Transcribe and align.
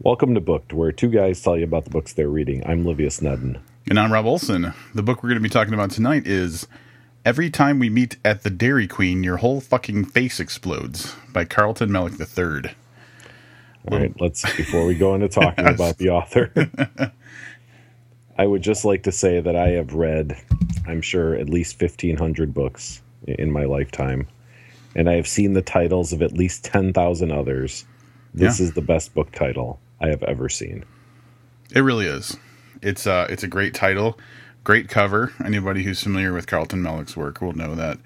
Welcome 0.00 0.34
to 0.34 0.40
Booked, 0.40 0.72
where 0.72 0.92
two 0.92 1.08
guys 1.08 1.42
tell 1.42 1.56
you 1.56 1.64
about 1.64 1.84
the 1.84 1.90
books 1.90 2.12
they're 2.12 2.28
reading. 2.28 2.62
I'm 2.66 2.84
Livius 2.84 3.20
Nedden. 3.20 3.60
And 3.88 3.98
I'm 3.98 4.12
Rob 4.12 4.26
Olson. 4.26 4.72
The 4.94 5.02
book 5.02 5.22
we're 5.22 5.30
going 5.30 5.42
to 5.42 5.48
be 5.48 5.48
talking 5.48 5.74
about 5.74 5.90
tonight 5.90 6.26
is 6.26 6.68
Every 7.24 7.50
Time 7.50 7.78
We 7.80 7.90
Meet 7.90 8.16
at 8.24 8.42
the 8.44 8.50
Dairy 8.50 8.86
Queen, 8.86 9.24
Your 9.24 9.38
Whole 9.38 9.60
Fucking 9.60 10.04
Face 10.04 10.38
Explodes 10.38 11.14
by 11.32 11.44
Carlton 11.44 11.90
Mellick 11.90 12.20
III. 12.20 12.70
All 13.90 13.98
right, 13.98 14.12
let's, 14.20 14.42
before 14.56 14.86
we 14.86 14.94
go 14.94 15.14
into 15.14 15.28
talking 15.28 15.66
about 15.74 15.98
the 15.98 16.10
author, 16.10 16.52
I 18.38 18.46
would 18.46 18.62
just 18.62 18.84
like 18.84 19.02
to 19.04 19.12
say 19.12 19.40
that 19.40 19.56
I 19.56 19.70
have 19.70 19.94
read, 19.94 20.36
I'm 20.86 21.02
sure, 21.02 21.34
at 21.34 21.48
least 21.48 21.80
1,500 21.80 22.54
books 22.54 23.02
in 23.26 23.50
my 23.50 23.64
lifetime. 23.64 24.28
And 24.94 25.10
I 25.10 25.14
have 25.14 25.26
seen 25.26 25.54
the 25.54 25.62
titles 25.62 26.12
of 26.12 26.22
at 26.22 26.32
least 26.34 26.64
10,000 26.66 27.32
others. 27.32 27.84
This 28.32 28.60
Yeah. 28.60 28.66
is 28.66 28.72
the 28.74 28.82
best 28.82 29.12
book 29.14 29.32
title 29.32 29.80
I 30.00 30.08
have 30.08 30.22
ever 30.22 30.48
seen. 30.48 30.84
It 31.74 31.80
really 31.80 32.06
is. 32.06 32.36
It's 32.82 33.06
uh 33.06 33.26
it's 33.28 33.42
a 33.42 33.48
great 33.48 33.74
title, 33.74 34.18
great 34.64 34.88
cover. 34.88 35.32
Anybody 35.44 35.82
who's 35.82 36.02
familiar 36.02 36.32
with 36.32 36.46
Carlton 36.46 36.82
Mellick's 36.82 37.16
work 37.16 37.40
will 37.40 37.54
know 37.54 37.74
that. 37.74 37.98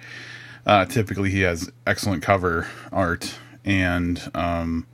Uh, 0.64 0.84
typically, 0.84 1.30
he 1.30 1.40
has 1.40 1.70
excellent 1.86 2.22
cover 2.22 2.68
art 2.92 3.34
and 3.64 4.30
um, 4.34 4.86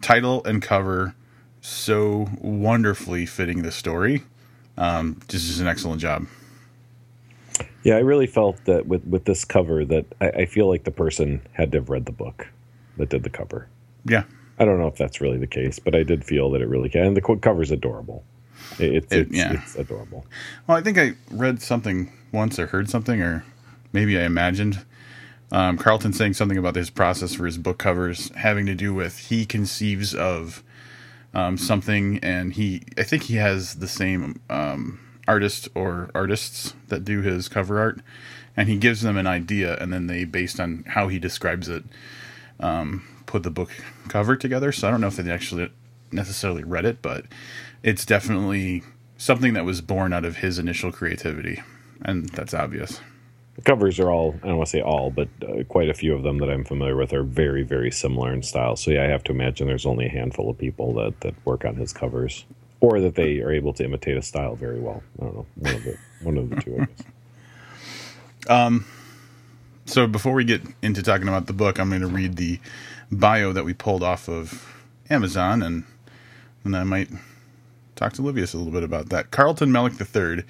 title 0.00 0.44
and 0.44 0.62
cover 0.62 1.14
so 1.60 2.28
wonderfully 2.40 3.26
fitting 3.26 3.62
the 3.62 3.72
story. 3.72 4.22
Um, 4.76 5.20
just 5.28 5.48
is 5.50 5.60
an 5.60 5.66
excellent 5.66 6.00
job. 6.00 6.26
Yeah, 7.82 7.96
I 7.96 8.00
really 8.00 8.26
felt 8.26 8.64
that 8.64 8.86
with, 8.86 9.04
with 9.04 9.24
this 9.24 9.44
cover 9.44 9.84
that 9.84 10.06
I, 10.20 10.28
I 10.30 10.46
feel 10.46 10.68
like 10.68 10.84
the 10.84 10.92
person 10.92 11.42
had 11.52 11.72
to 11.72 11.78
have 11.78 11.90
read 11.90 12.06
the 12.06 12.12
book 12.12 12.48
that 12.96 13.08
did 13.08 13.24
the 13.24 13.30
cover. 13.30 13.68
Yeah, 14.04 14.24
I 14.62 14.64
don't 14.64 14.78
know 14.78 14.86
if 14.86 14.96
that's 14.96 15.20
really 15.20 15.38
the 15.38 15.46
case, 15.48 15.78
but 15.80 15.94
I 15.94 16.04
did 16.04 16.24
feel 16.24 16.50
that 16.52 16.62
it 16.62 16.68
really 16.68 16.88
can. 16.88 17.04
And 17.06 17.16
the 17.16 17.20
cover's 17.20 17.70
adorable. 17.72 18.24
It, 18.78 18.94
it's, 18.94 19.12
It- 19.12 19.20
it's, 19.28 19.36
yeah. 19.36 19.52
it's 19.54 19.74
adorable. 19.76 20.24
Well, 20.66 20.76
I 20.78 20.82
think 20.82 20.98
I 20.98 21.14
read 21.30 21.60
something 21.60 22.12
once 22.32 22.58
or 22.60 22.68
heard 22.68 22.88
something, 22.88 23.20
or 23.20 23.44
maybe 23.92 24.16
I 24.16 24.22
imagined 24.22 24.84
um, 25.50 25.76
Carlton 25.78 26.12
saying 26.12 26.34
something 26.34 26.56
about 26.56 26.76
his 26.76 26.90
process 26.90 27.34
for 27.34 27.44
his 27.44 27.58
book 27.58 27.78
covers 27.78 28.30
having 28.36 28.64
to 28.66 28.74
do 28.74 28.94
with 28.94 29.18
he 29.18 29.44
conceives 29.44 30.14
of 30.14 30.62
um, 31.34 31.58
something, 31.58 32.18
and 32.22 32.52
he 32.54 32.82
I 32.96 33.02
think 33.02 33.24
he 33.24 33.34
has 33.36 33.74
the 33.76 33.88
same 33.88 34.40
um, 34.48 35.00
artist 35.28 35.68
or 35.74 36.08
artists 36.14 36.74
that 36.88 37.04
do 37.04 37.20
his 37.20 37.48
cover 37.48 37.78
art, 37.80 38.00
and 38.56 38.68
he 38.68 38.76
gives 38.78 39.02
them 39.02 39.16
an 39.16 39.26
idea, 39.26 39.76
and 39.78 39.92
then 39.92 40.06
they, 40.06 40.24
based 40.24 40.60
on 40.60 40.84
how 40.86 41.08
he 41.08 41.18
describes 41.18 41.68
it, 41.68 41.84
um, 42.60 43.04
put 43.32 43.42
the 43.44 43.50
book 43.50 43.70
cover 44.08 44.36
together. 44.36 44.70
So 44.72 44.86
I 44.86 44.90
don't 44.90 45.00
know 45.00 45.06
if 45.06 45.16
they 45.16 45.30
actually 45.30 45.70
necessarily 46.12 46.62
read 46.62 46.84
it, 46.84 47.00
but 47.00 47.24
it's 47.82 48.04
definitely 48.04 48.82
something 49.16 49.54
that 49.54 49.64
was 49.64 49.80
born 49.80 50.12
out 50.12 50.26
of 50.26 50.36
his 50.36 50.58
initial 50.58 50.92
creativity, 50.92 51.62
and 52.02 52.28
that's 52.28 52.52
obvious. 52.52 53.00
The 53.56 53.62
covers 53.62 53.98
are 53.98 54.10
all, 54.10 54.34
I 54.42 54.48
don't 54.48 54.58
want 54.58 54.68
to 54.68 54.70
say 54.70 54.82
all, 54.82 55.10
but 55.10 55.28
uh, 55.42 55.64
quite 55.64 55.88
a 55.88 55.94
few 55.94 56.14
of 56.14 56.22
them 56.22 56.38
that 56.38 56.50
I'm 56.50 56.64
familiar 56.64 56.94
with 56.94 57.14
are 57.14 57.22
very, 57.22 57.62
very 57.62 57.90
similar 57.90 58.32
in 58.34 58.42
style. 58.42 58.76
So, 58.76 58.90
yeah, 58.90 59.04
I 59.04 59.06
have 59.06 59.24
to 59.24 59.32
imagine 59.32 59.66
there's 59.66 59.86
only 59.86 60.06
a 60.06 60.10
handful 60.10 60.50
of 60.50 60.58
people 60.58 60.92
that, 60.94 61.20
that 61.20 61.34
work 61.46 61.64
on 61.64 61.76
his 61.76 61.92
covers 61.92 62.44
or 62.80 63.00
that 63.00 63.14
they 63.14 63.40
are 63.40 63.52
able 63.52 63.72
to 63.74 63.84
imitate 63.84 64.16
a 64.16 64.22
style 64.22 64.56
very 64.56 64.80
well. 64.80 65.02
I 65.20 65.24
don't 65.24 65.34
know. 65.34 65.46
One 65.56 65.74
of 65.74 65.84
the, 65.84 65.98
one 66.22 66.36
of 66.38 66.50
the 66.50 66.56
two, 66.56 66.74
I 66.80 66.84
guess. 66.84 67.06
Um, 68.48 68.86
so 69.84 70.06
before 70.06 70.32
we 70.32 70.44
get 70.44 70.62
into 70.80 71.02
talking 71.02 71.28
about 71.28 71.46
the 71.46 71.52
book, 71.52 71.78
I'm 71.78 71.90
going 71.90 72.00
to 72.00 72.06
read 72.06 72.36
the 72.36 72.58
bio 73.12 73.52
that 73.52 73.64
we 73.64 73.74
pulled 73.74 74.02
off 74.02 74.28
of 74.28 74.66
Amazon, 75.10 75.62
and 75.62 75.84
then 76.64 76.74
I 76.74 76.82
might 76.82 77.08
talk 77.94 78.14
to 78.14 78.22
Livius 78.22 78.54
a 78.54 78.56
little 78.56 78.72
bit 78.72 78.82
about 78.82 79.10
that. 79.10 79.30
Carlton 79.30 79.70
Mellick 79.70 80.00
III 80.00 80.44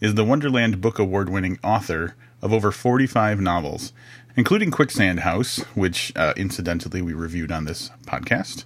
is 0.00 0.14
the 0.14 0.24
Wonderland 0.24 0.80
Book 0.80 0.98
Award 0.98 1.28
winning 1.28 1.58
author 1.62 2.16
of 2.40 2.52
over 2.52 2.72
45 2.72 3.40
novels, 3.40 3.92
including 4.34 4.70
Quicksand 4.70 5.20
House, 5.20 5.58
which 5.74 6.12
uh, 6.16 6.32
incidentally 6.36 7.02
we 7.02 7.12
reviewed 7.12 7.52
on 7.52 7.66
this 7.66 7.90
podcast, 8.06 8.64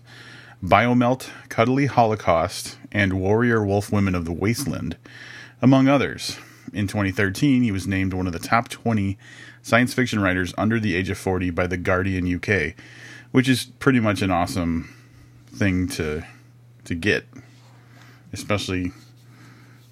Biomelt, 0.62 1.28
Cuddly 1.48 1.86
Holocaust, 1.86 2.78
and 2.92 3.20
Warrior 3.20 3.64
Wolf 3.64 3.90
Women 3.90 4.14
of 4.14 4.24
the 4.24 4.32
Wasteland, 4.32 4.96
among 5.60 5.88
others. 5.88 6.38
In 6.72 6.86
2013, 6.86 7.62
he 7.62 7.72
was 7.72 7.86
named 7.88 8.14
one 8.14 8.28
of 8.28 8.32
the 8.32 8.38
top 8.38 8.68
20 8.68 9.18
science 9.62 9.92
fiction 9.92 10.20
writers 10.20 10.54
under 10.56 10.78
the 10.78 10.94
age 10.94 11.10
of 11.10 11.18
40 11.18 11.50
by 11.50 11.66
The 11.66 11.76
Guardian 11.76 12.32
UK, 12.32 12.74
which 13.32 13.48
is 13.48 13.64
pretty 13.78 14.00
much 14.00 14.22
an 14.22 14.30
awesome 14.30 14.94
thing 15.52 15.88
to 15.88 16.24
to 16.84 16.94
get. 16.94 17.26
Especially 18.32 18.92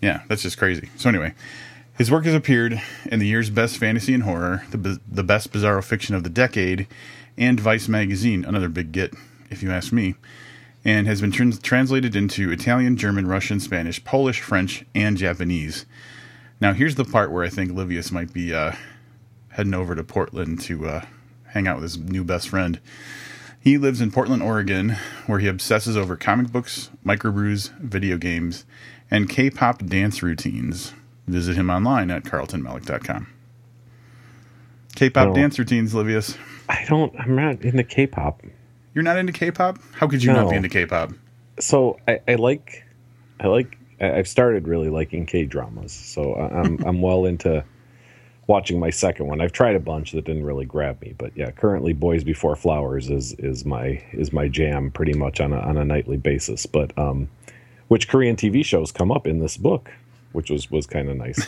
yeah, 0.00 0.22
that's 0.28 0.42
just 0.42 0.58
crazy. 0.58 0.90
So 0.96 1.08
anyway, 1.08 1.34
his 1.96 2.10
work 2.10 2.24
has 2.24 2.34
appeared 2.34 2.80
in 3.06 3.18
the 3.18 3.26
year's 3.26 3.50
best 3.50 3.76
fantasy 3.78 4.14
and 4.14 4.22
horror, 4.22 4.64
the 4.70 5.00
the 5.06 5.24
best 5.24 5.52
bizarro 5.52 5.82
fiction 5.82 6.14
of 6.14 6.22
the 6.22 6.30
decade, 6.30 6.86
and 7.36 7.58
Vice 7.58 7.88
magazine, 7.88 8.44
another 8.44 8.68
big 8.68 8.92
get 8.92 9.14
if 9.50 9.62
you 9.62 9.70
ask 9.70 9.92
me, 9.92 10.14
and 10.84 11.06
has 11.06 11.20
been 11.20 11.32
trans- 11.32 11.58
translated 11.58 12.14
into 12.14 12.50
Italian, 12.52 12.96
German, 12.96 13.26
Russian, 13.26 13.60
Spanish, 13.60 14.02
Polish, 14.04 14.40
French, 14.40 14.84
and 14.94 15.16
Japanese. 15.16 15.86
Now, 16.60 16.72
here's 16.72 16.96
the 16.96 17.04
part 17.04 17.30
where 17.32 17.44
I 17.44 17.48
think 17.48 17.72
Livius 17.72 18.12
might 18.12 18.32
be 18.32 18.52
uh, 18.52 18.72
heading 19.50 19.74
over 19.74 19.94
to 19.94 20.04
Portland 20.04 20.60
to 20.62 20.86
uh, 20.86 21.06
hang 21.52 21.66
out 21.66 21.76
with 21.76 21.82
his 21.84 21.98
new 21.98 22.24
best 22.24 22.48
friend. 22.48 22.80
He 23.60 23.76
lives 23.76 24.00
in 24.00 24.10
Portland, 24.12 24.42
Oregon, 24.42 24.96
where 25.26 25.40
he 25.40 25.48
obsesses 25.48 25.96
over 25.96 26.16
comic 26.16 26.52
books, 26.52 26.90
microbrews, 27.04 27.76
video 27.78 28.16
games, 28.16 28.64
and 29.10 29.28
K 29.28 29.50
pop 29.50 29.84
dance 29.84 30.22
routines. 30.22 30.94
Visit 31.26 31.56
him 31.56 31.68
online 31.68 32.10
at 32.10 32.22
carltonmellick.com. 32.24 33.26
K 34.94 35.10
pop 35.10 35.28
Oh. 35.28 35.34
dance 35.34 35.58
routines, 35.58 35.92
Livius. 35.94 36.36
I 36.68 36.84
don't, 36.88 37.14
I'm 37.18 37.34
not 37.36 37.62
into 37.62 37.84
K 37.84 38.06
pop. 38.06 38.42
You're 38.94 39.04
not 39.04 39.16
into 39.18 39.32
K 39.32 39.50
pop? 39.50 39.78
How 39.92 40.06
could 40.06 40.22
you 40.22 40.32
not 40.32 40.50
be 40.50 40.56
into 40.56 40.68
K 40.68 40.86
pop? 40.86 41.10
So, 41.60 41.98
I, 42.08 42.20
I 42.26 42.34
like, 42.36 42.84
I 43.40 43.48
like, 43.48 43.76
I've 44.00 44.28
started 44.28 44.66
really 44.68 44.88
liking 44.88 45.26
K 45.26 45.44
dramas. 45.44 45.92
So, 45.92 46.34
I'm, 46.34 46.78
I'm 46.84 47.00
well 47.02 47.26
into 47.26 47.64
watching 48.48 48.80
my 48.80 48.90
second 48.90 49.26
one. 49.26 49.40
I've 49.40 49.52
tried 49.52 49.76
a 49.76 49.80
bunch 49.80 50.12
that 50.12 50.24
didn't 50.24 50.42
really 50.42 50.64
grab 50.64 51.00
me, 51.00 51.14
but 51.16 51.36
yeah, 51.36 51.52
currently 51.52 51.92
Boys 51.92 52.24
Before 52.24 52.56
Flowers 52.56 53.08
is 53.08 53.34
is 53.34 53.64
my 53.64 54.02
is 54.12 54.32
my 54.32 54.48
jam 54.48 54.90
pretty 54.90 55.12
much 55.12 55.40
on 55.40 55.52
a 55.52 55.60
on 55.60 55.76
a 55.76 55.84
nightly 55.84 56.16
basis. 56.16 56.66
But 56.66 56.96
um, 56.98 57.28
which 57.86 58.08
Korean 58.08 58.34
TV 58.34 58.64
shows 58.64 58.90
come 58.90 59.12
up 59.12 59.28
in 59.28 59.38
this 59.38 59.56
book, 59.56 59.92
which 60.32 60.50
was 60.50 60.68
was 60.70 60.86
kind 60.86 61.08
of 61.08 61.16
nice. 61.16 61.46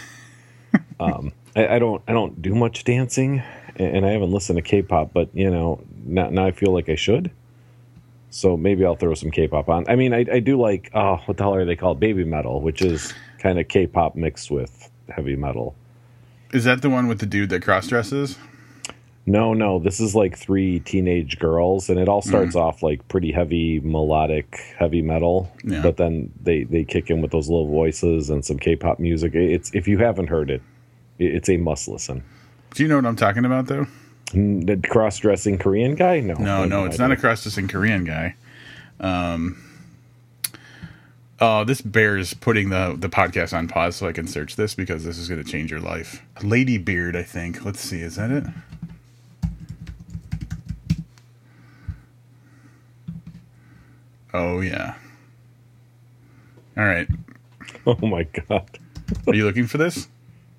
um, 1.00 1.32
I, 1.56 1.76
I 1.76 1.78
don't 1.80 2.02
I 2.06 2.12
don't 2.12 2.40
do 2.40 2.54
much 2.54 2.84
dancing, 2.84 3.42
and, 3.76 4.06
I 4.06 4.10
haven't 4.10 4.30
listened 4.30 4.58
to 4.58 4.62
K-pop, 4.62 5.12
but 5.12 5.30
you 5.34 5.50
know 5.50 5.82
now 6.04 6.30
now 6.30 6.46
I 6.46 6.52
feel 6.52 6.72
like 6.72 6.88
I 6.88 6.94
should. 6.94 7.32
So 8.32 8.56
maybe 8.56 8.84
I'll 8.84 8.94
throw 8.94 9.14
some 9.14 9.32
K-pop 9.32 9.68
on. 9.68 9.84
I 9.88 9.96
mean, 9.96 10.14
I, 10.14 10.24
I 10.30 10.38
do 10.38 10.60
like 10.60 10.90
oh, 10.94 11.16
what 11.24 11.38
the 11.38 11.42
hell 11.42 11.54
are 11.54 11.64
they 11.64 11.76
called? 11.76 11.98
Babymetal, 11.98 12.60
which 12.60 12.82
is 12.82 13.14
kind 13.38 13.58
of 13.58 13.68
K-pop 13.68 14.14
mixed 14.14 14.50
with 14.50 14.90
heavy 15.08 15.34
metal. 15.34 15.74
Is 16.52 16.64
that 16.64 16.82
the 16.82 16.90
one 16.90 17.06
with 17.06 17.20
the 17.20 17.26
dude 17.26 17.50
that 17.50 17.62
cross 17.62 17.86
dresses? 17.88 18.36
No, 19.26 19.54
no, 19.54 19.78
this 19.78 20.00
is 20.00 20.14
like 20.14 20.36
three 20.36 20.80
teenage 20.80 21.38
girls, 21.38 21.88
and 21.90 22.00
it 22.00 22.08
all 22.08 22.22
starts 22.22 22.56
off 22.56 22.82
like 22.82 23.06
pretty 23.08 23.30
heavy 23.30 23.78
melodic 23.80 24.58
heavy 24.78 25.02
metal, 25.02 25.52
Yeah. 25.62 25.82
but 25.82 25.96
then 25.98 26.32
they 26.42 26.64
they 26.64 26.84
kick 26.84 27.10
in 27.10 27.20
with 27.20 27.30
those 27.30 27.48
little 27.48 27.68
voices 27.68 28.30
and 28.30 28.44
some 28.44 28.58
K-pop 28.58 28.98
music. 28.98 29.34
It's 29.34 29.70
if 29.74 29.86
you 29.86 29.98
haven't 29.98 30.28
heard 30.28 30.50
it, 30.50 30.62
it- 31.18 31.34
it's 31.34 31.48
a 31.48 31.58
must 31.58 31.86
listen. 31.86 32.24
Do 32.74 32.82
you 32.82 32.88
know 32.88 32.96
what 32.96 33.06
I'm 33.06 33.14
talking 33.16 33.44
about, 33.44 33.66
though? 33.66 33.86
Mm, 34.32 34.66
The 34.66 34.88
cross-dressing 34.88 35.58
Korean 35.58 35.94
guy? 35.96 36.20
No, 36.20 36.34
No, 36.34 36.64
no, 36.64 36.84
it's 36.86 36.98
not 36.98 37.12
a 37.12 37.16
cross 37.16 37.42
dressing 37.42 37.68
Korean 37.68 38.04
guy. 38.04 38.34
Um, 39.00 39.56
oh, 41.40 41.64
this 41.64 41.80
bears 41.80 42.34
putting 42.34 42.70
the 42.70 42.94
the 42.98 43.08
podcast 43.08 43.56
on 43.56 43.68
pause 43.68 43.96
so 43.96 44.06
I 44.06 44.12
can 44.12 44.26
search 44.26 44.56
this 44.56 44.74
because 44.74 45.04
this 45.04 45.18
is 45.18 45.28
going 45.28 45.42
to 45.42 45.50
change 45.50 45.70
your 45.70 45.80
life. 45.80 46.22
Lady 46.42 46.78
Beard, 46.78 47.16
I 47.16 47.22
think. 47.22 47.64
Let's 47.64 47.80
see, 47.80 48.00
is 48.00 48.16
that 48.16 48.30
it? 48.30 48.44
Oh 54.32 54.60
yeah. 54.60 54.94
All 56.76 56.84
right. 56.84 57.08
Oh 57.86 57.96
my 58.06 58.24
god! 58.24 58.78
Are 59.26 59.34
you 59.34 59.44
looking 59.44 59.66
for 59.66 59.78
this? 59.78 60.08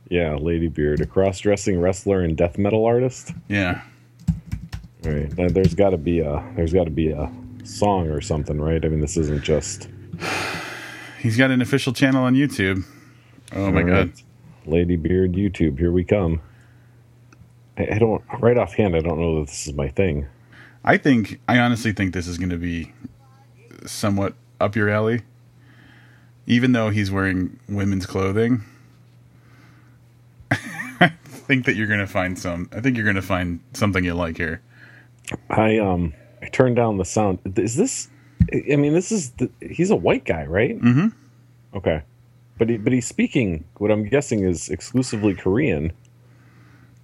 Yeah, 0.09 0.35
Lady 0.35 0.67
Beard, 0.67 0.99
a 0.99 1.05
cross-dressing 1.05 1.79
wrestler 1.79 2.19
and 2.19 2.35
death 2.35 2.57
metal 2.57 2.83
artist. 2.83 3.31
Yeah. 3.47 3.81
All 5.05 5.11
right, 5.11 5.53
there's 5.53 5.73
got 5.73 5.91
to 5.91 5.97
be 5.97 6.19
a 6.19 6.43
there's 6.57 6.73
got 6.73 6.83
to 6.83 6.89
be 6.89 7.11
a 7.11 7.31
song 7.63 8.09
or 8.09 8.19
something, 8.19 8.59
right? 8.59 8.83
I 8.83 8.89
mean, 8.89 8.99
this 8.99 9.15
isn't 9.15 9.41
just 9.41 9.87
He's 11.21 11.37
got 11.37 11.51
an 11.51 11.61
official 11.61 11.93
channel 11.93 12.23
on 12.23 12.33
YouTube. 12.33 12.83
Oh 13.53 13.71
my 13.71 13.81
All 13.81 13.87
god. 13.87 14.13
Lady 14.65 14.95
Beard 14.95 15.33
YouTube. 15.33 15.77
Here 15.77 15.91
we 15.91 16.03
come. 16.03 16.41
I, 17.77 17.89
I 17.93 17.99
don't 17.99 18.23
right 18.39 18.57
offhand. 18.57 18.95
I 18.95 19.01
don't 19.01 19.19
know 19.19 19.39
that 19.39 19.47
this 19.47 19.67
is 19.67 19.73
my 19.73 19.87
thing. 19.87 20.25
I 20.83 20.97
think 20.97 21.39
I 21.47 21.59
honestly 21.59 21.91
think 21.93 22.13
this 22.13 22.27
is 22.27 22.39
going 22.39 22.49
to 22.49 22.57
be 22.57 22.91
somewhat 23.85 24.33
up 24.59 24.75
your 24.75 24.89
alley. 24.89 25.21
Even 26.47 26.71
though 26.71 26.89
he's 26.89 27.11
wearing 27.11 27.59
women's 27.69 28.07
clothing, 28.07 28.63
I 30.51 31.09
think 31.25 31.65
that 31.65 31.75
you're 31.75 31.87
gonna 31.87 32.07
find 32.07 32.37
some. 32.37 32.67
I 32.75 32.81
think 32.81 32.97
you're 32.97 33.05
gonna 33.05 33.21
find 33.21 33.59
something 33.73 34.03
you 34.03 34.15
like 34.15 34.37
here. 34.37 34.61
I 35.51 35.77
um 35.77 36.13
I 36.41 36.47
turned 36.47 36.77
down 36.77 36.97
the 36.97 37.05
sound. 37.05 37.39
Is 37.55 37.75
this? 37.75 38.09
I 38.53 38.75
mean, 38.75 38.93
this 38.93 39.11
is 39.11 39.31
the, 39.31 39.49
he's 39.61 39.91
a 39.91 39.95
white 39.95 40.25
guy, 40.25 40.45
right? 40.45 40.79
Mm-hmm. 40.79 41.07
Okay, 41.77 42.01
but 42.57 42.69
he, 42.69 42.77
but 42.77 42.91
he's 42.93 43.07
speaking 43.07 43.63
what 43.77 43.91
I'm 43.91 44.03
guessing 44.07 44.43
is 44.43 44.69
exclusively 44.69 45.33
Korean. 45.35 45.93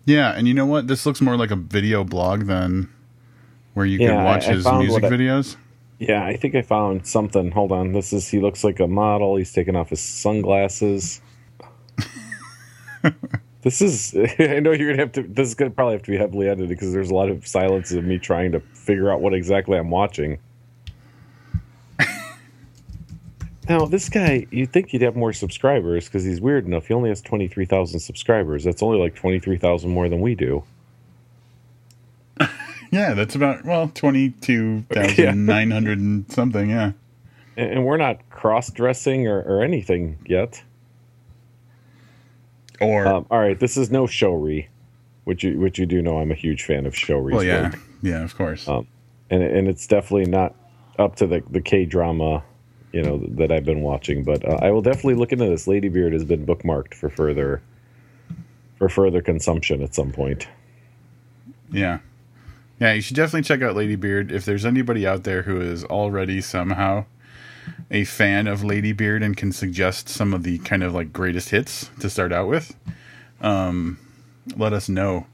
Yeah, 0.06 0.32
and 0.36 0.48
you 0.48 0.54
know 0.54 0.66
what? 0.66 0.88
This 0.88 1.06
looks 1.06 1.22
more 1.22 1.38
like 1.38 1.52
a 1.52 1.56
video 1.56 2.04
blog 2.04 2.46
than 2.48 2.90
where 3.74 3.86
you 3.86 4.00
Yeah, 4.00 4.08
can 4.16 4.24
watch 4.26 4.46
I- 4.48 4.52
I 4.52 4.54
his 4.56 4.64
found 4.64 4.80
music 4.80 5.04
I- 5.04 5.10
videos. 5.10 5.56
Yeah, 6.00 6.24
I 6.26 6.36
think 6.38 6.54
I 6.54 6.62
found 6.62 7.08
something. 7.08 7.50
Hold 7.52 7.72
on, 7.72 7.92
this 7.94 8.14
is 8.14 8.28
he 8.28 8.40
looks 8.40 8.64
like 8.64 8.80
a 8.80 8.88
model. 8.88 9.36
He's 9.36 9.52
taking 9.52 9.76
off 9.76 9.90
his 9.90 10.00
sunglasses. 10.00 11.22
this 13.64 13.82
is. 13.82 14.16
I 14.40 14.60
know 14.60 14.72
you're 14.74 14.92
gonna 14.92 15.02
have 15.02 15.12
to. 15.14 15.24
This 15.24 15.48
is 15.48 15.56
gonna 15.56 15.72
probably 15.72 15.94
have 15.94 16.04
to 16.04 16.12
be 16.12 16.18
heavily 16.18 16.48
edited 16.48 16.70
because 16.70 16.94
there's 16.94 17.10
a 17.10 17.16
lot 17.16 17.30
of 17.30 17.48
silences 17.48 17.98
of 17.98 18.04
me 18.04 18.20
trying 18.20 18.52
to 18.52 18.60
figure 18.60 19.12
out 19.12 19.22
what 19.22 19.34
exactly 19.34 19.78
I'm 19.78 19.90
watching. 19.90 20.38
Now, 23.70 23.86
this 23.86 24.08
guy, 24.10 24.48
you'd 24.52 24.72
think 24.72 24.90
he'd 24.90 25.02
have 25.02 25.16
more 25.16 25.34
subscribers 25.34 26.06
because 26.06 26.24
he's 26.24 26.40
weird 26.40 26.66
enough. 26.66 26.88
He 26.88 26.94
only 26.94 27.10
has 27.10 27.22
23,000 27.22 28.00
subscribers. 28.00 28.64
That's 28.64 28.82
only 28.82 28.98
like 28.98 29.16
23,000 29.16 29.90
more 29.90 30.08
than 30.10 30.22
we 30.22 30.36
do. 30.36 30.64
Yeah, 32.90 33.16
that's 33.16 33.36
about 33.36 33.66
well 33.66 33.92
twenty 33.94 34.30
two 34.30 34.84
thousand 34.84 35.46
nine 35.46 35.72
hundred 35.72 36.00
and 36.00 36.32
something. 36.32 36.70
Yeah. 36.70 36.94
And 37.58 37.72
and 37.72 37.86
we're 37.86 37.98
not 37.98 38.30
cross 38.30 38.72
dressing 38.72 39.28
or, 39.28 39.42
or 39.42 39.62
anything 39.62 40.18
yet. 40.26 40.64
Or 42.80 43.06
Um, 43.08 43.26
all 43.30 43.40
right, 43.40 43.60
this 43.60 43.76
is 43.76 43.92
no 43.92 44.08
Showry, 44.08 44.70
which 45.26 45.44
you 45.44 45.60
which 45.60 45.78
you 45.78 45.86
do 45.86 46.02
know 46.02 46.20
I'm 46.20 46.32
a 46.32 46.36
huge 46.36 46.64
fan 46.64 46.86
of 46.86 46.96
Showry's 46.96 47.36
well, 47.36 47.44
yeah, 47.44 47.64
work. 47.72 47.80
yeah, 48.02 48.24
of 48.24 48.38
course. 48.38 48.66
Um, 48.70 48.88
and 49.30 49.44
and 49.44 49.68
it's 49.68 49.86
definitely 49.86 50.32
not 50.32 50.56
up 50.98 51.18
to 51.18 51.28
the 51.28 51.44
the 51.50 51.60
K 51.62 51.84
drama, 51.84 52.42
you 52.98 53.04
know, 53.04 53.20
that 53.28 53.52
I've 53.52 53.64
been 53.64 53.84
watching. 53.84 54.24
But 54.24 54.44
uh, 54.44 54.58
I 54.60 54.72
will 54.72 54.82
definitely 54.82 55.14
look 55.14 55.32
into 55.32 55.46
this. 55.46 55.68
Lady 55.68 55.88
Beard 55.88 56.14
has 56.14 56.26
been 56.26 56.48
bookmarked 56.48 56.96
for 56.96 57.12
further 57.12 57.62
for 58.80 58.90
further 58.90 59.22
consumption 59.22 59.84
at 59.84 59.94
some 59.94 60.12
point. 60.12 60.48
Yeah. 61.72 62.00
Yeah, 62.80 62.94
you 62.94 63.02
should 63.02 63.16
definitely 63.16 63.44
check 63.44 63.62
out 63.62 63.76
Lady 63.76 63.96
Beard. 63.96 64.32
If 64.32 64.46
there's 64.46 64.66
anybody 64.66 65.06
out 65.06 65.26
there 65.26 65.44
who 65.44 65.62
is 65.62 65.84
already 65.84 66.42
somehow 66.42 67.06
a 67.92 68.04
fan 68.04 68.48
of 68.48 68.64
Lady 68.64 68.94
Beard 68.94 69.22
and 69.22 69.38
can 69.38 69.52
suggest 69.52 70.10
some 70.10 70.34
of 70.34 70.42
the 70.42 70.58
kind 70.60 70.82
of 70.82 70.96
like 70.96 71.14
greatest 71.14 71.50
hits 71.50 71.92
to 72.00 72.10
start 72.10 72.34
out 72.34 72.48
with, 72.48 72.76
um, 73.42 74.00
let 74.56 74.74
us 74.74 74.90
know. 74.90 75.28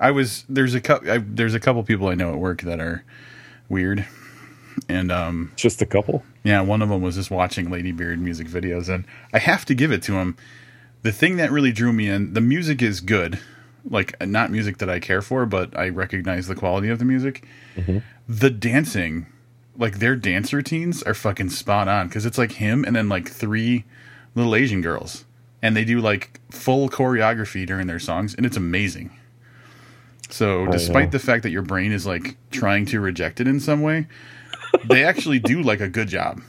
I 0.00 0.12
was 0.12 0.44
there's 0.48 0.74
a 0.74 0.80
couple 0.80 1.18
there's 1.20 1.54
a 1.54 1.60
couple 1.60 1.82
people 1.82 2.08
I 2.08 2.14
know 2.14 2.30
at 2.30 2.38
work 2.38 2.62
that 2.62 2.80
are 2.80 3.04
weird, 3.68 4.06
and 4.88 5.10
um, 5.12 5.52
Just 5.56 5.80
a 5.82 5.86
couple. 5.86 6.22
yeah, 6.44 6.60
one 6.60 6.82
of 6.82 6.88
them 6.88 7.02
was 7.02 7.14
just 7.16 7.30
watching 7.30 7.70
Lady 7.70 7.92
Beard 7.92 8.20
music 8.20 8.46
videos, 8.48 8.88
and 8.88 9.04
I 9.32 9.38
have 9.38 9.64
to 9.66 9.74
give 9.74 9.90
it 9.92 10.02
to 10.04 10.14
him. 10.14 10.36
The 11.02 11.12
thing 11.12 11.36
that 11.36 11.50
really 11.52 11.72
drew 11.72 11.92
me 11.92 12.08
in, 12.08 12.32
the 12.34 12.40
music 12.40 12.82
is 12.82 13.00
good, 13.00 13.38
like 13.88 14.20
not 14.26 14.50
music 14.50 14.78
that 14.78 14.90
I 14.90 14.98
care 15.00 15.22
for, 15.22 15.46
but 15.46 15.76
I 15.78 15.88
recognize 15.88 16.46
the 16.48 16.54
quality 16.56 16.88
of 16.88 16.98
the 16.98 17.04
music. 17.04 17.44
The 18.28 18.50
dancing, 18.50 19.26
like 19.76 19.98
their 20.00 20.16
dance 20.16 20.52
routines, 20.52 21.02
are 21.04 21.14
fucking 21.14 21.50
spot 21.50 21.86
on 21.86 22.08
because 22.08 22.26
it's 22.26 22.38
like 22.38 22.52
him 22.52 22.84
and 22.84 22.96
then 22.96 23.08
like 23.08 23.28
three 23.30 23.84
little 24.34 24.54
Asian 24.56 24.80
girls, 24.82 25.24
and 25.62 25.76
they 25.76 25.84
do 25.84 26.00
like 26.00 26.40
full 26.50 26.88
choreography 26.88 27.64
during 27.66 27.86
their 27.86 28.00
songs, 28.00 28.34
and 28.34 28.44
it's 28.44 28.56
amazing. 28.56 29.10
So, 30.28 30.66
despite 30.66 31.12
the 31.12 31.20
fact 31.20 31.44
that 31.44 31.50
your 31.50 31.62
brain 31.62 31.92
is 31.92 32.04
like 32.04 32.36
trying 32.50 32.84
to 32.86 32.98
reject 33.00 33.40
it 33.40 33.46
in 33.46 33.60
some 33.60 33.80
way, 33.80 34.08
they 34.84 35.04
actually 35.04 35.38
do 35.38 35.62
like 35.62 35.80
a 35.80 35.88
good 35.88 36.08
job. 36.08 36.40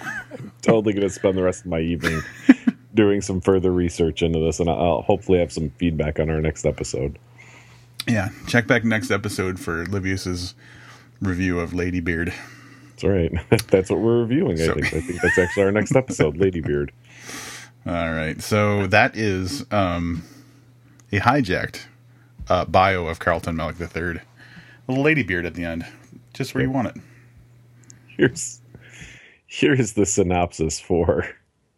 I'm 0.00 0.52
totally 0.62 0.92
going 0.92 1.06
to 1.06 1.10
spend 1.14 1.36
the 1.38 1.42
rest 1.42 1.60
of 1.60 1.66
my 1.66 1.80
evening 1.80 2.20
doing 2.94 3.20
some 3.20 3.40
further 3.40 3.70
research 3.72 4.22
into 4.22 4.38
this, 4.38 4.60
and 4.60 4.68
I'll 4.68 5.02
hopefully 5.02 5.38
have 5.38 5.52
some 5.52 5.70
feedback 5.70 6.18
on 6.20 6.30
our 6.30 6.40
next 6.40 6.64
episode. 6.64 7.18
Yeah, 8.06 8.28
check 8.46 8.66
back 8.66 8.84
next 8.84 9.10
episode 9.10 9.58
for 9.58 9.84
Livius's 9.86 10.54
review 11.20 11.58
of 11.60 11.72
Lady 11.74 12.00
Beard. 12.00 12.32
That's 12.90 13.04
right. 13.04 13.32
that's 13.68 13.90
what 13.90 14.00
we're 14.00 14.20
reviewing. 14.20 14.60
I 14.60 14.66
So- 14.66 14.74
think. 14.74 14.86
I 14.86 15.00
think 15.00 15.20
that's 15.20 15.38
actually 15.38 15.62
our 15.64 15.72
next 15.72 15.96
episode, 15.96 16.36
Lady 16.36 16.60
Beard. 16.60 16.92
All 17.86 18.12
right, 18.12 18.40
so 18.40 18.86
that 18.86 19.14
is 19.14 19.66
um, 19.70 20.22
a 21.12 21.20
hijacked 21.20 21.84
uh, 22.48 22.64
bio 22.64 23.06
of 23.06 23.18
Carlton 23.18 23.56
Mellick 23.56 23.78
III. 23.80 24.20
A 24.20 24.90
little 24.90 25.04
Lady 25.04 25.22
Beard 25.22 25.44
at 25.44 25.52
the 25.54 25.64
end, 25.64 25.84
just 26.34 26.54
where 26.54 26.64
you 26.64 26.70
want 26.70 26.88
it. 26.88 26.96
Here's 28.08 28.60
here's 29.46 29.92
the 29.92 30.04
synopsis 30.04 30.78
for 30.80 31.26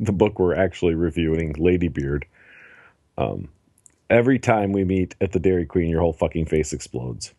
the 0.01 0.13
book 0.13 0.39
we're 0.39 0.55
actually 0.55 0.95
reviewing, 0.95 1.55
Lady 1.59 1.89
Beard. 1.89 2.27
Um, 3.17 3.49
every 4.11 4.39
time 4.39 4.73
we 4.73 4.85
meet 4.85 5.15
at 5.21 5.33
the 5.33 5.39
Dairy 5.39 5.67
Queen, 5.67 5.89
your 5.89 6.01
whole 6.01 6.13
fucking 6.13 6.47
face 6.47 6.73
explodes. 6.73 7.33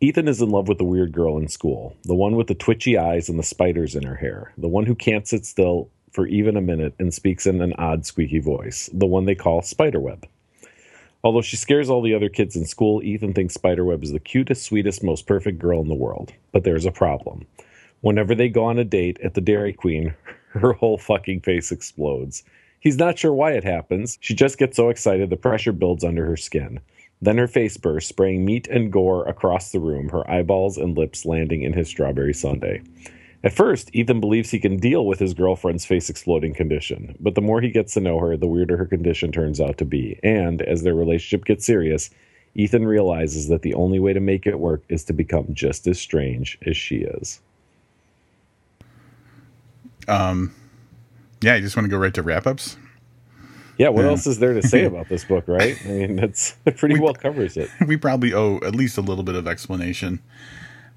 Ethan 0.00 0.28
is 0.28 0.40
in 0.40 0.50
love 0.50 0.68
with 0.68 0.78
the 0.78 0.84
weird 0.84 1.12
girl 1.12 1.38
in 1.38 1.48
school, 1.48 1.96
the 2.04 2.14
one 2.14 2.36
with 2.36 2.46
the 2.46 2.54
twitchy 2.54 2.96
eyes 2.96 3.28
and 3.28 3.36
the 3.38 3.42
spiders 3.42 3.96
in 3.96 4.04
her 4.04 4.14
hair, 4.14 4.52
the 4.56 4.68
one 4.68 4.86
who 4.86 4.94
can't 4.94 5.26
sit 5.26 5.44
still 5.44 5.90
for 6.12 6.26
even 6.28 6.56
a 6.56 6.60
minute 6.60 6.94
and 7.00 7.12
speaks 7.12 7.46
in 7.46 7.60
an 7.60 7.74
odd, 7.78 8.06
squeaky 8.06 8.38
voice, 8.38 8.88
the 8.92 9.06
one 9.06 9.24
they 9.24 9.34
call 9.34 9.60
Spiderweb. 9.60 10.24
Although 11.24 11.42
she 11.42 11.56
scares 11.56 11.90
all 11.90 12.00
the 12.00 12.14
other 12.14 12.28
kids 12.28 12.54
in 12.54 12.64
school, 12.64 13.02
Ethan 13.02 13.34
thinks 13.34 13.54
Spiderweb 13.54 14.04
is 14.04 14.12
the 14.12 14.20
cutest, 14.20 14.62
sweetest, 14.62 15.02
most 15.02 15.26
perfect 15.26 15.58
girl 15.58 15.80
in 15.80 15.88
the 15.88 15.94
world. 15.94 16.32
But 16.52 16.64
there's 16.64 16.86
a 16.86 16.92
problem. 16.92 17.46
Whenever 18.00 18.34
they 18.34 18.48
go 18.48 18.64
on 18.64 18.78
a 18.78 18.84
date 18.84 19.18
at 19.22 19.34
the 19.34 19.40
Dairy 19.40 19.72
Queen, 19.72 20.14
her 20.50 20.72
whole 20.72 20.98
fucking 20.98 21.40
face 21.40 21.72
explodes. 21.72 22.44
He's 22.80 22.96
not 22.96 23.18
sure 23.18 23.32
why 23.32 23.52
it 23.52 23.64
happens. 23.64 24.18
She 24.20 24.34
just 24.34 24.58
gets 24.58 24.76
so 24.76 24.88
excited 24.88 25.30
the 25.30 25.36
pressure 25.36 25.72
builds 25.72 26.04
under 26.04 26.24
her 26.24 26.36
skin. 26.36 26.80
Then 27.20 27.38
her 27.38 27.48
face 27.48 27.76
bursts, 27.76 28.08
spraying 28.08 28.44
meat 28.44 28.68
and 28.68 28.92
gore 28.92 29.26
across 29.26 29.72
the 29.72 29.80
room, 29.80 30.08
her 30.10 30.28
eyeballs 30.30 30.78
and 30.78 30.96
lips 30.96 31.26
landing 31.26 31.62
in 31.62 31.72
his 31.72 31.88
strawberry 31.88 32.32
sundae. 32.32 32.80
At 33.44 33.52
first, 33.52 33.90
Ethan 33.94 34.18
believes 34.20 34.50
he 34.50 34.58
can 34.58 34.78
deal 34.78 35.06
with 35.06 35.20
his 35.20 35.32
girlfriend's 35.32 35.84
face 35.86 36.10
exploding 36.10 36.54
condition, 36.54 37.14
but 37.20 37.36
the 37.36 37.40
more 37.40 37.60
he 37.60 37.70
gets 37.70 37.94
to 37.94 38.00
know 38.00 38.18
her, 38.18 38.36
the 38.36 38.48
weirder 38.48 38.76
her 38.76 38.86
condition 38.86 39.30
turns 39.30 39.60
out 39.60 39.78
to 39.78 39.84
be. 39.84 40.18
And 40.24 40.60
as 40.62 40.82
their 40.82 40.94
relationship 40.94 41.44
gets 41.44 41.64
serious, 41.64 42.10
Ethan 42.56 42.84
realizes 42.84 43.46
that 43.48 43.62
the 43.62 43.74
only 43.74 44.00
way 44.00 44.12
to 44.12 44.18
make 44.20 44.44
it 44.46 44.58
work 44.58 44.82
is 44.88 45.04
to 45.04 45.12
become 45.12 45.46
just 45.54 45.86
as 45.86 46.00
strange 46.00 46.58
as 46.66 46.76
she 46.76 46.96
is. 46.96 47.40
Um, 50.08 50.52
yeah, 51.40 51.54
you 51.54 51.62
just 51.62 51.76
want 51.76 51.84
to 51.86 51.90
go 51.90 51.98
right 51.98 52.14
to 52.14 52.22
wrap 52.22 52.46
ups. 52.46 52.76
Yeah, 53.76 53.90
what 53.90 54.02
Yeah. 54.02 54.08
else 54.10 54.26
is 54.26 54.40
there 54.40 54.54
to 54.54 54.62
say 54.66 54.84
about 54.86 55.08
this 55.08 55.24
book, 55.24 55.46
right? 55.46 55.76
I 55.84 55.88
mean, 55.88 56.18
it's 56.18 56.56
it 56.66 56.76
pretty 56.76 56.98
well 56.98 57.14
covers 57.14 57.56
it. 57.56 57.70
we 57.86 57.96
probably 57.96 58.32
owe 58.34 58.56
at 58.66 58.74
least 58.74 58.98
a 58.98 59.02
little 59.02 59.22
bit 59.22 59.36
of 59.36 59.46
explanation 59.46 60.20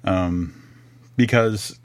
um, 0.04 0.52
because 1.16 1.78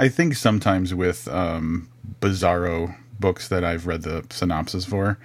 i 0.00 0.08
think 0.08 0.34
sometimes 0.34 0.94
with 0.94 1.28
um, 1.28 1.88
bizarro 2.20 2.96
books 3.18 3.48
that 3.48 3.64
i've 3.64 3.86
read 3.86 4.02
the 4.02 4.24
synopsis 4.30 4.84
for 4.84 5.18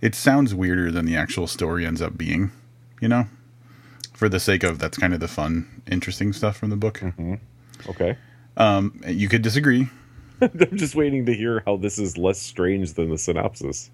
it 0.00 0.14
sounds 0.14 0.54
weirder 0.54 0.92
than 0.92 1.06
the 1.06 1.16
actual 1.16 1.46
story 1.48 1.84
ends 1.84 2.00
up 2.00 2.16
being 2.16 2.52
you 3.00 3.08
know? 3.08 3.26
For 4.12 4.28
the 4.28 4.40
sake 4.40 4.64
of 4.64 4.78
that's 4.78 4.98
kind 4.98 5.14
of 5.14 5.20
the 5.20 5.28
fun 5.28 5.82
interesting 5.90 6.32
stuff 6.32 6.56
from 6.56 6.70
the 6.70 6.76
book. 6.76 7.02
Okay. 7.88 8.16
um, 8.56 9.00
you 9.06 9.28
could 9.28 9.42
disagree. 9.42 9.88
I'm 10.40 10.76
just 10.76 10.94
waiting 10.94 11.26
to 11.26 11.34
hear 11.34 11.62
how 11.64 11.76
this 11.76 11.98
is 11.98 12.18
less 12.18 12.40
strange 12.40 12.94
than 12.94 13.10
the 13.10 13.18
synopsis. 13.18 13.90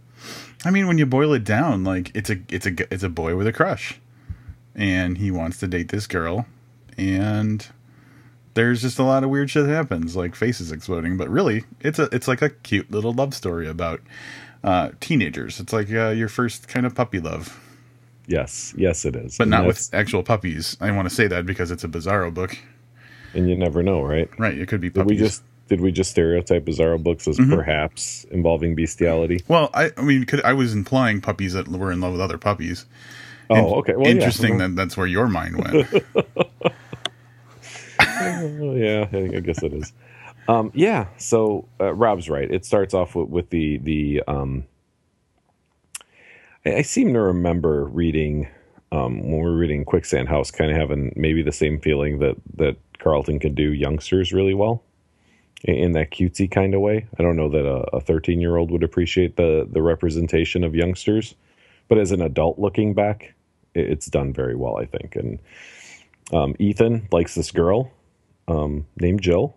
I 0.64 0.70
mean, 0.70 0.86
when 0.86 0.96
you 0.98 1.06
boil 1.06 1.34
it 1.34 1.44
down, 1.44 1.84
like 1.84 2.10
it's 2.14 2.30
a 2.30 2.38
it's 2.48 2.66
a 2.66 2.92
it's 2.92 3.02
a 3.02 3.08
boy 3.08 3.36
with 3.36 3.46
a 3.46 3.52
crush, 3.52 4.00
and 4.74 5.18
he 5.18 5.30
wants 5.30 5.58
to 5.58 5.66
date 5.66 5.90
this 5.90 6.06
girl, 6.06 6.46
and 6.96 7.66
there's 8.54 8.82
just 8.82 8.98
a 8.98 9.02
lot 9.04 9.24
of 9.24 9.30
weird 9.30 9.50
shit 9.50 9.66
that 9.66 9.72
happens, 9.72 10.16
like 10.16 10.34
faces 10.34 10.72
exploding. 10.72 11.16
But 11.16 11.28
really, 11.28 11.64
it's 11.80 11.98
a 11.98 12.04
it's 12.12 12.28
like 12.28 12.42
a 12.42 12.50
cute 12.50 12.90
little 12.90 13.12
love 13.12 13.34
story 13.34 13.68
about 13.68 14.00
uh, 14.62 14.90
teenagers. 15.00 15.60
It's 15.60 15.72
like 15.72 15.90
uh, 15.92 16.08
your 16.10 16.28
first 16.28 16.68
kind 16.68 16.86
of 16.86 16.94
puppy 16.94 17.20
love, 17.20 17.60
Yes, 18.26 18.72
yes, 18.76 19.04
it 19.04 19.14
is. 19.16 19.36
but 19.36 19.42
And 19.44 19.50
not 19.50 19.66
with 19.66 19.90
actual 19.92 20.22
puppies. 20.22 20.76
I 20.80 20.90
want 20.92 21.08
to 21.08 21.14
say 21.14 21.26
that 21.26 21.44
because 21.46 21.70
it's 21.70 21.84
a 21.84 21.88
Bizarro 21.88 22.32
book, 22.32 22.56
And 23.34 23.48
you 23.48 23.56
never 23.56 23.82
know, 23.82 24.02
right? 24.02 24.30
right? 24.38 24.56
It 24.56 24.68
could 24.68 24.80
be 24.80 24.88
Did 24.90 25.04
we 25.06 25.16
just 25.16 25.42
did 25.68 25.80
we 25.80 25.92
just 25.92 26.10
stereotype 26.10 26.64
Bizarro 26.64 27.02
books 27.02 27.26
as 27.28 27.38
Mm-hmm. 27.38 27.54
perhaps 27.54 28.24
involving 28.30 28.74
bestiality? 28.74 29.42
well, 29.48 29.68
I 29.74 29.90
I 29.96 30.02
mean, 30.02 30.24
could 30.24 30.42
I 30.42 30.52
was 30.54 30.72
implying 30.72 31.20
puppies 31.20 31.52
that 31.54 31.68
were 31.68 31.90
in 31.92 32.00
love 32.00 32.12
with 32.12 32.20
other 32.22 32.38
puppies. 32.38 32.86
Oh, 33.50 33.74
okay. 33.80 33.94
Well, 33.94 34.06
yeah. 34.06 34.12
Interesting 34.12 34.56
that 34.58 34.74
that's 34.76 34.96
where 34.96 35.06
your 35.06 35.28
mind 35.28 35.56
went. 35.58 36.04
Yeah, 38.74 39.08
I 39.12 39.40
guess 39.40 39.62
it 39.62 39.72
is. 39.72 39.92
Um, 40.48 40.70
yeah, 40.74 41.08
so 41.16 41.68
uh, 41.80 41.94
Rob's 41.94 42.28
right. 42.28 42.50
It 42.50 42.64
starts 42.64 42.94
off 42.94 43.14
with, 43.14 43.28
with 43.28 43.50
the 43.50 43.78
the. 43.78 44.22
Um, 44.26 44.64
I, 46.66 46.76
I 46.76 46.82
seem 46.82 47.12
to 47.14 47.20
remember 47.20 47.84
reading 47.86 48.48
um, 48.92 49.20
when 49.20 49.38
we 49.38 49.42
were 49.42 49.56
reading 49.56 49.84
Quicksand 49.84 50.28
House, 50.28 50.50
kind 50.50 50.70
of 50.70 50.76
having 50.76 51.12
maybe 51.16 51.42
the 51.42 51.52
same 51.52 51.80
feeling 51.80 52.18
that 52.18 52.36
that 52.56 52.76
Carlton 52.98 53.38
can 53.38 53.54
do 53.54 53.72
youngsters 53.72 54.32
really 54.32 54.54
well 54.54 54.82
in, 55.64 55.74
in 55.74 55.92
that 55.92 56.10
cutesy 56.10 56.50
kind 56.50 56.74
of 56.74 56.80
way. 56.80 57.06
I 57.18 57.22
don't 57.22 57.36
know 57.36 57.48
that 57.48 57.66
a 57.92 58.00
thirteen 58.00 58.40
year 58.40 58.56
old 58.56 58.70
would 58.70 58.84
appreciate 58.84 59.36
the 59.36 59.66
the 59.70 59.82
representation 59.82 60.62
of 60.62 60.74
youngsters, 60.74 61.34
but 61.88 61.98
as 61.98 62.12
an 62.12 62.20
adult 62.20 62.58
looking 62.58 62.94
back, 62.94 63.34
it, 63.74 63.90
it's 63.90 64.06
done 64.06 64.32
very 64.32 64.56
well, 64.56 64.76
I 64.76 64.84
think. 64.84 65.16
And 65.16 65.38
um, 66.32 66.54
Ethan 66.58 67.08
likes 67.12 67.34
this 67.34 67.50
girl 67.50 67.90
um, 68.48 68.86
named 68.96 69.22
Jill 69.22 69.54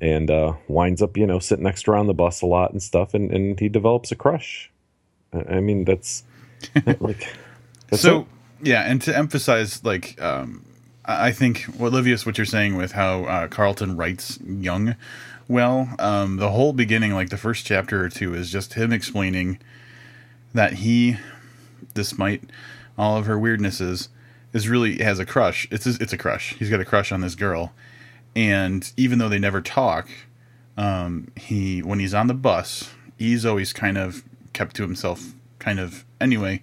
and 0.00 0.30
uh, 0.30 0.54
winds 0.68 1.02
up, 1.02 1.16
you 1.16 1.26
know, 1.26 1.38
sitting 1.38 1.64
next 1.64 1.82
to 1.82 1.92
her 1.92 1.96
on 1.96 2.06
the 2.06 2.14
bus 2.14 2.42
a 2.42 2.46
lot 2.46 2.72
and 2.72 2.82
stuff, 2.82 3.14
and, 3.14 3.30
and 3.30 3.60
he 3.60 3.68
develops 3.68 4.10
a 4.10 4.16
crush. 4.16 4.70
I 5.32 5.60
mean, 5.60 5.84
that's 5.84 6.24
like 7.00 7.34
that's 7.88 8.02
so 8.02 8.20
it. 8.20 8.26
yeah, 8.62 8.82
and 8.82 9.00
to 9.02 9.16
emphasize, 9.16 9.84
like, 9.84 10.20
um, 10.20 10.64
I 11.04 11.32
think 11.32 11.62
what 11.64 11.92
Livius, 11.92 12.24
what 12.24 12.38
you're 12.38 12.44
saying 12.44 12.76
with 12.76 12.92
how 12.92 13.24
uh, 13.24 13.48
Carlton 13.48 13.96
writes 13.96 14.38
young, 14.42 14.96
well, 15.48 15.94
um, 15.98 16.36
the 16.36 16.50
whole 16.50 16.72
beginning, 16.72 17.12
like 17.12 17.30
the 17.30 17.36
first 17.36 17.66
chapter 17.66 18.04
or 18.04 18.08
two, 18.08 18.34
is 18.34 18.50
just 18.50 18.74
him 18.74 18.92
explaining 18.92 19.58
that 20.54 20.74
he, 20.74 21.16
despite 21.94 22.44
all 22.96 23.16
of 23.16 23.26
her 23.26 23.36
weirdnesses, 23.36 24.08
is 24.52 24.68
really 24.68 24.98
has 24.98 25.18
a 25.18 25.26
crush. 25.26 25.68
It's 25.70 25.86
a, 25.86 25.96
it's 26.00 26.12
a 26.12 26.18
crush. 26.18 26.54
He's 26.54 26.70
got 26.70 26.80
a 26.80 26.84
crush 26.84 27.12
on 27.12 27.20
this 27.20 27.34
girl, 27.34 27.72
and 28.34 28.92
even 28.96 29.18
though 29.18 29.28
they 29.28 29.38
never 29.38 29.60
talk, 29.60 30.08
um, 30.76 31.30
he 31.36 31.80
when 31.82 31.98
he's 31.98 32.14
on 32.14 32.26
the 32.26 32.34
bus, 32.34 32.90
he's 33.18 33.46
always 33.46 33.72
kind 33.72 33.98
of 33.98 34.24
kept 34.52 34.76
to 34.76 34.82
himself, 34.82 35.34
kind 35.58 35.78
of 35.78 36.04
anyway. 36.20 36.62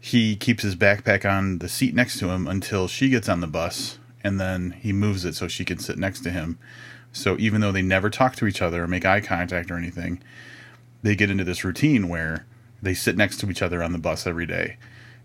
He 0.00 0.36
keeps 0.36 0.62
his 0.62 0.76
backpack 0.76 1.24
on 1.24 1.58
the 1.58 1.68
seat 1.68 1.94
next 1.94 2.18
to 2.18 2.28
him 2.28 2.46
until 2.46 2.88
she 2.88 3.08
gets 3.08 3.28
on 3.28 3.40
the 3.40 3.46
bus, 3.46 3.98
and 4.22 4.38
then 4.38 4.72
he 4.72 4.92
moves 4.92 5.24
it 5.24 5.34
so 5.34 5.48
she 5.48 5.64
can 5.64 5.78
sit 5.78 5.96
next 5.96 6.20
to 6.24 6.30
him. 6.30 6.58
So 7.12 7.36
even 7.38 7.60
though 7.60 7.72
they 7.72 7.80
never 7.80 8.10
talk 8.10 8.36
to 8.36 8.46
each 8.46 8.60
other 8.60 8.82
or 8.82 8.88
make 8.88 9.06
eye 9.06 9.20
contact 9.20 9.70
or 9.70 9.76
anything, 9.76 10.22
they 11.02 11.14
get 11.14 11.30
into 11.30 11.44
this 11.44 11.64
routine 11.64 12.08
where 12.08 12.44
they 12.82 12.92
sit 12.92 13.16
next 13.16 13.38
to 13.38 13.50
each 13.50 13.62
other 13.62 13.82
on 13.82 13.92
the 13.92 13.98
bus 13.98 14.26
every 14.26 14.46
day. 14.46 14.76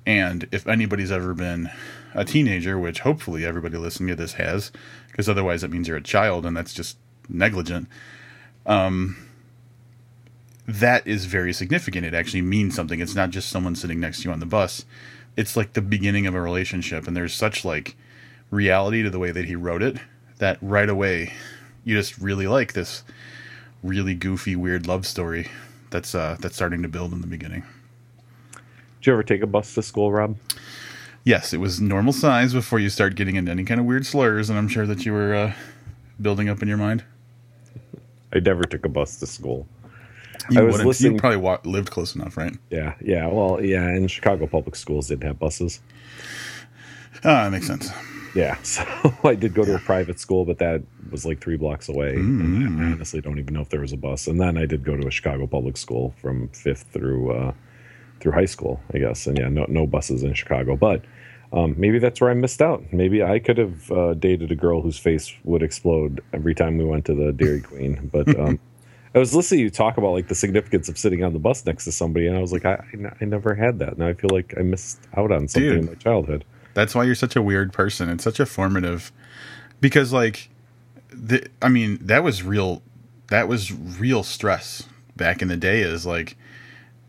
And 0.06 0.48
if 0.52 0.68
anybody's 0.68 1.12
ever 1.12 1.34
been 1.34 1.70
a 2.14 2.26
teenager, 2.26 2.80
which 2.80 3.02
hopefully 3.02 3.46
everybody 3.46 3.78
listening 3.78 4.10
to 4.10 4.16
this 4.16 4.34
has, 4.34 4.72
because 5.08 5.30
otherwise 5.30 5.64
it 5.64 5.72
means 5.72 5.88
you're 5.88 5.98
a 5.98 6.02
child 6.02 6.46
and 6.46 6.56
that's 6.56 6.74
just 6.74 6.98
negligent. 7.28 7.88
Um, 8.66 9.18
that 10.68 11.06
is 11.08 11.26
very 11.26 11.54
significant. 11.54 12.06
It 12.06 12.14
actually 12.14 12.42
means 12.42 12.76
something. 12.76 13.00
It's 13.00 13.16
not 13.16 13.32
just 13.32 13.50
someone 13.50 13.76
sitting 13.76 14.00
next 14.00 14.22
to 14.22 14.26
you 14.26 14.32
on 14.32 14.40
the 14.40 14.46
bus. 14.46 14.86
It's 15.36 15.58
like 15.58 15.74
the 15.74 15.82
beginning 15.82 16.28
of 16.28 16.36
a 16.36 16.42
relationship, 16.42 17.08
and 17.08 17.16
there's 17.16 17.34
such 17.34 17.64
like 17.64 17.96
reality 18.52 19.02
to 19.04 19.10
the 19.10 19.20
way 19.20 19.32
that 19.32 19.46
he 19.46 19.56
wrote 19.56 19.82
it 19.82 19.98
that 20.40 20.58
right 20.62 20.90
away 20.90 21.34
you 21.84 21.96
just 21.96 22.18
really 22.18 22.48
like 22.48 22.74
this 22.74 23.04
really 23.84 24.14
goofy, 24.14 24.56
weird 24.56 24.88
love 24.88 25.06
story 25.06 25.48
that's 25.90 26.14
uh, 26.14 26.38
that's 26.40 26.56
starting 26.56 26.82
to 26.84 26.88
build 26.88 27.14
in 27.14 27.22
the 27.22 27.28
beginning. 27.28 27.64
Did 29.00 29.08
you 29.08 29.14
ever 29.14 29.24
take 29.24 29.42
a 29.42 29.48
bus 29.48 29.74
to 29.76 29.82
school, 29.82 30.12
Rob? 30.12 30.38
Yes, 31.24 31.54
it 31.54 31.58
was 31.58 31.80
normal 31.80 32.14
size 32.14 32.54
before 32.54 32.80
you 32.80 32.90
start 32.90 33.16
getting 33.16 33.36
into 33.36 33.52
any 33.52 33.64
kind 33.64 33.80
of 33.80 33.86
weird 33.86 34.06
slurs, 34.06 34.50
and 34.50 34.58
I'm 34.58 34.68
sure 34.68 34.86
that 34.88 35.06
you 35.06 35.14
were 35.14 35.36
uh, 35.36 35.54
building 36.22 36.50
up 36.50 36.62
in 36.62 36.68
your 36.68 36.78
mind. 36.78 37.04
I 38.34 38.40
never 38.40 38.64
took 38.64 38.86
a 38.86 38.90
bus 38.90 39.18
to 39.20 39.28
school. 39.28 39.68
You 40.50 40.60
I 40.62 40.64
was 40.64 40.74
wouldn't. 40.74 40.88
listening- 40.88 41.14
You 41.14 41.20
probably 41.20 41.72
lived 41.72 41.92
close 41.92 42.16
enough, 42.16 42.38
right? 42.38 42.56
Yeah, 42.70 42.96
yeah. 43.02 43.28
Well, 43.28 43.64
yeah. 43.64 43.84
And 43.88 44.10
Chicago 44.10 44.48
public 44.48 44.76
schools 44.76 45.08
didn't 45.08 45.24
have 45.24 45.40
buses. 45.40 45.82
Ah, 47.24 47.44
that 47.44 47.52
makes 47.52 47.68
sense. 47.68 47.92
Yeah, 48.36 48.56
so 48.64 48.84
I 49.24 49.36
did 49.36 49.54
go 49.54 49.66
to 49.66 49.76
a 49.76 49.80
private 49.80 50.20
school, 50.20 50.46
but 50.46 50.60
that 50.60 50.82
was 51.12 51.26
like 51.26 51.42
three 51.42 51.58
blocks 51.58 51.90
away. 51.90 52.14
And 52.16 52.82
I 52.82 52.92
honestly 52.92 53.22
don't 53.22 53.40
even 53.40 53.54
know 53.54 53.62
if 53.62 53.70
there 53.70 53.82
was 53.82 53.92
a 53.94 53.98
bus. 53.98 54.28
And 54.28 54.40
then 54.40 54.58
I 54.58 54.66
did 54.66 54.84
go 54.84 54.96
to 54.96 55.08
a 55.08 55.12
Chicago 55.12 55.48
public 55.48 55.76
school 55.78 56.14
from 56.22 56.48
fifth 56.50 56.84
through 56.94 57.32
uh, 57.32 57.54
through 58.20 58.34
high 58.34 58.46
school, 58.46 58.82
I 58.94 59.00
guess. 59.00 59.28
And 59.28 59.38
yeah, 59.38 59.50
no 59.50 59.66
no 59.68 59.86
buses 59.88 60.24
in 60.24 60.34
Chicago, 60.34 60.76
but. 60.76 61.04
Um, 61.52 61.74
maybe 61.80 61.98
that's 61.98 62.22
where 62.22 62.30
I 62.30 62.36
missed 62.36 62.62
out. 62.62 62.84
Maybe 62.94 63.24
I 63.24 63.40
could 63.40 63.58
have 63.58 63.92
uh, 63.92 64.14
dated 64.14 64.52
a 64.52 64.56
girl 64.56 64.84
whose 64.84 65.00
face 65.00 65.34
would 65.44 65.64
explode 65.64 66.22
every 66.32 66.54
time 66.54 66.78
we 66.78 66.86
went 66.86 67.06
to 67.06 67.16
the 67.16 67.32
Dairy 67.32 67.60
Queen. 67.60 68.08
But 68.14 68.40
um, 68.40 68.60
I 69.16 69.20
was 69.20 69.34
listening 69.34 69.60
to 69.60 69.64
you 69.64 69.70
talk 69.72 69.98
about 69.98 70.12
like 70.12 70.28
the 70.28 70.36
significance 70.36 70.90
of 70.90 70.98
sitting 70.98 71.24
on 71.24 71.34
the 71.34 71.40
bus 71.40 71.66
next 71.66 71.86
to 71.86 71.92
somebody, 71.92 72.28
and 72.28 72.38
I 72.38 72.42
was 72.42 72.54
like, 72.54 72.66
I, 72.66 72.74
I 72.74 72.90
n- 72.94 73.16
I 73.20 73.26
never 73.26 73.56
had 73.56 73.80
that. 73.80 73.98
Now 73.98 74.08
I 74.08 74.14
feel 74.14 74.30
like 74.32 74.54
I 74.58 74.62
missed 74.62 75.00
out 75.18 75.32
on 75.32 75.48
something 75.48 75.70
Dude. 75.70 75.80
in 75.80 75.86
my 75.88 75.96
childhood. 75.96 76.46
That's 76.76 76.94
why 76.94 77.04
you're 77.04 77.16
such 77.16 77.36
a 77.36 77.42
weird 77.42 77.74
person. 77.74 78.10
It's 78.10 78.24
such 78.24 78.40
a 78.40 78.46
formative, 78.46 79.12
because 79.82 80.14
like, 80.14 80.50
the, 81.12 81.48
I 81.62 81.70
mean, 81.70 81.98
that 82.02 82.24
was 82.24 82.44
real. 82.44 82.84
That 83.30 83.48
was 83.48 83.72
real 83.72 84.22
stress 84.22 84.84
back 85.16 85.42
in 85.42 85.48
the 85.48 85.58
day. 85.58 85.82
Is 85.82 86.06
like, 86.06 86.38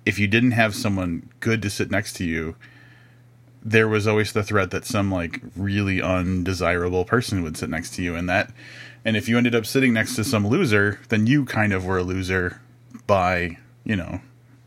if 0.07 0.19
you 0.19 0.27
didn't 0.27 0.53
have 0.53 0.75
someone 0.75 1.29
good 1.41 1.63
to 1.63 1.71
sit 1.71 1.91
next 1.91 2.15
to 2.15 2.25
you, 2.25 2.57
there 3.63 3.89
was 3.89 4.07
always 4.07 4.33
the 4.33 4.43
threat 4.43 4.71
that 4.71 4.85
some 4.85 5.11
like 5.11 5.41
really 5.57 6.01
undesirable 6.01 7.05
person 7.05 7.43
would 7.43 7.57
sit 7.57 7.69
next 7.69 7.95
to 7.95 8.03
you, 8.03 8.15
and 8.15 8.29
that, 8.29 8.51
and 9.05 9.17
if 9.17 9.29
you 9.29 9.37
ended 9.37 9.55
up 9.55 9.67
sitting 9.67 9.93
next 9.93 10.17
to 10.17 10.25
some 10.25 10.47
loser, 10.47 11.01
then 11.09 11.27
you 11.27 11.45
kind 11.45 11.73
of 11.73 11.85
were 11.85 11.99
a 11.99 12.03
loser 12.03 12.61
by 13.07 13.59
you 13.85 13.97
know 13.97 14.21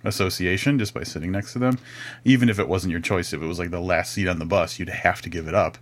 association 0.04 0.78
just 0.78 0.94
by 0.94 1.04
sitting 1.04 1.32
next 1.32 1.54
to 1.54 1.60
them. 1.60 1.80
Even 2.24 2.50
if 2.50 2.60
it 2.60 2.68
wasn't 2.68 2.92
your 2.92 3.00
choice, 3.00 3.34
if 3.34 3.42
it 3.42 3.46
was 3.46 3.60
like 3.60 3.72
the 3.72 3.80
last 3.80 4.14
seat 4.14 4.28
on 4.28 4.40
the 4.40 4.46
bus, 4.46 4.80
you'd 4.80 4.90
have 4.90 5.22
to 5.22 5.30
give 5.30 5.48
it 5.48 5.56
up. 5.56 5.78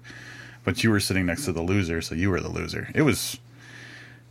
But 0.63 0.83
you 0.83 0.91
were 0.91 0.99
sitting 0.99 1.25
next 1.25 1.45
to 1.45 1.51
the 1.51 1.61
loser, 1.61 2.01
so 2.01 2.15
you 2.15 2.29
were 2.29 2.39
the 2.39 2.49
loser. 2.49 2.89
It 2.93 3.01
was, 3.01 3.39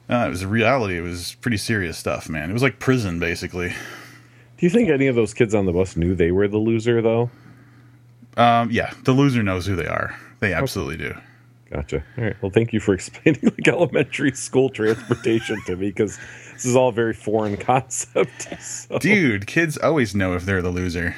uh, 0.08 0.24
it 0.26 0.30
was 0.30 0.42
a 0.42 0.48
reality. 0.48 0.96
It 0.96 1.02
was 1.02 1.34
pretty 1.40 1.56
serious 1.56 1.98
stuff, 1.98 2.28
man. 2.28 2.50
It 2.50 2.52
was 2.52 2.62
like 2.62 2.78
prison, 2.78 3.18
basically. 3.18 3.74
Do 4.60 4.66
you 4.66 4.70
think 4.70 4.90
any 4.90 5.06
of 5.06 5.16
those 5.16 5.32
kids 5.32 5.54
on 5.54 5.64
the 5.64 5.72
bus 5.72 5.96
knew 5.96 6.14
they 6.14 6.32
were 6.32 6.46
the 6.46 6.58
loser, 6.58 7.00
though? 7.00 7.30
Um, 8.36 8.70
yeah, 8.70 8.92
the 9.04 9.12
loser 9.12 9.42
knows 9.42 9.64
who 9.64 9.74
they 9.74 9.86
are. 9.86 10.14
They 10.40 10.52
absolutely 10.52 10.98
do. 10.98 11.14
Gotcha. 11.70 12.04
All 12.18 12.24
right. 12.24 12.36
Well, 12.42 12.50
thank 12.50 12.74
you 12.74 12.78
for 12.78 12.92
explaining 12.94 13.40
like 13.42 13.66
elementary 13.66 14.32
school 14.32 14.68
transportation 14.68 15.62
to 15.64 15.76
me 15.76 15.88
because 15.88 16.18
this 16.52 16.66
is 16.66 16.76
all 16.76 16.92
very 16.92 17.14
foreign 17.14 17.56
concept. 17.56 18.62
So. 18.62 18.98
Dude, 18.98 19.46
kids 19.46 19.78
always 19.78 20.14
know 20.14 20.34
if 20.34 20.44
they're 20.44 20.60
the 20.60 20.68
loser. 20.68 21.16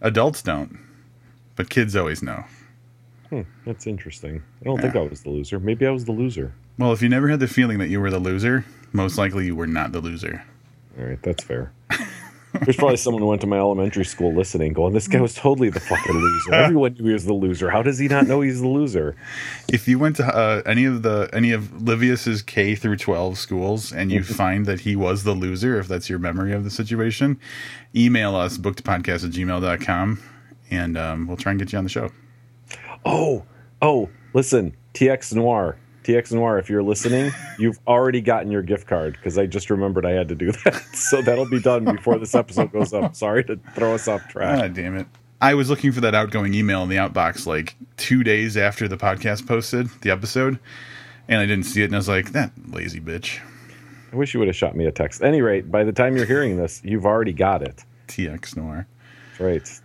Adults 0.00 0.42
don't, 0.42 0.80
but 1.54 1.70
kids 1.70 1.94
always 1.94 2.24
know. 2.24 2.44
Hmm, 3.30 3.42
that's 3.64 3.86
interesting. 3.86 4.42
I 4.62 4.64
don't 4.64 4.80
think 4.80 4.96
I 4.96 5.00
was 5.02 5.22
the 5.22 5.30
loser. 5.30 5.60
Maybe 5.60 5.86
I 5.86 5.90
was 5.90 6.06
the 6.06 6.12
loser. 6.12 6.54
Well, 6.76 6.92
if 6.92 7.02
you 7.02 7.08
never 7.08 7.28
had 7.28 7.38
the 7.38 7.46
feeling 7.46 7.78
that 7.78 7.88
you 7.88 8.00
were 8.00 8.10
the 8.10 8.18
loser, 8.18 8.64
most 8.92 9.16
likely 9.16 9.46
you 9.46 9.54
were 9.54 9.68
not 9.68 9.92
the 9.92 10.00
loser. 10.00 10.44
All 10.98 11.04
right, 11.04 11.22
that's 11.22 11.44
fair. 11.44 11.72
There's 12.62 12.76
probably 12.76 12.96
someone 12.96 13.22
who 13.22 13.28
went 13.28 13.40
to 13.42 13.46
my 13.46 13.58
elementary 13.58 14.04
school 14.04 14.34
listening, 14.34 14.72
going, 14.72 14.92
"This 14.92 15.08
guy 15.08 15.20
was 15.20 15.34
totally 15.34 15.70
the 15.70 15.80
fucking 15.80 16.14
loser. 16.14 16.54
Everyone 16.54 16.94
knew 16.94 17.06
he 17.06 17.12
was 17.12 17.24
the 17.24 17.34
loser. 17.34 17.70
How 17.70 17.82
does 17.82 17.98
he 17.98 18.08
not 18.08 18.26
know 18.26 18.40
he's 18.40 18.60
the 18.60 18.68
loser?" 18.68 19.16
if 19.68 19.88
you 19.88 19.98
went 19.98 20.16
to 20.16 20.24
uh, 20.24 20.62
any 20.66 20.84
of 20.84 21.02
the 21.02 21.28
any 21.32 21.52
of 21.52 21.64
Livius's 21.82 22.42
K 22.42 22.74
through 22.74 22.96
12 22.96 23.38
schools 23.38 23.92
and 23.92 24.10
you 24.10 24.22
find 24.22 24.66
that 24.66 24.80
he 24.80 24.96
was 24.96 25.24
the 25.24 25.34
loser, 25.34 25.78
if 25.78 25.88
that's 25.88 26.08
your 26.08 26.18
memory 26.18 26.52
of 26.52 26.64
the 26.64 26.70
situation, 26.70 27.38
email 27.94 28.34
us 28.34 28.58
bookedpodcast 28.58 29.24
at 29.24 29.30
gmail.com 29.30 30.22
and 30.70 30.98
um, 30.98 31.26
we'll 31.26 31.36
try 31.36 31.52
and 31.52 31.58
get 31.58 31.72
you 31.72 31.78
on 31.78 31.84
the 31.84 31.90
show. 31.90 32.10
Oh, 33.04 33.44
oh, 33.82 34.08
listen, 34.34 34.76
TX 34.94 35.34
Noir. 35.34 35.76
TX 36.06 36.32
Noir, 36.32 36.56
if 36.58 36.70
you're 36.70 36.84
listening, 36.84 37.32
you've 37.58 37.80
already 37.88 38.20
gotten 38.20 38.48
your 38.48 38.62
gift 38.62 38.86
card 38.86 39.14
because 39.14 39.36
I 39.36 39.46
just 39.46 39.70
remembered 39.70 40.06
I 40.06 40.12
had 40.12 40.28
to 40.28 40.36
do 40.36 40.52
that. 40.64 40.80
So 40.94 41.20
that'll 41.20 41.50
be 41.50 41.60
done 41.60 41.84
before 41.84 42.16
this 42.18 42.32
episode 42.32 42.70
goes 42.70 42.92
up. 42.92 43.16
Sorry 43.16 43.42
to 43.44 43.58
throw 43.74 43.94
us 43.94 44.06
off 44.06 44.28
track. 44.28 44.62
Ah, 44.62 44.68
damn 44.68 44.96
it. 44.96 45.08
I 45.40 45.54
was 45.54 45.68
looking 45.68 45.90
for 45.90 46.00
that 46.02 46.14
outgoing 46.14 46.54
email 46.54 46.84
in 46.84 46.88
the 46.88 46.96
outbox 46.96 47.44
like 47.44 47.74
two 47.96 48.22
days 48.22 48.56
after 48.56 48.86
the 48.86 48.96
podcast 48.96 49.48
posted 49.48 49.88
the 50.02 50.10
episode, 50.10 50.60
and 51.26 51.40
I 51.40 51.46
didn't 51.46 51.64
see 51.64 51.82
it, 51.82 51.86
and 51.86 51.94
I 51.94 51.98
was 51.98 52.08
like, 52.08 52.30
that 52.32 52.52
lazy 52.70 53.00
bitch. 53.00 53.40
I 54.12 54.16
wish 54.16 54.32
you 54.32 54.38
would 54.38 54.48
have 54.48 54.56
shot 54.56 54.76
me 54.76 54.86
a 54.86 54.92
text. 54.92 55.22
At 55.22 55.28
any 55.28 55.42
rate, 55.42 55.72
by 55.72 55.82
the 55.82 55.92
time 55.92 56.16
you're 56.16 56.24
hearing 56.24 56.56
this, 56.56 56.80
you've 56.84 57.04
already 57.04 57.32
got 57.32 57.62
it. 57.62 57.84
TX 58.06 58.56
Noir. 58.56 58.86
That's 59.30 59.40
right. 59.40 59.80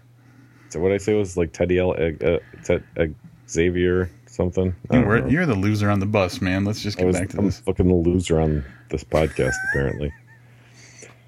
So 0.69 0.79
what 0.79 0.91
I 0.91 0.97
say 0.97 1.15
was 1.15 1.35
like 1.35 1.51
Teddy 1.51 1.79
L. 1.79 1.95
Uh, 1.97 2.39
uh, 2.69 2.79
uh, 2.95 3.07
Xavier 3.49 4.09
something. 4.31 4.75
You 4.91 5.01
were, 5.01 5.27
you're 5.27 5.45
the 5.45 5.55
loser 5.55 5.89
on 5.89 5.99
the 5.99 6.05
bus, 6.05 6.41
man. 6.41 6.65
Let's 6.65 6.81
just 6.81 6.97
get 6.97 7.05
was 7.05 7.19
back 7.19 7.29
to 7.29 7.39
I'm 7.39 7.45
this. 7.45 7.59
fucking 7.59 7.87
the 7.87 7.93
loser 7.93 8.39
on 8.39 8.63
this 8.89 9.03
podcast 9.03 9.55
apparently. 9.69 10.13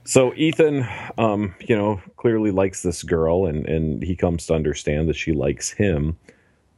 So 0.05 0.33
Ethan, 0.35 0.85
um, 1.17 1.55
you 1.59 1.75
know, 1.75 2.01
clearly 2.17 2.51
likes 2.51 2.81
this 2.81 3.03
girl, 3.03 3.45
and 3.45 3.65
and 3.67 4.03
he 4.03 4.15
comes 4.15 4.45
to 4.47 4.53
understand 4.53 5.09
that 5.09 5.15
she 5.15 5.31
likes 5.31 5.69
him. 5.71 6.17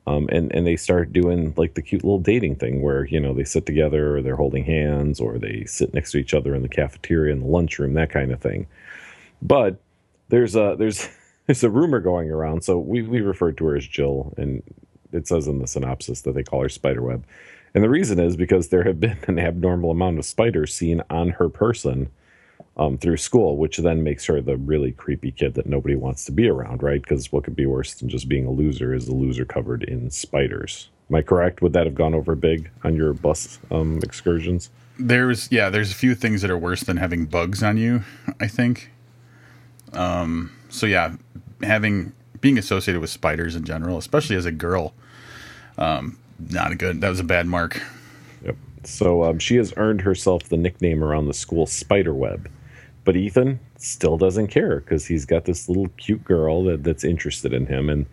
Um, 0.08 0.30
and 0.32 0.54
and 0.54 0.68
they 0.68 0.76
start 0.76 1.12
doing 1.12 1.54
like 1.58 1.74
the 1.74 1.82
cute 1.82 2.04
little 2.04 2.20
dating 2.20 2.58
thing 2.58 2.84
where 2.84 3.06
you 3.06 3.20
know 3.20 3.34
they 3.34 3.44
sit 3.44 3.66
together 3.66 4.16
or 4.16 4.22
they're 4.22 4.36
holding 4.36 4.64
hands 4.64 5.20
or 5.20 5.40
they 5.40 5.66
sit 5.66 5.96
next 5.96 6.12
to 6.12 6.20
each 6.20 6.36
other 6.36 6.54
in 6.54 6.62
the 6.62 6.70
cafeteria 6.70 7.34
in 7.34 7.40
the 7.40 7.48
lunchroom 7.48 7.96
that 7.96 8.12
kind 8.12 8.32
of 8.32 8.40
thing. 8.40 8.68
But 9.42 9.82
there's 10.30 10.56
a 10.56 10.76
there's 10.78 11.10
there's 11.48 11.64
a 11.64 11.72
rumor 11.72 12.00
going 12.00 12.30
around. 12.30 12.64
So 12.64 12.78
we 12.78 13.02
we 13.02 13.22
referred 13.22 13.58
to 13.58 13.66
her 13.66 13.76
as 13.76 13.88
Jill, 13.88 14.34
and 14.38 14.62
it 15.16 15.28
says 15.28 15.48
in 15.48 15.60
the 15.60 15.68
synopsis 15.68 16.22
that 16.22 16.36
they 16.36 16.44
call 16.44 16.62
her 16.62 16.70
Spiderweb. 16.70 17.26
And 17.74 17.84
the 17.84 17.90
reason 17.90 18.20
is 18.20 18.36
because 18.38 18.70
there 18.70 18.84
have 18.84 19.00
been 19.00 19.18
an 19.28 19.40
abnormal 19.40 19.92
amount 19.92 20.20
of 20.20 20.26
spiders 20.26 20.74
seen 20.74 21.02
on 21.10 21.30
her 21.30 21.50
person 21.50 22.10
um, 22.78 22.98
through 22.98 23.18
school, 23.18 23.58
which 23.58 23.78
then 23.78 24.04
makes 24.04 24.26
her 24.26 24.42
the 24.42 24.58
really 24.58 24.92
creepy 24.92 25.32
kid 25.32 25.54
that 25.54 25.66
nobody 25.66 25.96
wants 25.96 26.26
to 26.26 26.32
be 26.32 26.48
around, 26.48 26.84
right? 26.84 27.02
Because 27.02 27.32
what 27.32 27.44
could 27.44 27.56
be 27.56 27.66
worse 27.66 27.94
than 27.94 28.10
just 28.10 28.28
being 28.28 28.46
a 28.46 28.52
loser 28.52 28.94
is 28.94 29.08
a 29.08 29.14
loser 29.14 29.46
covered 29.46 29.84
in 29.84 30.10
spiders. 30.10 30.90
Am 31.10 31.16
I 31.16 31.22
correct? 31.22 31.62
Would 31.62 31.74
that 31.74 31.86
have 31.86 31.96
gone 31.96 32.14
over 32.14 32.36
big 32.36 32.70
on 32.84 32.96
your 32.96 33.14
bus 33.14 33.60
um, 33.72 34.00
excursions? 34.04 34.72
There's 34.98 35.52
yeah, 35.52 35.70
there's 35.70 35.92
a 35.92 35.96
few 35.96 36.16
things 36.16 36.42
that 36.42 36.50
are 36.50 36.58
worse 36.58 36.82
than 36.82 36.98
having 36.98 37.26
bugs 37.26 37.62
on 37.62 37.78
you. 37.78 38.04
I 38.40 38.48
think. 38.48 38.92
Um. 39.94 40.52
So 40.70 40.86
yeah, 40.86 41.16
having 41.62 42.14
being 42.42 42.58
associated 42.58 43.02
with 43.02 43.10
spiders 43.10 43.56
in 43.56 43.66
general, 43.66 43.98
especially 43.98 44.36
as 44.36 44.46
a 44.46 44.52
girl, 44.52 44.94
um, 45.78 46.18
not 46.50 46.72
a 46.72 46.76
good. 46.76 47.02
That 47.02 47.10
was 47.10 47.20
a 47.20 47.26
bad 47.26 47.48
mark. 47.48 47.82
Yep. 48.44 48.56
So 48.84 49.24
um, 49.24 49.40
she 49.40 49.56
has 49.58 49.74
earned 49.78 50.02
herself 50.02 50.44
the 50.44 50.58
nickname 50.58 51.04
around 51.04 51.28
the 51.28 51.34
school 51.34 51.66
Spiderweb. 51.66 52.50
But 53.04 53.16
Ethan 53.16 53.60
still 53.78 54.18
doesn't 54.18 54.48
care 54.48 54.80
because 54.80 55.06
he's 55.06 55.26
got 55.26 55.46
this 55.46 55.70
little 55.70 55.90
cute 55.98 56.24
girl 56.24 56.64
that, 56.64 56.84
that's 56.84 57.04
interested 57.04 57.54
in 57.54 57.68
him, 57.68 57.90
and 57.90 58.06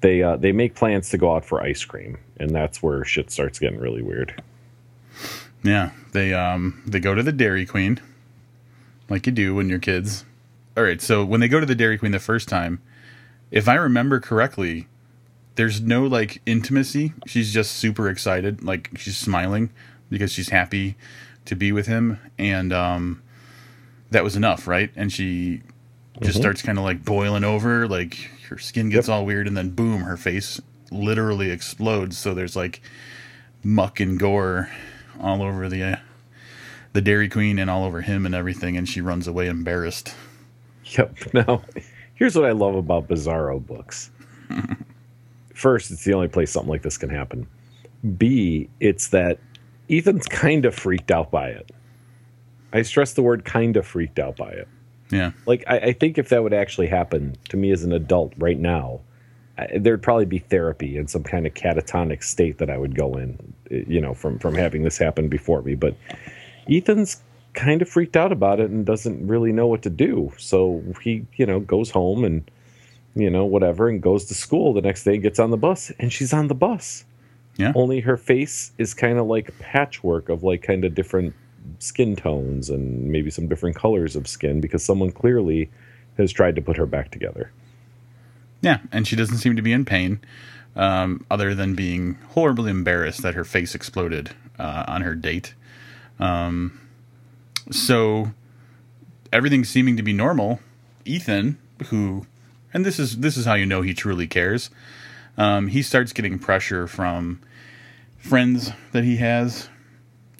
they 0.00 0.22
uh, 0.22 0.36
they 0.36 0.52
make 0.52 0.74
plans 0.74 1.10
to 1.10 1.18
go 1.18 1.34
out 1.34 1.44
for 1.44 1.62
ice 1.62 1.84
cream, 1.84 2.18
and 2.38 2.50
that's 2.50 2.82
where 2.82 3.04
shit 3.04 3.30
starts 3.30 3.58
getting 3.58 3.78
really 3.78 4.02
weird. 4.02 4.42
Yeah, 5.62 5.90
they 6.12 6.34
um 6.34 6.82
they 6.86 6.98
go 6.98 7.14
to 7.14 7.22
the 7.22 7.32
Dairy 7.32 7.66
Queen, 7.66 8.00
like 9.08 9.26
you 9.26 9.32
do 9.32 9.54
when 9.54 9.68
you're 9.68 9.78
kids. 9.78 10.24
All 10.76 10.82
right, 10.82 11.00
so 11.00 11.24
when 11.24 11.40
they 11.40 11.48
go 11.48 11.60
to 11.60 11.66
the 11.66 11.74
Dairy 11.74 11.98
Queen 11.98 12.12
the 12.12 12.18
first 12.18 12.48
time, 12.48 12.80
if 13.50 13.68
I 13.68 13.74
remember 13.74 14.18
correctly, 14.18 14.88
there's 15.56 15.80
no 15.80 16.06
like 16.06 16.40
intimacy. 16.46 17.12
She's 17.26 17.52
just 17.52 17.72
super 17.72 18.08
excited, 18.08 18.62
like 18.64 18.90
she's 18.96 19.16
smiling 19.16 19.70
because 20.10 20.32
she's 20.32 20.48
happy 20.50 20.96
to 21.44 21.54
be 21.56 21.72
with 21.72 21.86
him, 21.86 22.18
and 22.38 22.72
um, 22.72 23.22
that 24.10 24.22
was 24.24 24.36
enough, 24.36 24.66
right? 24.68 24.90
And 24.96 25.12
she 25.12 25.62
just 26.22 26.36
Mhm. 26.38 26.40
starts 26.42 26.62
kind 26.62 26.78
of 26.78 26.84
like 26.84 27.04
boiling 27.04 27.44
over, 27.44 27.88
like 27.88 28.14
her 28.48 28.58
skin 28.58 28.90
gets 28.90 29.08
Yep. 29.08 29.14
all 29.14 29.26
weird, 29.26 29.46
and 29.48 29.56
then 29.56 29.70
boom, 29.70 30.02
her 30.02 30.16
face 30.16 30.60
literally 30.90 31.50
explodes. 31.50 32.18
So 32.18 32.34
there's 32.34 32.54
like 32.56 32.80
muck 33.64 33.98
and 34.00 34.18
gore 34.18 34.70
all 35.20 35.42
over 35.42 35.68
the 35.68 35.82
uh, 35.82 35.96
the 36.92 37.00
Dairy 37.00 37.28
Queen 37.28 37.58
and 37.58 37.70
all 37.70 37.84
over 37.84 38.02
him 38.02 38.26
and 38.26 38.34
everything, 38.34 38.76
and 38.76 38.86
she 38.88 39.00
runs 39.00 39.26
away 39.26 39.48
embarrassed. 39.48 40.14
Yep. 40.84 41.16
Now, 41.34 41.62
here's 42.14 42.36
what 42.36 42.44
I 42.44 42.52
love 42.52 42.74
about 42.74 43.08
Bizarro 43.08 43.64
books. 43.64 44.10
First, 45.54 45.90
it's 45.90 46.04
the 46.04 46.14
only 46.14 46.28
place 46.28 46.50
something 46.50 46.70
like 46.70 46.82
this 46.82 46.98
can 46.98 47.10
happen. 47.10 47.46
B, 48.16 48.68
it's 48.80 49.08
that 49.08 49.38
Ethan's 49.90 50.26
kind 50.26 50.64
of 50.64 50.74
freaked 50.74 51.10
out 51.10 51.30
by 51.30 51.48
it. 51.48 51.70
I 52.72 52.82
stress 52.82 53.12
the 53.12 53.22
word 53.22 53.44
kind 53.44 53.76
of 53.76 53.86
freaked 53.86 54.18
out 54.18 54.36
by 54.36 54.50
it. 54.50 54.68
Yeah, 55.10 55.32
Like, 55.44 55.62
I, 55.68 55.78
I 55.78 55.92
think 55.92 56.16
if 56.16 56.30
that 56.30 56.42
would 56.42 56.54
actually 56.54 56.86
happen 56.86 57.36
to 57.50 57.58
me 57.58 57.70
as 57.70 57.84
an 57.84 57.92
adult 57.92 58.32
right 58.38 58.58
now, 58.58 59.00
I, 59.58 59.68
there'd 59.78 60.02
probably 60.02 60.24
be 60.24 60.38
therapy 60.38 60.96
and 60.96 61.10
some 61.10 61.22
kind 61.22 61.46
of 61.46 61.52
catatonic 61.52 62.22
state 62.22 62.56
that 62.58 62.70
I 62.70 62.78
would 62.78 62.94
go 62.94 63.16
in, 63.18 63.54
eh, 63.70 63.84
you 63.86 64.00
know, 64.00 64.14
from 64.14 64.38
from 64.38 64.54
having 64.54 64.82
this 64.82 64.96
happen 64.96 65.28
before 65.28 65.60
me. 65.60 65.74
But 65.74 65.94
Ethan's 66.70 67.22
kind 67.52 67.82
of 67.82 67.88
freaked 67.88 68.16
out 68.16 68.32
about 68.32 68.60
it 68.60 68.70
and 68.70 68.86
doesn't 68.86 69.26
really 69.26 69.52
know 69.52 69.66
what 69.66 69.82
to 69.82 69.90
do. 69.90 70.32
So 70.38 70.82
he, 71.02 71.26
you 71.36 71.44
know, 71.44 71.60
goes 71.60 71.90
home 71.90 72.24
and 72.24 72.50
you 73.14 73.30
know 73.30 73.44
whatever 73.44 73.88
and 73.88 74.02
goes 74.02 74.24
to 74.26 74.34
school 74.34 74.72
the 74.72 74.82
next 74.82 75.04
day. 75.04 75.18
Gets 75.18 75.38
on 75.38 75.50
the 75.50 75.56
bus 75.56 75.92
and 75.98 76.12
she's 76.12 76.32
on 76.32 76.48
the 76.48 76.54
bus. 76.54 77.04
Yeah. 77.56 77.72
Only 77.74 78.00
her 78.00 78.16
face 78.16 78.72
is 78.78 78.94
kind 78.94 79.18
of 79.18 79.26
like 79.26 79.56
patchwork 79.58 80.28
of 80.28 80.42
like 80.42 80.62
kind 80.62 80.84
of 80.84 80.94
different 80.94 81.34
skin 81.78 82.16
tones 82.16 82.70
and 82.70 83.10
maybe 83.10 83.30
some 83.30 83.46
different 83.46 83.76
colors 83.76 84.16
of 84.16 84.26
skin 84.26 84.60
because 84.60 84.84
someone 84.84 85.12
clearly 85.12 85.70
has 86.16 86.32
tried 86.32 86.56
to 86.56 86.62
put 86.62 86.76
her 86.76 86.86
back 86.86 87.10
together. 87.10 87.52
yeah, 88.62 88.78
and 88.90 89.06
she 89.06 89.16
doesn't 89.16 89.38
seem 89.38 89.56
to 89.56 89.62
be 89.62 89.72
in 89.72 89.84
pain, 89.84 90.20
um, 90.76 91.24
other 91.30 91.54
than 91.54 91.74
being 91.74 92.14
horribly 92.30 92.70
embarrassed 92.70 93.22
that 93.22 93.34
her 93.34 93.44
face 93.44 93.74
exploded 93.74 94.30
uh, 94.58 94.84
on 94.86 95.02
her 95.02 95.14
date. 95.14 95.54
Um, 96.18 96.80
so 97.70 98.32
everything's 99.32 99.68
seeming 99.68 99.96
to 99.96 100.02
be 100.02 100.12
normal. 100.12 100.60
Ethan, 101.04 101.58
who, 101.86 102.26
and 102.72 102.84
this 102.84 102.98
is 102.98 103.18
this 103.18 103.36
is 103.36 103.44
how 103.44 103.54
you 103.54 103.66
know 103.66 103.82
he 103.82 103.94
truly 103.94 104.26
cares. 104.26 104.70
Um, 105.36 105.68
he 105.68 105.82
starts 105.82 106.12
getting 106.12 106.38
pressure 106.38 106.86
from 106.86 107.40
friends 108.18 108.72
that 108.92 109.04
he 109.04 109.16
has 109.16 109.68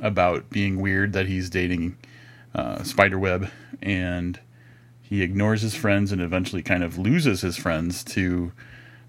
about 0.00 0.50
being 0.50 0.80
weird 0.80 1.12
that 1.12 1.26
he's 1.26 1.48
dating 1.48 1.96
uh, 2.54 2.82
Spiderweb, 2.82 3.50
and 3.80 4.38
he 5.00 5.22
ignores 5.22 5.62
his 5.62 5.74
friends 5.74 6.12
and 6.12 6.20
eventually 6.20 6.62
kind 6.62 6.82
of 6.82 6.98
loses 6.98 7.40
his 7.40 7.56
friends 7.56 8.04
to 8.04 8.52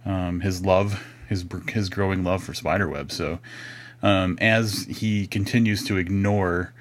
um, 0.05 0.41
his 0.41 0.65
love, 0.65 1.03
his 1.27 1.45
his 1.69 1.89
growing 1.89 2.23
love 2.23 2.43
for 2.43 2.53
Spiderweb. 2.53 3.12
So 3.12 3.39
um, 4.01 4.38
as 4.41 4.83
he 4.86 5.27
continues 5.27 5.83
to 5.86 5.97
ignore 5.97 6.73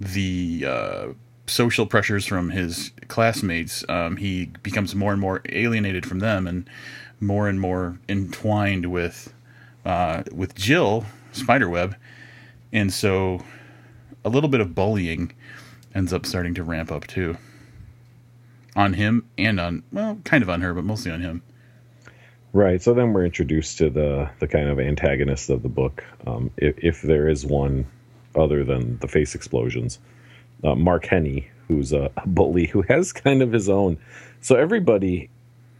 the 0.00 0.64
uh, 0.66 1.06
social 1.46 1.86
pressures 1.86 2.26
from 2.26 2.50
his 2.50 2.92
classmates, 3.08 3.84
um, 3.88 4.16
he 4.16 4.46
becomes 4.62 4.94
more 4.94 5.12
and 5.12 5.20
more 5.20 5.42
alienated 5.48 6.06
from 6.06 6.20
them 6.20 6.46
and 6.46 6.68
more 7.20 7.48
and 7.48 7.60
more 7.60 7.98
entwined 8.08 8.86
with 8.86 9.32
uh, 9.84 10.22
with 10.32 10.54
Jill 10.54 11.04
Spiderweb, 11.32 11.96
and 12.72 12.92
so 12.92 13.42
a 14.24 14.28
little 14.28 14.48
bit 14.48 14.60
of 14.60 14.74
bullying 14.74 15.32
ends 15.94 16.12
up 16.12 16.24
starting 16.24 16.54
to 16.54 16.62
ramp 16.62 16.92
up 16.92 17.06
too 17.06 17.36
on 18.74 18.94
him 18.94 19.28
and 19.36 19.60
on 19.60 19.82
well, 19.92 20.18
kind 20.24 20.42
of 20.42 20.50
on 20.50 20.60
her, 20.60 20.72
but 20.74 20.84
mostly 20.84 21.10
on 21.10 21.20
him. 21.20 21.42
Right. 22.52 22.82
So 22.82 22.92
then 22.92 23.12
we're 23.12 23.24
introduced 23.24 23.78
to 23.78 23.90
the 23.90 24.30
the 24.38 24.48
kind 24.48 24.68
of 24.68 24.78
antagonist 24.78 25.50
of 25.50 25.62
the 25.62 25.68
book, 25.68 26.04
um, 26.26 26.50
if, 26.56 26.78
if 26.78 27.02
there 27.02 27.28
is 27.28 27.46
one 27.46 27.86
other 28.34 28.64
than 28.64 28.98
the 28.98 29.08
face 29.08 29.34
explosions. 29.34 29.98
Uh, 30.64 30.74
Mark 30.74 31.06
Henney, 31.06 31.48
who's 31.68 31.92
a, 31.92 32.10
bully 32.26 32.66
who 32.66 32.82
has 32.82 33.12
kind 33.12 33.42
of 33.42 33.52
his 33.52 33.68
own. 33.68 33.98
So 34.40 34.56
everybody 34.56 35.30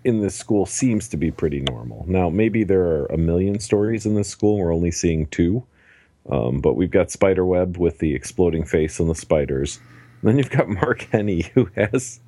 in 0.04 0.20
this 0.20 0.34
school 0.34 0.66
seems 0.66 1.08
to 1.08 1.16
be 1.16 1.30
pretty 1.30 1.60
normal. 1.60 2.04
Now, 2.08 2.28
maybe 2.28 2.64
there 2.64 2.82
are 2.82 3.06
a 3.06 3.16
million 3.16 3.60
stories 3.60 4.06
in 4.06 4.14
this 4.14 4.28
school. 4.28 4.58
We're 4.58 4.74
only 4.74 4.90
seeing 4.90 5.26
two. 5.26 5.64
Um, 6.30 6.60
but 6.60 6.74
we've 6.74 6.90
got 6.90 7.10
Spiderweb 7.10 7.76
with 7.76 7.98
the 7.98 8.14
exploding 8.14 8.64
face 8.64 9.00
and 9.00 9.10
the 9.10 9.14
spiders. 9.14 9.80
And 10.20 10.28
then 10.28 10.38
you've 10.38 10.50
got 10.50 10.68
Mark 10.82 11.08
Henney, 11.10 11.42
who 11.54 11.68
has 11.76 12.20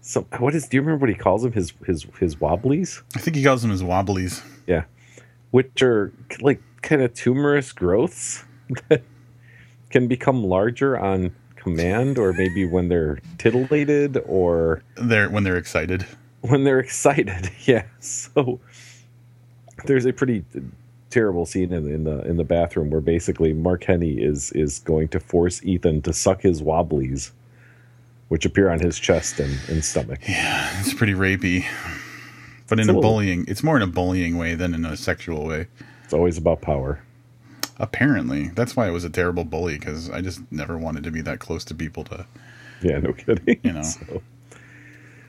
some. 0.00 0.24
What 0.38 0.54
is? 0.54 0.68
Do 0.68 0.76
you 0.76 0.82
remember 0.82 1.02
what 1.02 1.10
he 1.10 1.14
calls 1.14 1.42
them? 1.42 1.52
His 1.52 1.72
his 1.86 2.06
his 2.18 2.40
wobblies. 2.40 3.02
I 3.14 3.18
think 3.18 3.36
he 3.36 3.44
calls 3.44 3.62
them 3.62 3.70
his 3.70 3.82
wobblies. 3.82 4.42
Yeah, 4.66 4.84
which 5.50 5.82
are 5.82 6.12
like 6.40 6.62
kind 6.82 7.02
of 7.02 7.12
tumorous 7.14 7.72
growths 7.72 8.44
that 8.88 9.02
can 9.90 10.08
become 10.08 10.44
larger 10.44 10.98
on 10.98 11.34
command, 11.64 12.18
or 12.18 12.32
maybe 12.32 12.64
when 12.64 12.88
they're 12.88 13.18
titillated, 13.38 14.22
or 14.26 14.82
They're 14.96 15.28
when 15.28 15.42
they're 15.44 15.56
excited. 15.56 16.06
when 16.42 16.62
they're 16.64 16.78
excited. 16.80 17.50
Yeah. 17.64 17.84
So 18.00 18.60
there's 19.86 20.04
a 20.06 20.12
pretty 20.12 20.44
terrible 21.10 21.46
scene 21.46 21.72
in, 21.72 21.86
in 21.90 22.04
the 22.04 22.20
in 22.28 22.36
the 22.36 22.44
bathroom 22.44 22.90
where 22.90 23.00
basically 23.00 23.52
Mark 23.52 23.84
Henny 23.84 24.22
is 24.22 24.52
is 24.52 24.80
going 24.80 25.08
to 25.08 25.20
force 25.20 25.64
Ethan 25.64 26.02
to 26.02 26.12
suck 26.12 26.42
his 26.42 26.62
wobblies, 26.62 27.32
which 28.28 28.44
appear 28.44 28.68
on 28.70 28.80
his 28.80 28.98
chest 28.98 29.40
and, 29.40 29.58
and 29.68 29.84
stomach. 29.84 30.20
Yeah, 30.28 30.80
it's 30.80 30.94
pretty 30.94 31.14
rapey, 31.14 31.64
but 32.68 32.78
in 32.80 32.88
a 32.90 32.96
a 32.98 33.00
bullying. 33.00 33.44
It's 33.48 33.62
more 33.62 33.76
in 33.76 33.82
a 33.82 33.86
bullying 33.86 34.36
way 34.38 34.54
than 34.54 34.74
in 34.74 34.84
a 34.84 34.96
sexual 34.96 35.46
way. 35.46 35.66
It's 36.04 36.12
always 36.14 36.36
about 36.38 36.60
power. 36.60 37.00
Apparently, 37.78 38.48
that's 38.48 38.76
why 38.76 38.86
I 38.86 38.90
was 38.90 39.04
a 39.04 39.10
terrible 39.10 39.44
bully 39.44 39.78
because 39.78 40.08
I 40.10 40.20
just 40.20 40.40
never 40.52 40.78
wanted 40.78 41.04
to 41.04 41.10
be 41.10 41.20
that 41.22 41.40
close 41.40 41.64
to 41.66 41.74
people 41.74 42.04
to 42.04 42.26
Yeah, 42.82 42.98
no 42.98 43.12
kidding. 43.12 43.60
You 43.62 43.72
know. 43.72 43.82
So. 44.08 44.22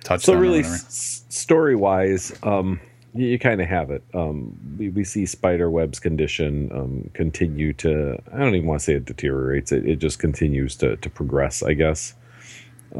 touch. 0.03 0.21
so 0.21 0.35
really 0.35 0.59
s- 0.59 1.25
story 1.29 1.75
wise 1.75 2.31
um 2.43 2.79
you, 3.15 3.25
you 3.27 3.39
kind 3.39 3.59
of 3.59 3.67
have 3.67 3.89
it 3.89 4.03
um 4.13 4.55
we, 4.77 4.89
we 4.89 5.03
see 5.03 5.25
spiderweb's 5.25 5.99
condition 5.99 6.71
um 6.71 7.09
continue 7.13 7.73
to 7.73 8.15
i 8.31 8.37
don't 8.37 8.53
even 8.53 8.67
want 8.67 8.79
to 8.79 8.83
say 8.85 8.93
it 8.93 9.05
deteriorates 9.05 9.71
it, 9.71 9.83
it 9.87 9.95
just 9.95 10.19
continues 10.19 10.75
to, 10.75 10.95
to 10.97 11.09
progress 11.09 11.63
i 11.63 11.73
guess 11.73 12.13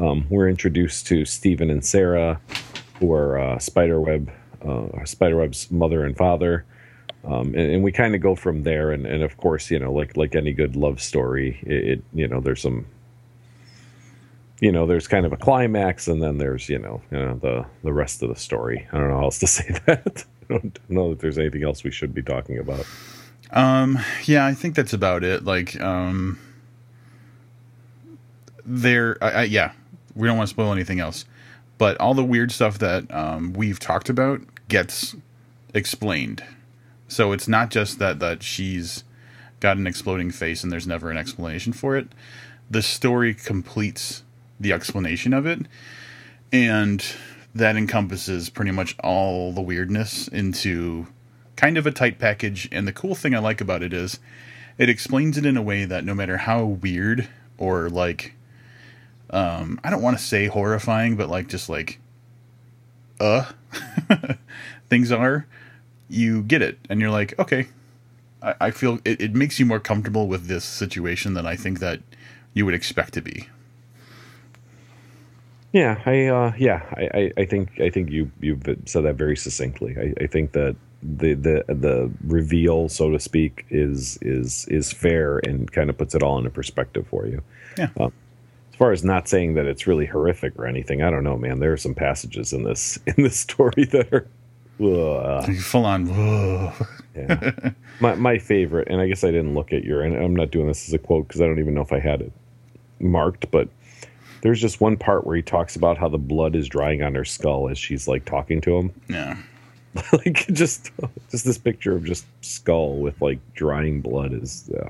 um 0.00 0.26
we're 0.28 0.48
introduced 0.48 1.06
to 1.06 1.24
stephen 1.24 1.70
and 1.70 1.84
sarah 1.84 2.40
who 2.98 3.12
are 3.12 3.38
uh, 3.38 3.58
spiderweb 3.60 4.28
uh 4.66 5.04
spiderweb's 5.04 5.70
mother 5.70 6.04
and 6.04 6.16
father 6.16 6.64
Um, 7.26 7.48
and, 7.48 7.72
and 7.72 7.82
we 7.82 7.90
kind 7.90 8.14
of 8.14 8.20
go 8.20 8.36
from 8.36 8.62
there, 8.62 8.92
and, 8.92 9.04
and 9.04 9.22
of 9.22 9.36
course, 9.36 9.70
you 9.70 9.78
know, 9.78 9.92
like 9.92 10.16
like 10.16 10.34
any 10.34 10.52
good 10.52 10.76
love 10.76 11.00
story, 11.00 11.58
it, 11.62 11.84
it 11.88 12.04
you 12.14 12.28
know 12.28 12.40
there's 12.40 12.62
some 12.62 12.86
you 14.60 14.72
know, 14.72 14.86
there's 14.86 15.06
kind 15.06 15.26
of 15.26 15.32
a 15.32 15.36
climax, 15.36 16.08
and 16.08 16.22
then 16.22 16.38
there's 16.38 16.68
you 16.68 16.78
know, 16.78 17.02
you 17.10 17.18
know 17.18 17.34
the 17.34 17.66
the 17.82 17.92
rest 17.92 18.22
of 18.22 18.28
the 18.28 18.36
story. 18.36 18.86
I 18.92 18.98
don't 18.98 19.08
know 19.08 19.18
how 19.18 19.24
else 19.24 19.38
to 19.40 19.46
say 19.46 19.76
that. 19.86 20.24
I 20.48 20.54
don't 20.54 20.78
know 20.88 21.10
that 21.10 21.20
there's 21.20 21.38
anything 21.38 21.64
else 21.64 21.84
we 21.84 21.90
should 21.90 22.14
be 22.14 22.22
talking 22.22 22.58
about. 22.58 22.86
Um, 23.50 23.98
yeah, 24.24 24.46
I 24.46 24.54
think 24.54 24.74
that's 24.74 24.92
about 24.92 25.24
it. 25.24 25.44
Like, 25.44 25.80
um, 25.80 26.38
there, 28.64 29.16
I, 29.20 29.30
I, 29.30 29.42
yeah, 29.44 29.72
we 30.14 30.26
don't 30.26 30.36
want 30.36 30.48
to 30.48 30.54
spoil 30.54 30.72
anything 30.72 31.00
else, 31.00 31.24
but 31.78 31.96
all 32.00 32.14
the 32.14 32.24
weird 32.24 32.52
stuff 32.52 32.78
that 32.78 33.12
um, 33.12 33.52
we've 33.52 33.78
talked 33.78 34.08
about 34.08 34.40
gets 34.68 35.14
explained. 35.74 36.44
So 37.08 37.32
it's 37.32 37.48
not 37.48 37.70
just 37.70 37.98
that 37.98 38.18
that 38.18 38.42
she's 38.42 39.04
got 39.60 39.76
an 39.76 39.86
exploding 39.86 40.30
face 40.30 40.62
and 40.62 40.72
there's 40.72 40.86
never 40.86 41.10
an 41.10 41.16
explanation 41.16 41.72
for 41.72 41.96
it. 41.96 42.08
The 42.70 42.82
story 42.82 43.32
completes 43.34 44.22
the 44.58 44.72
explanation 44.72 45.32
of 45.32 45.46
it, 45.46 45.60
and 46.52 47.04
that 47.54 47.76
encompasses 47.76 48.50
pretty 48.50 48.70
much 48.70 48.96
all 49.02 49.52
the 49.52 49.60
weirdness 49.62 50.28
into 50.28 51.06
kind 51.56 51.78
of 51.78 51.86
a 51.86 51.90
tight 51.90 52.18
package. 52.18 52.68
And 52.70 52.86
the 52.86 52.92
cool 52.92 53.14
thing 53.14 53.34
I 53.34 53.38
like 53.38 53.60
about 53.60 53.82
it 53.82 53.92
is 53.92 54.18
it 54.78 54.88
explains 54.88 55.38
it 55.38 55.46
in 55.46 55.56
a 55.56 55.62
way 55.62 55.84
that 55.84 56.04
no 56.04 56.14
matter 56.14 56.36
how 56.36 56.64
weird 56.64 57.28
or 57.56 57.88
like, 57.88 58.34
um, 59.30 59.80
I 59.82 59.90
don't 59.90 60.02
want 60.02 60.18
to 60.18 60.22
say 60.24 60.46
horrifying, 60.46 61.16
but 61.16 61.28
like 61.28 61.48
just 61.48 61.68
like, 61.68 61.98
uh, 63.18 63.50
things 64.90 65.10
are, 65.10 65.46
you 66.08 66.42
get 66.42 66.62
it. 66.62 66.78
And 66.88 67.00
you're 67.00 67.10
like, 67.10 67.38
okay, 67.38 67.68
I, 68.42 68.54
I 68.60 68.70
feel 68.70 69.00
it, 69.04 69.20
it 69.20 69.34
makes 69.34 69.58
you 69.58 69.66
more 69.66 69.80
comfortable 69.80 70.28
with 70.28 70.46
this 70.46 70.64
situation 70.64 71.34
than 71.34 71.46
I 71.46 71.56
think 71.56 71.80
that 71.80 72.00
you 72.54 72.64
would 72.64 72.74
expect 72.74 73.14
to 73.14 73.20
be. 73.20 73.48
Yeah, 75.72 76.00
I 76.06 76.26
uh, 76.26 76.52
yeah, 76.56 76.82
I, 76.92 77.32
I, 77.36 77.44
think 77.44 77.80
I 77.80 77.90
think 77.90 78.10
you 78.10 78.30
you've 78.40 78.62
said 78.86 79.02
that 79.02 79.16
very 79.16 79.36
succinctly. 79.36 79.94
I, 79.98 80.24
I 80.24 80.26
think 80.26 80.52
that 80.52 80.74
the 81.02 81.34
the 81.34 81.64
the 81.68 82.10
reveal, 82.24 82.88
so 82.88 83.10
to 83.10 83.20
speak, 83.20 83.66
is 83.68 84.18
is 84.22 84.66
is 84.68 84.92
fair 84.92 85.38
and 85.38 85.70
kind 85.70 85.90
of 85.90 85.98
puts 85.98 86.14
it 86.14 86.22
all 86.22 86.38
into 86.38 86.50
perspective 86.50 87.06
for 87.08 87.26
you. 87.26 87.42
Yeah. 87.76 87.88
Um, 88.00 88.12
as 88.70 88.78
far 88.78 88.92
as 88.92 89.04
not 89.04 89.28
saying 89.28 89.54
that 89.54 89.66
it's 89.66 89.86
really 89.86 90.06
horrific 90.06 90.58
or 90.58 90.66
anything, 90.66 91.02
I 91.02 91.10
don't 91.10 91.24
know, 91.24 91.36
man. 91.36 91.60
There 91.60 91.72
are 91.72 91.78
some 91.78 91.94
passages 91.94 92.52
in 92.52 92.62
this 92.62 92.98
in 93.06 93.22
this 93.22 93.38
story 93.38 93.84
that 93.86 94.12
are 94.12 94.26
uh, 94.80 95.46
full 95.60 95.84
on. 95.86 96.06
yeah. 97.14 97.70
My 98.00 98.14
my 98.14 98.36
favorite, 98.38 98.88
and 98.88 99.00
I 99.00 99.08
guess 99.08 99.24
I 99.24 99.28
didn't 99.30 99.54
look 99.54 99.72
at 99.72 99.82
your, 99.84 100.02
and 100.02 100.14
I'm 100.16 100.36
not 100.36 100.50
doing 100.50 100.66
this 100.66 100.86
as 100.86 100.92
a 100.92 100.98
quote 100.98 101.26
because 101.26 101.40
I 101.40 101.46
don't 101.46 101.58
even 101.58 101.72
know 101.72 101.80
if 101.80 101.92
I 101.92 101.98
had 101.98 102.20
it 102.20 102.32
marked, 103.00 103.50
but 103.50 103.70
there's 104.42 104.60
just 104.60 104.82
one 104.82 104.98
part 104.98 105.26
where 105.26 105.34
he 105.34 105.42
talks 105.42 105.76
about 105.76 105.96
how 105.96 106.08
the 106.08 106.18
blood 106.18 106.54
is 106.54 106.68
drying 106.68 107.02
on 107.02 107.14
her 107.14 107.24
skull 107.24 107.70
as 107.70 107.78
she's 107.78 108.06
like 108.06 108.26
talking 108.26 108.60
to 108.60 108.76
him. 108.76 108.92
Yeah. 109.08 109.38
like 110.12 110.46
just 110.52 110.90
just 111.30 111.46
this 111.46 111.56
picture 111.56 111.96
of 111.96 112.04
just 112.04 112.26
skull 112.42 112.98
with 112.98 113.20
like 113.22 113.38
drying 113.54 114.02
blood 114.02 114.34
is 114.34 114.70
uh, 114.78 114.88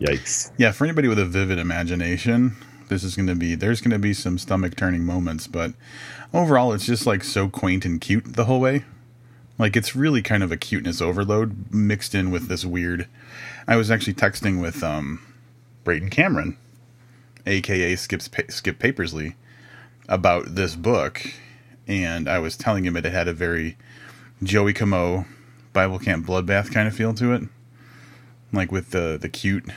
yikes. 0.00 0.50
Yeah, 0.56 0.72
for 0.72 0.84
anybody 0.84 1.08
with 1.08 1.18
a 1.18 1.26
vivid 1.26 1.58
imagination, 1.58 2.56
this 2.88 3.04
is 3.04 3.16
going 3.16 3.28
to 3.28 3.34
be 3.34 3.54
there's 3.54 3.80
going 3.80 3.90
to 3.92 3.98
be 3.98 4.14
some 4.14 4.38
stomach 4.38 4.76
turning 4.76 5.04
moments, 5.04 5.46
but 5.46 5.72
overall 6.32 6.72
it's 6.72 6.86
just 6.86 7.06
like 7.06 7.24
so 7.24 7.48
quaint 7.48 7.84
and 7.84 8.00
cute 8.00 8.34
the 8.34 8.44
whole 8.44 8.60
way. 8.60 8.84
Like 9.58 9.76
it's 9.76 9.96
really 9.96 10.22
kind 10.22 10.42
of 10.42 10.52
a 10.52 10.56
cuteness 10.56 11.00
overload 11.00 11.72
mixed 11.72 12.14
in 12.14 12.30
with 12.30 12.48
this 12.48 12.64
weird. 12.64 13.08
I 13.66 13.76
was 13.76 13.90
actually 13.90 14.14
texting 14.14 14.60
with 14.60 14.82
um 14.82 15.20
Brayden 15.84 16.10
Cameron 16.10 16.56
aka 17.48 17.96
Skip 17.96 18.22
Skip 18.22 18.78
Papersley, 18.78 19.34
about 20.08 20.54
this 20.54 20.76
book, 20.76 21.22
and 21.86 22.28
I 22.28 22.38
was 22.38 22.56
telling 22.56 22.84
him 22.84 22.96
it 22.96 23.04
had 23.04 23.28
a 23.28 23.32
very 23.32 23.76
Joey 24.42 24.72
Camo 24.72 25.26
Bible 25.72 25.98
Camp 25.98 26.26
Bloodbath 26.26 26.72
kind 26.72 26.86
of 26.86 26.94
feel 26.94 27.14
to 27.14 27.32
it, 27.32 27.42
like 28.52 28.70
with 28.70 28.90
the 28.90 29.18
the 29.20 29.28
cute 29.28 29.70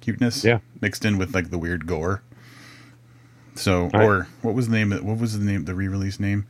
cuteness, 0.00 0.44
yeah, 0.44 0.60
mixed 0.80 1.04
in 1.04 1.18
with 1.18 1.34
like 1.34 1.50
the 1.50 1.58
weird 1.58 1.86
gore. 1.86 2.22
So, 3.54 3.90
or 3.92 4.28
what 4.42 4.54
was 4.54 4.68
the 4.68 4.72
name? 4.72 4.90
What 4.90 5.18
was 5.18 5.38
the 5.38 5.44
name? 5.44 5.64
The 5.64 5.74
re-release 5.74 6.18
name? 6.18 6.46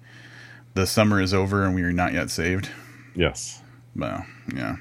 The 0.75 0.87
summer 0.87 1.21
is 1.21 1.35
over 1.35 1.65
and 1.65 1.75
we 1.75 1.83
are 1.83 1.93
not 1.93 2.13
yet 2.13 2.31
saved. 2.31 2.71
Yes. 3.15 3.63
Well, 3.97 4.25
yeah. 4.55 4.77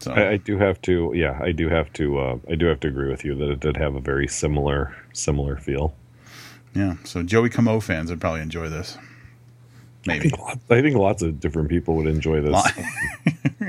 So 0.00 0.12
I, 0.12 0.30
I, 0.30 0.36
do 0.38 0.58
have 0.58 0.80
to, 0.82 1.12
yeah, 1.14 1.38
I 1.42 1.52
do 1.52 1.68
have 1.68 1.92
to, 1.94 2.18
uh, 2.18 2.38
I 2.50 2.54
do 2.54 2.66
have 2.66 2.80
to 2.80 2.88
agree 2.88 3.10
with 3.10 3.24
you 3.24 3.34
that 3.36 3.50
it 3.50 3.60
did 3.60 3.76
have 3.76 3.94
a 3.94 4.00
very 4.00 4.26
similar, 4.26 4.96
similar 5.12 5.56
feel. 5.58 5.94
Yeah. 6.74 6.96
So 7.04 7.22
Joey 7.22 7.50
Camo 7.50 7.80
fans 7.80 8.10
would 8.10 8.20
probably 8.20 8.40
enjoy 8.40 8.68
this. 8.68 8.96
Maybe. 10.06 10.18
I 10.18 10.30
think, 10.30 10.38
lots, 10.38 10.60
I 10.70 10.82
think 10.82 10.96
lots 10.96 11.22
of 11.22 11.40
different 11.40 11.68
people 11.68 11.94
would 11.96 12.06
enjoy 12.06 12.40
this. 12.40 12.72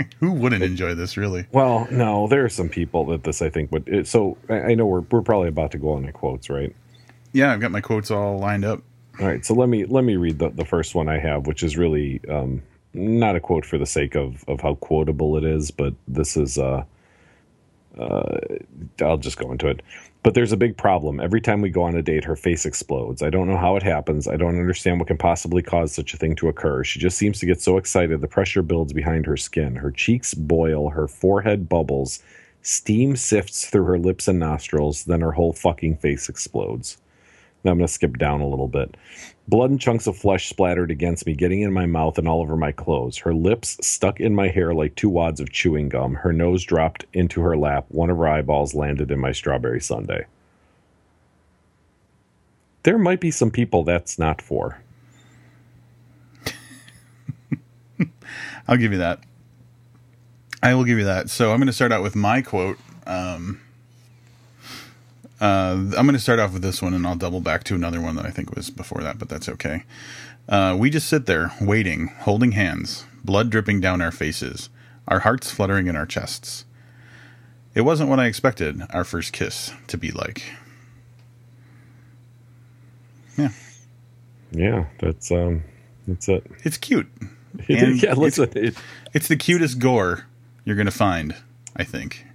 Who 0.19 0.31
wouldn't 0.31 0.63
enjoy 0.63 0.95
this, 0.95 1.17
really? 1.17 1.45
Well, 1.51 1.87
no, 1.91 2.27
there 2.27 2.45
are 2.45 2.49
some 2.49 2.69
people 2.69 3.05
that 3.07 3.23
this 3.23 3.41
I 3.41 3.49
think 3.49 3.71
would. 3.71 3.87
It, 3.87 4.07
so 4.07 4.37
I, 4.49 4.73
know 4.75 4.85
we're 4.85 5.01
we're 5.01 5.21
probably 5.21 5.49
about 5.49 5.71
to 5.71 5.77
go 5.77 5.91
on 5.93 6.05
the 6.05 6.11
quotes, 6.11 6.49
right? 6.49 6.73
Yeah, 7.33 7.51
I've 7.51 7.59
got 7.59 7.71
my 7.71 7.81
quotes 7.81 8.11
all 8.11 8.39
lined 8.39 8.63
up. 8.63 8.81
All 9.19 9.27
right, 9.27 9.45
so 9.45 9.53
let 9.53 9.67
me 9.67 9.85
let 9.85 10.05
me 10.05 10.15
read 10.15 10.39
the, 10.39 10.49
the 10.49 10.65
first 10.65 10.95
one 10.95 11.09
I 11.09 11.19
have, 11.19 11.47
which 11.47 11.63
is 11.63 11.75
really 11.77 12.21
um, 12.29 12.61
not 12.93 13.35
a 13.35 13.41
quote 13.41 13.65
for 13.65 13.77
the 13.77 13.85
sake 13.85 14.15
of 14.15 14.45
of 14.47 14.61
how 14.61 14.75
quotable 14.75 15.37
it 15.37 15.43
is, 15.43 15.69
but 15.69 15.93
this 16.07 16.37
is 16.37 16.57
uh, 16.57 16.85
uh, 17.99 18.37
I'll 19.01 19.17
just 19.17 19.37
go 19.37 19.51
into 19.51 19.67
it. 19.67 19.81
But 20.23 20.35
there's 20.35 20.51
a 20.51 20.57
big 20.57 20.77
problem. 20.77 21.19
Every 21.19 21.41
time 21.41 21.61
we 21.61 21.71
go 21.71 21.81
on 21.81 21.95
a 21.95 22.03
date, 22.03 22.25
her 22.25 22.35
face 22.35 22.65
explodes. 22.65 23.23
I 23.23 23.31
don't 23.31 23.47
know 23.47 23.57
how 23.57 23.75
it 23.75 23.81
happens. 23.81 24.27
I 24.27 24.37
don't 24.37 24.59
understand 24.59 24.99
what 24.99 25.07
can 25.07 25.17
possibly 25.17 25.63
cause 25.63 25.93
such 25.93 26.13
a 26.13 26.17
thing 26.17 26.35
to 26.35 26.47
occur. 26.47 26.83
She 26.83 26.99
just 26.99 27.17
seems 27.17 27.39
to 27.39 27.47
get 27.47 27.59
so 27.59 27.77
excited, 27.77 28.21
the 28.21 28.27
pressure 28.27 28.61
builds 28.61 28.93
behind 28.93 29.25
her 29.25 29.35
skin. 29.35 29.75
Her 29.75 29.89
cheeks 29.89 30.35
boil, 30.35 30.89
her 30.89 31.07
forehead 31.07 31.67
bubbles, 31.67 32.21
steam 32.61 33.15
sifts 33.15 33.65
through 33.65 33.85
her 33.85 33.97
lips 33.97 34.27
and 34.27 34.37
nostrils, 34.37 35.05
then 35.05 35.21
her 35.21 35.31
whole 35.31 35.53
fucking 35.53 35.97
face 35.97 36.29
explodes. 36.29 36.97
I'm 37.69 37.77
going 37.77 37.87
to 37.87 37.93
skip 37.93 38.17
down 38.17 38.41
a 38.41 38.47
little 38.47 38.67
bit. 38.67 38.97
Blood 39.47 39.69
and 39.69 39.79
chunks 39.79 40.07
of 40.07 40.17
flesh 40.17 40.49
splattered 40.49 40.89
against 40.89 41.25
me, 41.25 41.35
getting 41.35 41.61
in 41.61 41.71
my 41.73 41.85
mouth 41.85 42.17
and 42.17 42.27
all 42.27 42.41
over 42.41 42.57
my 42.57 42.71
clothes. 42.71 43.17
Her 43.17 43.33
lips 43.33 43.77
stuck 43.85 44.19
in 44.19 44.33
my 44.33 44.47
hair 44.47 44.73
like 44.73 44.95
two 44.95 45.09
wads 45.09 45.39
of 45.39 45.51
chewing 45.51 45.89
gum. 45.89 46.15
Her 46.15 46.33
nose 46.33 46.63
dropped 46.63 47.05
into 47.13 47.41
her 47.41 47.55
lap. 47.57 47.85
One 47.89 48.09
of 48.09 48.17
her 48.17 48.27
eyeballs 48.27 48.73
landed 48.73 49.11
in 49.11 49.19
my 49.19 49.31
strawberry 49.31 49.81
sundae. 49.81 50.25
There 52.83 52.97
might 52.97 53.19
be 53.19 53.29
some 53.29 53.51
people 53.51 53.83
that's 53.83 54.17
not 54.17 54.41
for. 54.41 54.81
I'll 58.67 58.77
give 58.77 58.91
you 58.91 58.97
that. 58.97 59.19
I 60.63 60.73
will 60.73 60.83
give 60.83 60.97
you 60.97 61.05
that. 61.05 61.29
So 61.29 61.51
I'm 61.51 61.57
going 61.57 61.67
to 61.67 61.73
start 61.73 61.91
out 61.91 62.01
with 62.01 62.15
my 62.15 62.41
quote. 62.41 62.77
Um, 63.05 63.61
uh, 65.41 65.73
I'm 65.73 66.05
going 66.05 66.13
to 66.13 66.19
start 66.19 66.39
off 66.39 66.53
with 66.53 66.61
this 66.61 66.83
one, 66.83 66.93
and 66.93 67.05
I'll 67.05 67.15
double 67.15 67.41
back 67.41 67.63
to 67.65 67.75
another 67.75 67.99
one 67.99 68.15
that 68.15 68.25
I 68.25 68.29
think 68.29 68.55
was 68.55 68.69
before 68.69 69.01
that, 69.01 69.17
but 69.17 69.27
that's 69.27 69.49
okay. 69.49 69.83
Uh, 70.47 70.75
we 70.77 70.91
just 70.91 71.09
sit 71.09 71.25
there, 71.25 71.51
waiting, 71.59 72.07
holding 72.19 72.51
hands, 72.51 73.05
blood 73.23 73.49
dripping 73.49 73.81
down 73.81 74.01
our 74.01 74.11
faces, 74.11 74.69
our 75.07 75.19
hearts 75.19 75.49
fluttering 75.49 75.87
in 75.87 75.95
our 75.95 76.05
chests. 76.05 76.65
It 77.73 77.81
wasn't 77.81 78.09
what 78.09 78.19
I 78.19 78.27
expected 78.27 78.83
our 78.91 79.03
first 79.03 79.33
kiss 79.33 79.73
to 79.87 79.97
be 79.97 80.11
like. 80.11 80.43
Yeah. 83.35 83.49
Yeah, 84.51 84.85
that's 84.99 85.31
um, 85.31 85.63
that's 86.05 86.27
it. 86.27 86.45
It's 86.63 86.77
cute. 86.77 87.07
yeah, 87.67 88.13
listen, 88.13 88.51
it's, 88.55 88.77
it, 88.77 88.83
it's 89.13 89.27
the 89.27 89.37
cutest 89.37 89.79
gore 89.79 90.25
you're 90.65 90.75
going 90.75 90.85
to 90.85 90.91
find, 90.91 91.35
I 91.75 91.83
think 91.83 92.25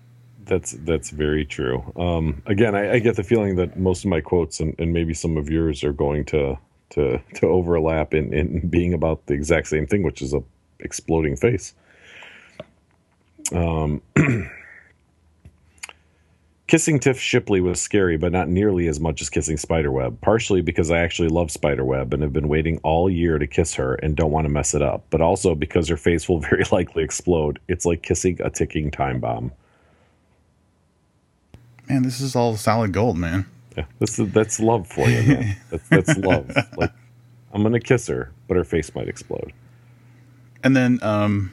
that's 0.46 0.72
that's 0.72 1.10
very 1.10 1.44
true. 1.44 1.92
Um, 1.96 2.42
again, 2.46 2.74
I, 2.74 2.94
I, 2.94 2.98
get 3.00 3.16
the 3.16 3.22
feeling 3.22 3.56
that 3.56 3.78
most 3.78 4.04
of 4.04 4.10
my 4.10 4.20
quotes 4.20 4.60
and, 4.60 4.74
and, 4.78 4.92
maybe 4.92 5.12
some 5.12 5.36
of 5.36 5.50
yours 5.50 5.84
are 5.84 5.92
going 5.92 6.24
to 6.26 6.56
to 6.90 7.20
to 7.34 7.46
overlap 7.46 8.14
in, 8.14 8.32
in 8.32 8.68
being 8.68 8.94
about 8.94 9.26
the 9.26 9.34
exact 9.34 9.68
same 9.68 9.86
thing, 9.86 10.02
which 10.02 10.22
is 10.22 10.32
a 10.32 10.42
exploding 10.80 11.36
face. 11.36 11.74
Um, 13.52 14.02
kissing 16.66 16.98
Tiff 17.00 17.20
Shipley 17.20 17.60
was 17.60 17.80
scary, 17.80 18.16
but 18.16 18.32
not 18.32 18.48
nearly 18.48 18.86
as 18.86 19.00
much 19.00 19.20
as 19.20 19.30
kissing 19.30 19.56
Spiderweb. 19.56 20.20
Partially 20.20 20.62
because 20.62 20.90
I 20.90 20.98
actually 20.98 21.28
love 21.28 21.50
Spiderweb 21.50 22.12
and 22.12 22.22
have 22.22 22.32
been 22.32 22.48
waiting 22.48 22.78
all 22.82 23.10
year 23.10 23.38
to 23.38 23.46
kiss 23.46 23.74
her 23.74 23.94
and 23.96 24.16
don't 24.16 24.32
want 24.32 24.44
to 24.44 24.50
mess 24.50 24.74
it 24.74 24.82
up, 24.82 25.04
but 25.10 25.20
also 25.20 25.54
because 25.54 25.88
her 25.88 25.96
face 25.96 26.28
will 26.28 26.40
very 26.50 26.64
likely 26.72 27.02
explode. 27.02 27.58
It's 27.68 27.84
like 27.84 28.02
kissing 28.02 28.38
a 28.42 28.50
ticking 28.50 28.90
time 28.90 29.20
bomb 29.20 29.52
man, 31.88 32.02
this 32.02 32.20
is 32.20 32.36
all 32.36 32.56
solid 32.56 32.92
gold, 32.92 33.16
man. 33.18 33.46
Yeah, 33.76 33.84
this 33.98 34.18
is 34.18 34.32
that's 34.32 34.60
love 34.60 34.86
for 34.86 35.08
you, 35.08 35.22
man. 35.22 35.56
that's, 35.70 35.88
that's 35.88 36.16
love. 36.18 36.54
Like, 36.76 36.92
I'm 37.52 37.62
gonna 37.62 37.80
kiss 37.80 38.06
her, 38.08 38.32
but 38.48 38.56
her 38.56 38.64
face 38.64 38.94
might 38.94 39.08
explode. 39.08 39.52
and 40.62 40.74
then 40.76 40.98
um, 41.02 41.52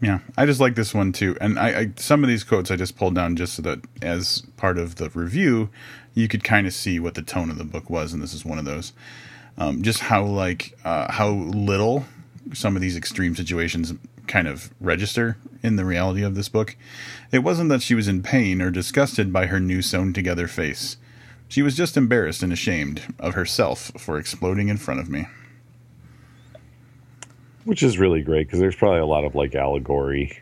yeah, 0.00 0.18
I 0.36 0.44
just 0.44 0.60
like 0.60 0.74
this 0.74 0.92
one 0.92 1.12
too. 1.12 1.36
And 1.40 1.58
I, 1.58 1.80
I 1.80 1.92
some 1.96 2.22
of 2.22 2.28
these 2.28 2.44
quotes 2.44 2.70
I 2.70 2.76
just 2.76 2.96
pulled 2.96 3.14
down 3.14 3.36
just 3.36 3.54
so 3.54 3.62
that 3.62 3.80
as 4.02 4.42
part 4.56 4.76
of 4.76 4.96
the 4.96 5.08
review, 5.10 5.70
you 6.12 6.28
could 6.28 6.44
kind 6.44 6.66
of 6.66 6.74
see 6.74 7.00
what 7.00 7.14
the 7.14 7.22
tone 7.22 7.50
of 7.50 7.58
the 7.58 7.64
book 7.64 7.88
was, 7.88 8.12
and 8.12 8.22
this 8.22 8.34
is 8.34 8.44
one 8.44 8.58
of 8.58 8.64
those. 8.64 8.92
Um, 9.56 9.82
just 9.82 10.00
how 10.00 10.24
like 10.24 10.76
uh, 10.84 11.10
how 11.10 11.30
little 11.30 12.04
some 12.52 12.76
of 12.76 12.82
these 12.82 12.96
extreme 12.96 13.34
situations 13.34 13.94
kind 14.26 14.48
of 14.48 14.72
register 14.80 15.36
in 15.62 15.76
the 15.76 15.84
reality 15.84 16.22
of 16.22 16.34
this 16.34 16.48
book. 16.48 16.76
It 17.32 17.40
wasn't 17.40 17.68
that 17.70 17.82
she 17.82 17.94
was 17.94 18.08
in 18.08 18.22
pain 18.22 18.60
or 18.62 18.70
disgusted 18.70 19.32
by 19.32 19.46
her 19.46 19.60
new 19.60 19.82
sewn 19.82 20.12
together 20.12 20.46
face. 20.48 20.96
She 21.48 21.62
was 21.62 21.76
just 21.76 21.96
embarrassed 21.96 22.42
and 22.42 22.52
ashamed 22.52 23.02
of 23.18 23.34
herself 23.34 23.92
for 23.98 24.18
exploding 24.18 24.68
in 24.68 24.76
front 24.78 25.00
of 25.00 25.08
me. 25.08 25.26
Which 27.64 27.82
is 27.82 27.98
really 27.98 28.22
great 28.22 28.46
because 28.46 28.60
there's 28.60 28.76
probably 28.76 29.00
a 29.00 29.06
lot 29.06 29.24
of 29.24 29.34
like 29.34 29.54
allegory 29.54 30.38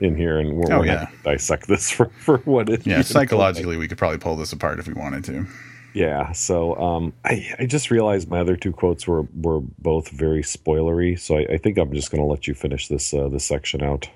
in 0.00 0.16
here, 0.16 0.38
and 0.38 0.54
we're, 0.56 0.72
Oh, 0.72 0.78
we're 0.80 0.86
yeah. 0.86 1.04
gonna 1.04 1.10
dissect 1.24 1.68
this 1.68 1.90
for, 1.90 2.06
for 2.18 2.38
what 2.38 2.68
it 2.68 2.86
Yeah, 2.86 3.02
psychologically, 3.02 3.76
we 3.76 3.86
could 3.86 3.98
probably 3.98 4.18
pull 4.18 4.36
this 4.36 4.52
apart 4.52 4.78
if 4.78 4.88
we 4.88 4.94
wanted 4.94 5.24
to. 5.24 5.46
Yeah, 5.92 6.32
so 6.32 6.76
um, 6.76 7.12
I 7.24 7.54
I 7.58 7.66
just 7.66 7.90
realized 7.90 8.28
my 8.28 8.40
other 8.40 8.56
two 8.56 8.72
quotes 8.72 9.06
were 9.06 9.26
were 9.34 9.60
both 9.60 10.08
very 10.10 10.42
spoilery, 10.42 11.18
so 11.18 11.36
I, 11.36 11.54
I 11.54 11.56
think 11.58 11.78
I'm 11.78 11.92
just 11.92 12.10
going 12.12 12.22
to 12.22 12.26
let 12.26 12.46
you 12.46 12.54
finish 12.54 12.88
this 12.88 13.12
uh, 13.12 13.28
this 13.28 13.44
section 13.44 13.82
out. 13.82 14.08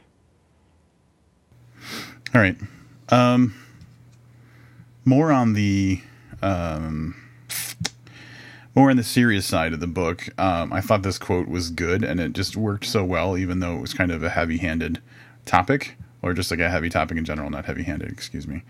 All 2.34 2.40
right. 2.40 2.56
Um, 3.08 3.54
more 5.04 5.32
on 5.32 5.52
the 5.54 6.00
um, 6.42 7.16
more 8.74 8.90
on 8.90 8.96
the 8.96 9.04
serious 9.04 9.46
side 9.46 9.72
of 9.72 9.80
the 9.80 9.86
book. 9.86 10.28
Um, 10.38 10.72
I 10.72 10.80
thought 10.80 11.02
this 11.02 11.18
quote 11.18 11.48
was 11.48 11.70
good, 11.70 12.02
and 12.04 12.20
it 12.20 12.32
just 12.32 12.56
worked 12.56 12.86
so 12.86 13.04
well, 13.04 13.36
even 13.36 13.60
though 13.60 13.76
it 13.76 13.80
was 13.80 13.94
kind 13.94 14.10
of 14.10 14.22
a 14.22 14.30
heavy-handed 14.30 15.00
topic, 15.44 15.96
or 16.22 16.34
just 16.34 16.50
like 16.50 16.60
a 16.60 16.70
heavy 16.70 16.88
topic 16.88 17.18
in 17.18 17.24
general, 17.24 17.50
not 17.50 17.66
heavy-handed. 17.66 18.10
Excuse 18.10 18.46
me. 18.46 18.62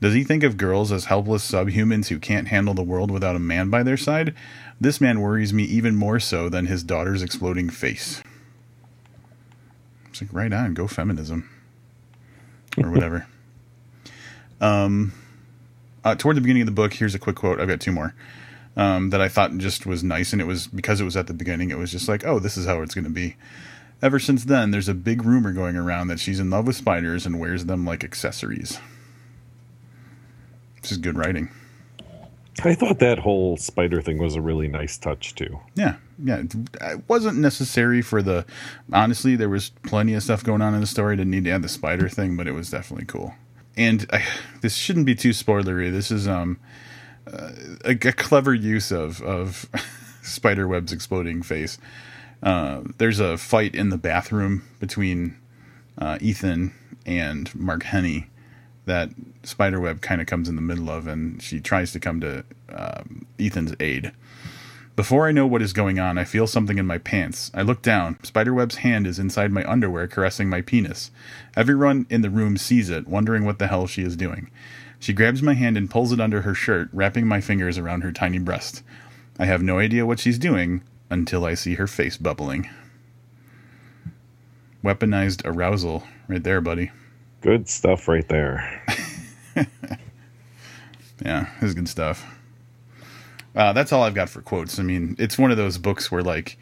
Does 0.00 0.14
he 0.14 0.24
think 0.24 0.42
of 0.42 0.56
girls 0.56 0.90
as 0.90 1.06
helpless 1.06 1.48
subhumans 1.48 2.08
who 2.08 2.18
can't 2.18 2.48
handle 2.48 2.72
the 2.72 2.82
world 2.82 3.10
without 3.10 3.36
a 3.36 3.40
man 3.40 3.68
by 3.68 3.82
their 3.82 3.98
side? 3.98 4.34
This 4.80 5.00
man 5.00 5.20
worries 5.20 5.52
me 5.52 5.64
even 5.64 5.94
more 5.94 6.18
so 6.18 6.48
than 6.48 6.66
his 6.66 6.82
daughter's 6.82 7.22
exploding 7.22 7.68
face. 7.68 8.22
It's 10.08 10.22
like, 10.22 10.32
right 10.32 10.52
on, 10.52 10.72
go 10.72 10.86
feminism. 10.86 11.48
Or 12.82 12.90
whatever. 12.90 13.26
um, 14.60 15.12
uh, 16.02 16.14
toward 16.14 16.36
the 16.36 16.40
beginning 16.40 16.62
of 16.62 16.66
the 16.66 16.72
book, 16.72 16.94
here's 16.94 17.14
a 17.14 17.18
quick 17.18 17.36
quote. 17.36 17.60
I've 17.60 17.68
got 17.68 17.80
two 17.80 17.92
more 17.92 18.14
um, 18.76 19.10
that 19.10 19.20
I 19.20 19.28
thought 19.28 19.56
just 19.58 19.84
was 19.84 20.02
nice, 20.02 20.32
and 20.32 20.40
it 20.40 20.46
was 20.46 20.66
because 20.66 21.00
it 21.00 21.04
was 21.04 21.16
at 21.16 21.26
the 21.26 21.34
beginning. 21.34 21.70
It 21.70 21.78
was 21.78 21.92
just 21.92 22.08
like, 22.08 22.24
oh, 22.24 22.38
this 22.38 22.56
is 22.56 22.64
how 22.64 22.80
it's 22.80 22.94
going 22.94 23.04
to 23.04 23.10
be. 23.10 23.36
Ever 24.00 24.18
since 24.18 24.44
then, 24.44 24.70
there's 24.70 24.88
a 24.88 24.94
big 24.94 25.24
rumor 25.24 25.52
going 25.52 25.76
around 25.76 26.08
that 26.08 26.20
she's 26.20 26.40
in 26.40 26.48
love 26.48 26.66
with 26.66 26.76
spiders 26.76 27.26
and 27.26 27.38
wears 27.38 27.66
them 27.66 27.84
like 27.84 28.02
accessories. 28.02 28.78
This 30.82 30.92
is 30.92 30.98
good 30.98 31.16
writing. 31.16 31.50
I 32.62 32.74
thought 32.74 32.98
that 32.98 33.20
whole 33.20 33.56
spider 33.56 34.02
thing 34.02 34.18
was 34.18 34.34
a 34.34 34.40
really 34.40 34.68
nice 34.68 34.98
touch 34.98 35.34
too. 35.34 35.60
Yeah, 35.74 35.96
yeah. 36.22 36.38
It 36.38 36.54
it 36.80 37.08
wasn't 37.08 37.38
necessary 37.38 38.02
for 38.02 38.22
the. 38.22 38.44
Honestly, 38.92 39.36
there 39.36 39.48
was 39.48 39.70
plenty 39.82 40.14
of 40.14 40.22
stuff 40.22 40.44
going 40.44 40.60
on 40.60 40.74
in 40.74 40.80
the 40.80 40.86
story. 40.86 41.16
Didn't 41.16 41.30
need 41.30 41.44
to 41.44 41.50
add 41.50 41.62
the 41.62 41.68
spider 41.68 42.08
thing, 42.08 42.36
but 42.36 42.46
it 42.46 42.52
was 42.52 42.70
definitely 42.70 43.06
cool. 43.06 43.34
And 43.76 44.06
I, 44.12 44.24
this 44.60 44.74
shouldn't 44.74 45.06
be 45.06 45.14
too 45.14 45.30
spoilery. 45.30 45.90
This 45.90 46.10
is 46.10 46.28
um 46.28 46.58
uh, 47.26 47.52
a, 47.84 47.92
a 47.92 48.12
clever 48.12 48.52
use 48.52 48.90
of 48.90 49.22
of 49.22 49.66
spider 50.22 50.68
web's 50.68 50.92
exploding 50.92 51.42
face. 51.42 51.78
Uh, 52.42 52.82
there's 52.98 53.20
a 53.20 53.38
fight 53.38 53.74
in 53.74 53.90
the 53.90 53.98
bathroom 53.98 54.64
between 54.80 55.36
uh, 55.98 56.18
Ethan 56.20 56.74
and 57.06 57.54
Mark 57.54 57.84
Henny 57.84 58.28
that 58.86 59.10
Spiderweb 59.42 60.00
kind 60.00 60.20
of 60.20 60.26
comes 60.26 60.48
in 60.48 60.56
the 60.56 60.62
middle 60.62 60.90
of, 60.90 61.06
and 61.06 61.42
she 61.42 61.60
tries 61.60 61.92
to 61.92 62.00
come 62.00 62.20
to 62.20 62.44
um, 62.72 63.26
Ethan's 63.38 63.74
aid. 63.80 64.12
Before 64.96 65.26
I 65.26 65.32
know 65.32 65.46
what 65.46 65.62
is 65.62 65.72
going 65.72 65.98
on, 65.98 66.18
I 66.18 66.24
feel 66.24 66.46
something 66.46 66.76
in 66.76 66.86
my 66.86 66.98
pants. 66.98 67.50
I 67.54 67.62
look 67.62 67.80
down. 67.80 68.18
Spiderweb's 68.22 68.76
hand 68.76 69.06
is 69.06 69.18
inside 69.18 69.50
my 69.50 69.64
underwear, 69.64 70.06
caressing 70.06 70.48
my 70.48 70.60
penis. 70.60 71.10
Everyone 71.56 72.06
in 72.10 72.20
the 72.20 72.28
room 72.28 72.56
sees 72.56 72.90
it, 72.90 73.08
wondering 73.08 73.44
what 73.44 73.58
the 73.58 73.68
hell 73.68 73.86
she 73.86 74.02
is 74.02 74.16
doing. 74.16 74.50
She 74.98 75.14
grabs 75.14 75.40
my 75.40 75.54
hand 75.54 75.78
and 75.78 75.88
pulls 75.88 76.12
it 76.12 76.20
under 76.20 76.42
her 76.42 76.54
shirt, 76.54 76.90
wrapping 76.92 77.26
my 77.26 77.40
fingers 77.40 77.78
around 77.78 78.02
her 78.02 78.12
tiny 78.12 78.38
breast. 78.38 78.82
I 79.38 79.46
have 79.46 79.62
no 79.62 79.78
idea 79.78 80.04
what 80.04 80.18
she's 80.18 80.38
doing 80.38 80.82
until 81.08 81.46
I 81.46 81.54
see 81.54 81.76
her 81.76 81.86
face 81.86 82.18
bubbling. 82.18 82.68
Weaponized 84.84 85.40
arousal, 85.46 86.04
right 86.28 86.42
there, 86.42 86.60
buddy. 86.60 86.90
Good 87.40 87.68
stuff 87.68 88.08
right 88.08 88.26
there. 88.28 88.82
Yeah, 91.24 91.50
is 91.60 91.74
good 91.74 91.88
stuff. 91.88 92.24
Uh, 93.54 93.72
that's 93.72 93.92
all 93.92 94.02
I've 94.02 94.14
got 94.14 94.30
for 94.30 94.40
quotes. 94.40 94.78
I 94.78 94.82
mean, 94.82 95.16
it's 95.18 95.38
one 95.38 95.50
of 95.50 95.56
those 95.56 95.76
books 95.76 96.10
where 96.10 96.22
like 96.22 96.56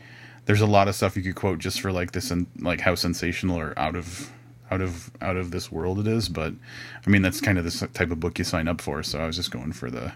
there's 0.47 0.61
a 0.61 0.67
lot 0.67 0.89
of 0.89 0.95
stuff 0.95 1.17
you 1.17 1.23
could 1.23 1.37
quote 1.37 1.59
just 1.59 1.81
for 1.81 1.93
like 1.93 2.13
this 2.13 2.31
and 2.31 2.47
like 2.59 2.81
how 2.81 2.95
sensational 2.95 3.59
or 3.59 3.79
out 3.79 3.95
of 3.95 4.33
out 4.71 4.81
of 4.81 5.11
out 5.21 5.37
of 5.37 5.51
this 5.51 5.71
world 5.71 6.01
it 6.01 6.07
is. 6.07 6.29
But 6.29 6.55
I 7.07 7.11
mean, 7.11 7.23
that's 7.23 7.41
kind 7.41 7.59
of 7.59 7.65
the 7.65 7.87
type 7.89 8.11
of 8.11 8.21
book 8.21 8.39
you 8.39 8.45
sign 8.45 8.69
up 8.69 8.81
for. 8.81 9.03
So 9.03 9.21
I 9.21 9.27
was 9.27 9.37
just 9.37 9.51
going 9.51 9.73
for 9.73 9.91
the 9.91 10.13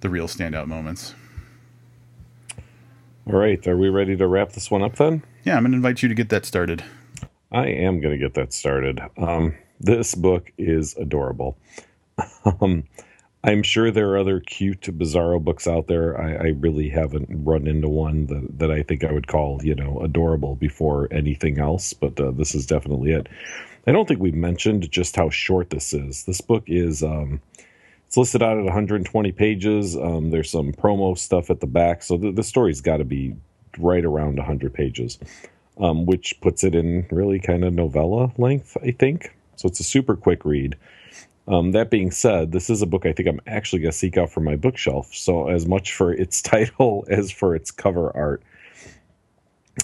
the 0.00 0.08
real 0.08 0.28
standout 0.28 0.68
moments. 0.68 1.14
All 3.26 3.38
right, 3.38 3.64
are 3.66 3.76
we 3.76 3.88
ready 3.88 4.16
to 4.16 4.26
wrap 4.26 4.52
this 4.52 4.70
one 4.70 4.82
up 4.82 4.96
then? 4.96 5.22
Yeah, 5.44 5.56
I'm 5.56 5.64
gonna 5.64 5.76
invite 5.76 6.02
you 6.02 6.08
to 6.08 6.14
get 6.14 6.28
that 6.28 6.44
started. 6.44 6.84
I 7.52 7.66
am 7.66 8.00
going 8.00 8.18
to 8.18 8.18
get 8.18 8.32
that 8.34 8.54
started. 8.54 9.02
Um, 9.18 9.54
this 9.82 10.14
book 10.14 10.52
is 10.58 10.96
adorable. 10.96 11.56
Um, 12.60 12.84
I'm 13.44 13.62
sure 13.62 13.90
there 13.90 14.10
are 14.10 14.18
other 14.18 14.38
cute 14.38 14.82
Bizarro 14.82 15.42
books 15.42 15.66
out 15.66 15.88
there. 15.88 16.20
I, 16.20 16.34
I 16.34 16.48
really 16.50 16.88
haven't 16.88 17.28
run 17.30 17.66
into 17.66 17.88
one 17.88 18.26
that, 18.26 18.58
that 18.58 18.70
I 18.70 18.82
think 18.82 19.02
I 19.04 19.12
would 19.12 19.26
call, 19.26 19.60
you 19.64 19.74
know, 19.74 20.00
adorable 20.00 20.54
before 20.54 21.08
anything 21.10 21.58
else, 21.58 21.92
but 21.92 22.18
uh, 22.20 22.30
this 22.32 22.54
is 22.54 22.66
definitely 22.66 23.12
it. 23.12 23.28
I 23.86 23.92
don't 23.92 24.06
think 24.06 24.20
we 24.20 24.30
mentioned 24.30 24.88
just 24.90 25.16
how 25.16 25.30
short 25.30 25.70
this 25.70 25.92
is. 25.92 26.24
This 26.24 26.40
book 26.40 26.64
is 26.66 27.02
um, 27.02 27.40
it's 28.06 28.16
listed 28.16 28.42
out 28.42 28.58
at 28.58 28.64
120 28.64 29.32
pages. 29.32 29.96
Um, 29.96 30.30
there's 30.30 30.50
some 30.50 30.72
promo 30.72 31.18
stuff 31.18 31.50
at 31.50 31.60
the 31.60 31.66
back, 31.66 32.02
so 32.04 32.16
the, 32.16 32.30
the 32.30 32.44
story's 32.44 32.80
got 32.80 32.98
to 32.98 33.04
be 33.04 33.34
right 33.78 34.04
around 34.04 34.36
100 34.36 34.72
pages 34.72 35.18
um, 35.78 36.06
which 36.06 36.40
puts 36.40 36.64
it 36.64 36.74
in 36.74 37.06
really 37.10 37.38
kind 37.38 37.64
of 37.64 37.74
novella 37.74 38.32
length, 38.38 38.76
I 38.82 38.90
think. 38.92 39.34
So 39.56 39.68
it's 39.68 39.80
a 39.80 39.84
super 39.84 40.16
quick 40.16 40.44
read. 40.44 40.76
Um, 41.48 41.72
that 41.72 41.90
being 41.90 42.10
said, 42.10 42.52
this 42.52 42.70
is 42.70 42.82
a 42.82 42.86
book 42.86 43.04
I 43.04 43.12
think 43.12 43.28
I'm 43.28 43.40
actually 43.46 43.80
going 43.82 43.92
to 43.92 43.98
seek 43.98 44.16
out 44.16 44.30
for 44.30 44.40
my 44.40 44.56
bookshelf. 44.56 45.12
So, 45.14 45.48
as 45.48 45.66
much 45.66 45.92
for 45.92 46.12
its 46.12 46.40
title 46.42 47.04
as 47.08 47.30
for 47.30 47.54
its 47.54 47.70
cover 47.70 48.16
art, 48.16 48.42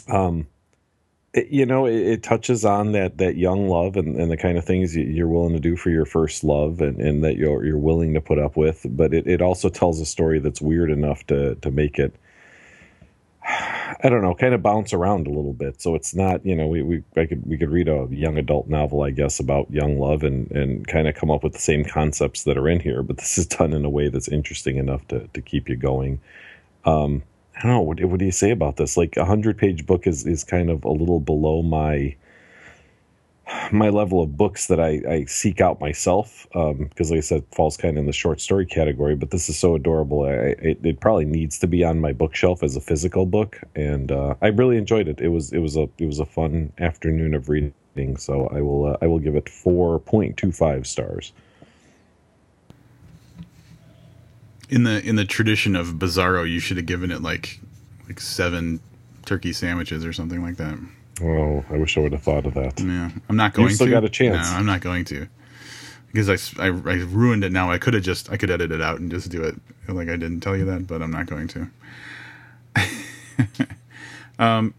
um, 0.09 0.47
it, 1.35 1.49
you 1.49 1.67
know, 1.67 1.87
it, 1.87 1.97
it 1.97 2.23
touches 2.23 2.65
on 2.65 2.93
that 2.93 3.19
that 3.19 3.37
young 3.37 3.69
love 3.69 3.97
and, 3.97 4.17
and 4.17 4.31
the 4.31 4.37
kind 4.37 4.57
of 4.57 4.65
things 4.65 4.97
you- 4.97 5.05
you're 5.05 5.29
willing 5.29 5.53
to 5.53 5.61
do 5.61 5.77
for 5.77 5.91
your 5.91 6.05
first 6.07 6.45
love, 6.45 6.81
and, 6.81 7.01
and 7.01 7.25
that 7.25 7.37
you're 7.37 7.65
you're 7.65 7.79
willing 7.79 8.15
to 8.15 8.21
put 8.21 8.39
up 8.39 8.57
with. 8.57 8.87
But 8.89 9.13
it, 9.13 9.27
it 9.27 9.43
also 9.43 9.69
tells 9.69 10.01
a 10.01 10.07
story 10.07 10.39
that's 10.39 10.61
weird 10.61 10.91
enough 10.91 11.27
to 11.27 11.57
to 11.57 11.71
make 11.71 11.99
it 11.99 12.15
I 14.01 14.09
don't 14.09 14.23
know, 14.23 14.35
kind 14.35 14.55
of 14.55 14.63
bounce 14.63 14.93
around 14.93 15.27
a 15.27 15.31
little 15.31 15.53
bit. 15.53 15.81
So 15.81 15.95
it's 15.95 16.15
not, 16.15 16.45
you 16.45 16.55
know, 16.55 16.67
we, 16.67 16.83
we 16.83 17.03
I 17.17 17.27
could 17.27 17.45
we 17.47 17.57
could 17.57 17.71
read 17.71 17.89
a 17.89 18.07
young 18.11 18.39
adult 18.39 18.69
novel, 18.69 19.03
I 19.03 19.11
guess, 19.11 19.41
about 19.41 19.71
young 19.71 19.99
love 19.99 20.23
and 20.23 20.51
and 20.51 20.87
kind 20.87 21.09
of 21.09 21.15
come 21.15 21.31
up 21.31 21.43
with 21.43 21.55
the 21.55 21.59
same 21.59 21.85
concepts 21.85 22.45
that 22.45 22.59
are 22.59 22.69
in 22.69 22.81
here, 22.81 23.03
but 23.03 23.19
this 23.19 23.39
is 23.39 23.47
done 23.47 23.73
in 23.73 23.85
a 23.85 23.91
way 23.91 24.09
that's 24.09 24.29
interesting 24.29 24.77
enough 24.77 25.07
to 25.09 25.29
to 25.29 25.41
keep 25.41 25.69
you 25.69 25.77
going. 25.77 26.21
Um, 26.85 27.23
I 27.57 27.63
don't 27.63 27.73
know. 27.73 27.81
What, 27.81 28.05
what 28.05 28.19
do 28.21 28.25
you 28.25 28.33
say 28.33 28.51
about 28.51 28.77
this? 28.77 28.97
Like 28.97 29.17
a 29.17 29.25
hundred 29.25 29.59
page 29.59 29.87
book 29.87 30.07
is 30.07 30.27
is 30.27 30.45
kind 30.45 30.71
of 30.71 30.85
a 30.85 30.91
little 30.91 31.21
below 31.21 31.63
my 31.63 32.15
my 33.73 33.89
level 33.89 34.23
of 34.23 34.37
books 34.37 34.67
that 34.67 34.81
I, 34.81 35.01
I 35.09 35.25
seek 35.25 35.61
out 35.61 35.81
myself 35.81 36.47
because, 36.53 37.11
like 37.11 37.19
I 37.19 37.21
said, 37.21 37.45
falls 37.53 37.77
kind 37.77 37.97
of 37.97 38.03
in 38.03 38.07
the 38.07 38.13
short 38.13 38.41
story 38.41 38.67
category. 38.67 39.17
But 39.17 39.31
this 39.31 39.49
is 39.49 39.59
so 39.59 39.75
adorable. 39.75 40.25
I, 40.25 40.33
it, 40.33 40.81
it 40.85 41.01
probably 41.01 41.25
needs 41.25 41.59
to 41.61 41.67
be 41.67 41.85
on 41.85 42.01
my 42.01 42.13
bookshelf 42.13 42.63
as 42.63 42.77
a 42.77 42.81
physical 42.81 43.27
book, 43.27 43.61
and 43.75 44.13
uh, 44.13 44.35
I 44.43 44.49
really 44.49 44.77
enjoyed 44.77 45.09
it. 45.09 45.21
It 45.21 45.29
was 45.29 45.53
it 45.53 45.61
was 45.61 45.77
a 45.77 45.89
it 45.99 46.07
was 46.07 46.19
a 46.19 46.27
fun 46.27 46.73
afternoon 46.79 47.35
of 47.35 47.49
reading. 47.49 47.73
So 48.17 48.49
I 48.49 48.61
will 48.61 48.93
uh, 48.93 48.97
I 49.03 49.07
will 49.07 49.19
give 49.19 49.35
it 49.35 49.49
four 49.49 49.99
point 49.99 50.37
two 50.37 50.53
five 50.53 50.87
stars. 50.87 51.33
In 54.69 54.85
the 54.85 55.03
in 55.03 55.17
the 55.17 55.25
tradition 55.25 55.75
of 55.75 55.95
Bizarro, 55.95 56.49
you 56.49 56.61
should 56.61 56.77
have 56.77 56.87
given 56.87 57.11
it 57.11 57.23
like 57.23 57.61
like 58.07 58.21
seven 58.21 58.81
turkey 59.25 59.53
sandwiches 59.53 60.05
or 60.05 60.13
something 60.13 60.43
like 60.43 60.57
that. 60.59 60.79
Oh, 61.23 61.65
I 61.71 61.77
wish 61.79 61.97
I 61.97 62.01
would 62.01 62.13
have 62.13 62.23
thought 62.23 62.47
of 62.47 62.55
that. 62.55 62.79
Yeah, 62.81 63.11
I'm 63.29 63.37
not 63.37 63.55
going 63.55 63.69
to 63.69 63.75
still 63.75 63.87
to. 63.87 63.93
got 63.93 64.05
a 64.05 64.09
chance. 64.09 64.51
No, 64.51 64.57
I'm 64.57 64.67
not 64.67 64.81
going 64.81 65.05
to. 65.07 65.29
Because 66.13 66.29
I, 66.59 66.63
I- 66.63 66.67
I 66.69 66.71
ruined 67.03 67.45
it 67.45 67.53
now. 67.53 67.71
I 67.71 67.79
could 67.79 67.95
have 67.95 68.03
just, 68.03 68.31
I 68.31 68.37
could 68.37 68.51
edit 68.51 68.73
it 68.73 68.81
out 68.81 69.01
and 69.01 69.11
just 69.11 69.31
do 69.31 69.43
it 69.43 69.57
like 69.89 70.09
I 70.09 70.17
didn't 70.17 70.41
tell 70.41 70.57
you 70.57 70.65
that, 70.67 70.87
but 70.87 71.03
I'm 71.03 71.11
not 71.11 71.27
going 71.27 71.49
to. 71.49 71.71
um, 74.39 74.75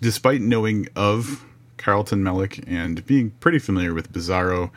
despite 0.00 0.40
knowing 0.40 0.88
of 0.96 1.44
Carlton 1.78 2.22
Mellick 2.22 2.62
and 2.66 3.04
being 3.06 3.30
pretty 3.40 3.58
familiar 3.58 3.94
with 3.94 4.12
Bizarro, 4.12 4.70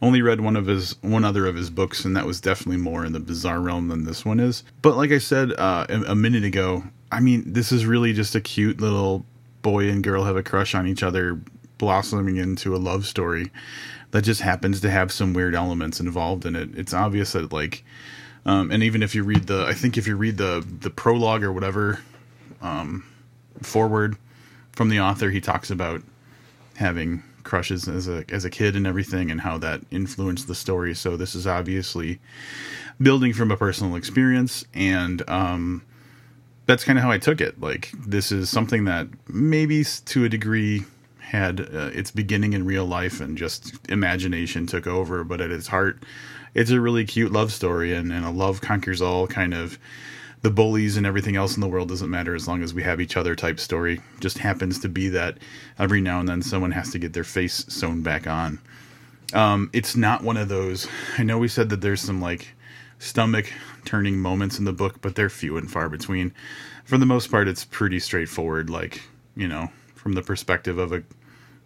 only 0.00 0.22
read 0.22 0.40
one 0.40 0.56
of 0.56 0.66
his 0.66 0.94
one 1.02 1.24
other 1.24 1.46
of 1.46 1.56
his 1.56 1.70
books, 1.70 2.04
and 2.04 2.16
that 2.16 2.24
was 2.26 2.40
definitely 2.40 2.76
more 2.76 3.04
in 3.04 3.12
the 3.12 3.20
bizarre 3.20 3.60
realm 3.60 3.88
than 3.88 4.04
this 4.04 4.24
one 4.24 4.38
is. 4.38 4.62
But 4.80 4.96
like 4.96 5.10
I 5.10 5.18
said 5.18 5.52
uh, 5.58 5.86
a, 5.88 6.12
a 6.12 6.14
minute 6.14 6.44
ago, 6.44 6.84
I 7.10 7.18
mean, 7.20 7.52
this 7.52 7.72
is 7.72 7.84
really 7.84 8.12
just 8.12 8.34
a 8.36 8.40
cute 8.40 8.80
little 8.80 9.24
boy 9.70 9.88
and 9.90 10.02
girl 10.02 10.24
have 10.24 10.36
a 10.36 10.42
crush 10.42 10.74
on 10.74 10.86
each 10.86 11.02
other, 11.02 11.40
blossoming 11.76 12.36
into 12.36 12.74
a 12.74 12.78
love 12.78 13.06
story 13.06 13.50
that 14.12 14.22
just 14.22 14.40
happens 14.40 14.80
to 14.80 14.90
have 14.90 15.12
some 15.12 15.34
weird 15.34 15.54
elements 15.54 16.00
involved 16.00 16.46
in 16.46 16.56
it. 16.56 16.70
It's 16.74 16.94
obvious 16.94 17.32
that 17.32 17.52
like, 17.52 17.84
um, 18.46 18.70
and 18.70 18.82
even 18.82 19.02
if 19.02 19.14
you 19.14 19.24
read 19.24 19.46
the, 19.46 19.66
I 19.66 19.74
think 19.74 19.98
if 19.98 20.06
you 20.06 20.16
read 20.16 20.38
the 20.38 20.64
the 20.80 20.88
prologue 20.88 21.42
or 21.42 21.52
whatever, 21.52 22.00
um, 22.62 23.04
forward 23.62 24.16
from 24.72 24.88
the 24.88 25.00
author, 25.00 25.30
he 25.30 25.40
talks 25.40 25.70
about 25.70 26.02
having 26.76 27.22
crushes 27.42 27.88
as 27.88 28.08
a 28.08 28.24
as 28.30 28.44
a 28.46 28.50
kid 28.50 28.74
and 28.74 28.86
everything, 28.86 29.30
and 29.30 29.42
how 29.42 29.58
that 29.58 29.82
influenced 29.90 30.48
the 30.48 30.54
story. 30.54 30.94
So 30.94 31.16
this 31.16 31.34
is 31.34 31.46
obviously 31.46 32.20
building 33.00 33.34
from 33.34 33.50
a 33.50 33.56
personal 33.56 33.96
experience, 33.96 34.64
and 34.72 35.22
um, 35.28 35.82
that's 36.68 36.84
kind 36.84 36.98
of 36.98 37.02
how 37.02 37.10
I 37.10 37.16
took 37.18 37.40
it. 37.40 37.58
Like 37.60 37.90
this 37.98 38.30
is 38.30 38.50
something 38.50 38.84
that 38.84 39.08
maybe 39.26 39.82
to 39.84 40.24
a 40.24 40.28
degree 40.28 40.84
had 41.18 41.60
uh, 41.60 41.90
its 41.94 42.10
beginning 42.10 42.52
in 42.52 42.66
real 42.66 42.84
life 42.84 43.20
and 43.20 43.38
just 43.38 43.74
imagination 43.88 44.66
took 44.66 44.86
over, 44.86 45.24
but 45.24 45.40
at 45.40 45.50
its 45.50 45.66
heart, 45.66 46.02
it's 46.54 46.70
a 46.70 46.78
really 46.78 47.06
cute 47.06 47.32
love 47.32 47.52
story 47.52 47.94
and, 47.94 48.12
and 48.12 48.24
a 48.24 48.30
love 48.30 48.60
conquers 48.60 49.00
all 49.00 49.26
kind 49.26 49.54
of 49.54 49.78
the 50.42 50.50
bullies 50.50 50.98
and 50.98 51.06
everything 51.06 51.36
else 51.36 51.56
in 51.56 51.62
the 51.62 51.68
world 51.68 51.88
doesn't 51.88 52.10
matter 52.10 52.34
as 52.34 52.46
long 52.46 52.62
as 52.62 52.74
we 52.74 52.82
have 52.82 53.00
each 53.00 53.16
other 53.16 53.34
type 53.34 53.58
story. 53.58 54.00
Just 54.20 54.36
happens 54.38 54.78
to 54.80 54.90
be 54.90 55.08
that 55.08 55.38
every 55.78 56.02
now 56.02 56.20
and 56.20 56.28
then 56.28 56.42
someone 56.42 56.72
has 56.72 56.90
to 56.92 56.98
get 56.98 57.14
their 57.14 57.24
face 57.24 57.64
sewn 57.68 58.02
back 58.02 58.26
on. 58.26 58.58
Um, 59.32 59.70
it's 59.72 59.96
not 59.96 60.22
one 60.22 60.36
of 60.36 60.50
those. 60.50 60.86
I 61.16 61.22
know 61.22 61.38
we 61.38 61.48
said 61.48 61.70
that 61.70 61.80
there's 61.80 62.02
some 62.02 62.20
like 62.20 62.54
stomach 62.98 63.52
turning 63.84 64.18
moments 64.18 64.58
in 64.58 64.64
the 64.64 64.72
book, 64.72 65.00
but 65.00 65.14
they're 65.14 65.30
few 65.30 65.56
and 65.56 65.70
far 65.70 65.88
between. 65.88 66.32
For 66.84 66.98
the 66.98 67.06
most 67.06 67.30
part, 67.30 67.48
it's 67.48 67.64
pretty 67.64 68.00
straightforward. 68.00 68.70
Like 68.70 69.02
you 69.36 69.48
know, 69.48 69.70
from 69.94 70.12
the 70.14 70.22
perspective 70.22 70.78
of 70.78 70.92
a, 70.92 71.02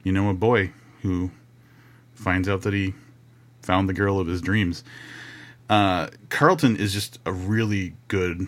you 0.04 0.12
know, 0.12 0.28
a 0.28 0.34
boy 0.34 0.72
who 1.02 1.30
finds 2.14 2.48
out 2.48 2.62
that 2.62 2.74
he 2.74 2.94
found 3.62 3.88
the 3.88 3.94
girl 3.94 4.18
of 4.18 4.26
his 4.26 4.40
dreams. 4.40 4.84
Uh, 5.70 6.08
Carlton 6.28 6.76
is 6.76 6.92
just 6.92 7.18
a 7.24 7.32
really 7.32 7.94
good 8.08 8.46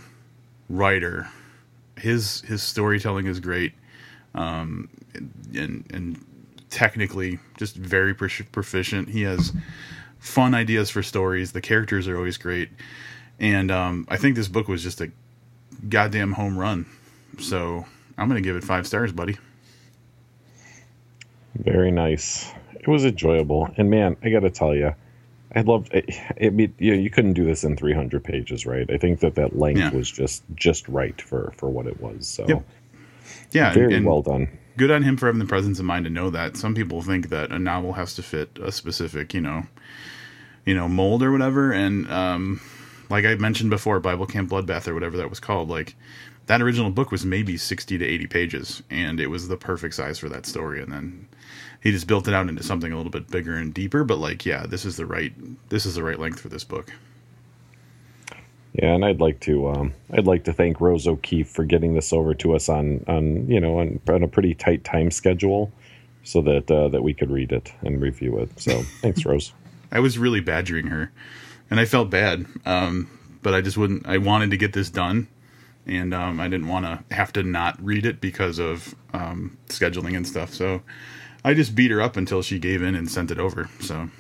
writer. 0.69 1.29
His 1.97 2.43
his 2.43 2.63
storytelling 2.63 3.27
is 3.27 3.41
great, 3.41 3.73
um, 4.35 4.89
and 5.55 5.87
and 5.91 6.25
technically 6.71 7.39
just 7.57 7.77
very 7.77 8.15
proficient. 8.15 9.09
He 9.09 9.23
has 9.23 9.53
fun 10.25 10.55
ideas 10.55 10.91
for 10.91 11.03
stories. 11.03 11.53
The 11.53 11.61
characters 11.61 12.09
are 12.09 12.17
always 12.17 12.39
great, 12.39 12.71
and 13.39 13.71
um, 13.71 14.07
I 14.09 14.17
think 14.17 14.37
this 14.37 14.49
book 14.49 14.69
was 14.69 14.83
just 14.83 15.01
a 15.01 15.11
goddamn 15.89 16.33
home 16.33 16.59
run. 16.59 16.87
So 17.39 17.85
I'm 18.17 18.29
gonna 18.29 18.41
give 18.41 18.57
it 18.57 18.65
five 18.65 18.87
stars, 18.87 19.13
buddy. 19.13 19.37
Very 21.55 21.91
nice. 21.91 22.51
It 22.75 22.89
was 22.89 23.05
enjoyable, 23.05 23.71
and 23.77 23.91
man, 23.91 24.17
I 24.23 24.31
got 24.31 24.41
to 24.41 24.51
tell 24.51 24.75
you, 24.75 24.95
I 25.55 25.61
loved. 25.61 25.93
it. 25.93 26.11
I 26.43 26.49
mean, 26.51 26.75
you, 26.79 26.95
know, 26.95 27.01
you 27.01 27.11
couldn't 27.11 27.35
do 27.35 27.45
this 27.45 27.63
in 27.63 27.77
300 27.77 28.25
pages, 28.25 28.67
right? 28.67 28.91
I 28.91 28.97
think 28.97 29.21
that 29.21 29.37
that 29.37 29.57
length 29.57 29.79
yeah. 29.79 29.91
was 29.91 30.11
just 30.11 30.43
just 30.55 30.89
right 30.89 31.21
for 31.21 31.53
for 31.57 31.69
what 31.69 31.87
it 31.87 32.01
was. 32.01 32.27
So, 32.27 32.47
yep. 32.49 32.67
yeah, 33.53 33.73
very 33.73 33.95
and 33.95 34.07
well 34.07 34.23
done. 34.23 34.49
Good 34.77 34.91
on 34.91 35.03
him 35.03 35.17
for 35.17 35.27
having 35.27 35.39
the 35.39 35.45
presence 35.45 35.79
of 35.79 35.85
mind 35.85 36.07
to 36.07 36.11
know 36.11 36.31
that. 36.31 36.57
Some 36.57 36.75
people 36.75 37.01
think 37.03 37.29
that 37.29 37.53
a 37.53 37.59
novel 37.59 37.93
has 37.93 38.15
to 38.15 38.23
fit 38.23 38.59
a 38.61 38.73
specific, 38.73 39.33
you 39.33 39.41
know, 39.41 39.63
you 40.65 40.75
know, 40.75 40.89
mold 40.89 41.23
or 41.23 41.33
whatever. 41.33 41.73
And 41.73 42.11
um, 42.11 42.61
like 43.11 43.25
I 43.25 43.35
mentioned 43.35 43.71
before, 43.71 44.01
Bible 44.01 44.27
Camp 44.27 44.51
Bloodbath 44.51 44.89
or 44.89 44.95
whatever 44.95 45.17
that 45.17 45.31
was 45.31 45.41
called, 45.41 45.69
like 45.69 45.95
that 46.47 46.61
original 46.61 46.91
book 46.91 47.11
was 47.11 47.25
maybe 47.25 47.57
60 47.57 47.99
to 47.99 48.05
80 48.05 48.27
pages, 48.27 48.83
and 48.91 49.21
it 49.21 49.29
was 49.29 49.49
the 49.49 49.57
perfect 49.57 49.95
size 49.95 50.19
for 50.19 50.29
that 50.29 50.47
story. 50.47 50.83
And 50.83 50.93
then 50.93 51.29
he 51.83 51.91
just 51.91 52.07
built 52.07 52.29
it 52.29 52.35
out 52.35 52.49
into 52.49 52.63
something 52.63 52.93
a 52.93 52.97
little 52.97 53.13
bit 53.13 53.31
bigger 53.31 53.55
and 53.55 53.73
deeper. 53.73 54.05
But 54.05 54.19
like, 54.19 54.45
yeah, 54.45 54.67
this 54.67 54.85
is 54.85 54.97
the 54.97 55.07
right 55.07 55.33
this 55.69 55.87
is 55.87 55.95
the 55.95 56.03
right 56.03 56.19
length 56.19 56.41
for 56.41 56.49
this 56.49 56.65
book. 56.65 56.93
Yeah, 58.75 58.95
and 58.95 59.05
I'd 59.05 59.21
like 59.21 59.39
to 59.41 59.69
um, 59.69 59.95
I'd 60.13 60.27
like 60.27 60.45
to 60.45 60.53
thank 60.53 60.81
Rose 60.81 61.07
O'Keefe 61.07 61.49
for 61.49 61.65
getting 61.65 61.95
this 61.95 62.13
over 62.13 62.35
to 62.35 62.55
us 62.55 62.69
on 62.69 63.05
on 63.07 63.49
you 63.49 63.61
know 63.61 63.79
on, 63.79 64.01
on 64.09 64.23
a 64.23 64.29
pretty 64.29 64.55
tight 64.55 64.83
time 64.83 65.11
schedule, 65.11 65.71
so 66.25 66.43
that 66.43 66.71
uh, 66.71 66.89
that 66.89 67.03
we 67.03 67.15
could 67.15 67.31
read 67.31 67.53
it 67.53 67.73
and 67.83 68.03
review 68.03 68.39
it. 68.39 68.59
So 68.59 68.83
thanks, 69.01 69.25
Rose. 69.27 69.53
I 69.95 70.01
was 70.01 70.19
really 70.19 70.41
badgering 70.41 70.89
her, 70.89 71.13
and 71.71 71.79
I 71.79 71.85
felt 71.85 72.11
bad, 72.11 72.47
um, 72.67 73.09
but 73.43 73.55
I 73.55 73.61
just 73.61 73.77
wouldn't. 73.77 74.07
I 74.07 74.19
wanted 74.19 74.51
to 74.51 74.57
get 74.57 74.73
this 74.73 74.91
done, 74.91 75.29
and 75.87 76.13
um, 76.13 76.41
I 76.41 76.49
didn't 76.49 76.69
want 76.69 76.85
to 76.85 77.15
have 77.15 77.33
to 77.35 77.45
not 77.45 77.83
read 77.83 78.05
it 78.05 78.21
because 78.21 78.59
of 78.59 78.95
um, 79.13 79.57
scheduling 79.69 80.17
and 80.17 80.27
stuff. 80.27 80.53
So 80.53 80.83
I 81.45 81.55
just 81.55 81.75
beat 81.75 81.93
her 81.93 82.03
up 82.03 82.17
until 82.17 82.43
she 82.43 82.59
gave 82.59 82.83
in 82.83 82.97
and 82.97 83.11
sent 83.11 83.31
it 83.31 83.39
over. 83.39 83.71
So 83.81 84.11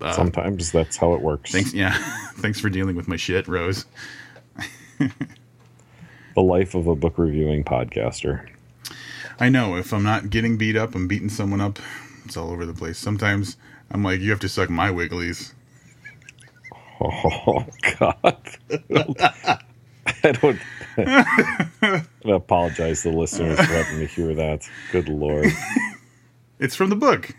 uh, 0.00 0.12
sometimes 0.12 0.70
that's 0.70 0.96
how 0.96 1.14
it 1.14 1.20
works. 1.20 1.50
Thanks, 1.50 1.74
yeah. 1.74 1.92
thanks 2.36 2.60
for 2.60 2.68
dealing 2.68 2.94
with 2.94 3.08
my 3.08 3.16
shit, 3.16 3.48
Rose. 3.48 3.84
the 4.98 6.42
life 6.42 6.74
of 6.74 6.86
a 6.86 6.94
book 6.94 7.18
reviewing 7.18 7.64
podcaster. 7.64 8.48
I 9.40 9.48
know. 9.48 9.76
If 9.76 9.92
I'm 9.92 10.04
not 10.04 10.30
getting 10.30 10.56
beat 10.56 10.76
up, 10.76 10.94
I'm 10.94 11.08
beating 11.08 11.28
someone 11.28 11.60
up. 11.60 11.78
It's 12.24 12.36
all 12.36 12.50
over 12.50 12.64
the 12.64 12.74
place. 12.74 12.98
Sometimes 12.98 13.56
I'm 13.90 14.02
like, 14.02 14.20
you 14.20 14.30
have 14.30 14.40
to 14.40 14.48
suck 14.48 14.70
my 14.70 14.90
wigglies. 14.90 15.52
Oh 17.00 17.66
God! 17.98 18.58
I 20.24 20.32
don't. 20.32 20.58
I 20.98 22.04
apologize 22.24 23.02
to 23.02 23.10
the 23.10 23.16
listeners 23.16 23.58
for 23.58 23.64
having 23.64 23.98
to 24.00 24.06
hear 24.06 24.34
that. 24.34 24.68
Good 24.92 25.08
lord. 25.08 25.46
It's 26.58 26.74
from 26.74 26.90
the 26.90 26.96
book. 26.96 27.34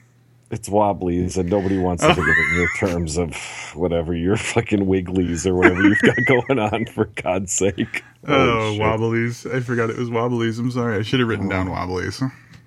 It's 0.50 0.70
wobblies, 0.70 1.38
and 1.38 1.50
nobody 1.50 1.78
wants 1.78 2.04
to 2.04 2.14
think 2.14 2.20
of 2.20 2.28
it 2.30 2.52
in 2.52 2.56
your 2.56 2.70
terms 2.78 3.18
of 3.18 3.36
whatever 3.76 4.16
your 4.16 4.38
fucking 4.38 4.86
wigglies 4.86 5.46
or 5.46 5.56
whatever 5.56 5.82
you've 5.84 6.00
got 6.00 6.16
going 6.26 6.60
on. 6.60 6.86
For 6.86 7.06
God's 7.06 7.52
sake! 7.52 8.04
Oh, 8.26 8.34
oh 8.34 8.78
wobblies! 8.80 9.46
I 9.46 9.60
forgot 9.60 9.90
it 9.90 9.98
was 9.98 10.10
wobblies. 10.10 10.60
I'm 10.60 10.72
sorry. 10.72 10.98
I 10.98 11.02
should 11.02 11.20
have 11.20 11.28
written 11.28 11.50
down 11.50 11.70
wobblies. 11.70 12.22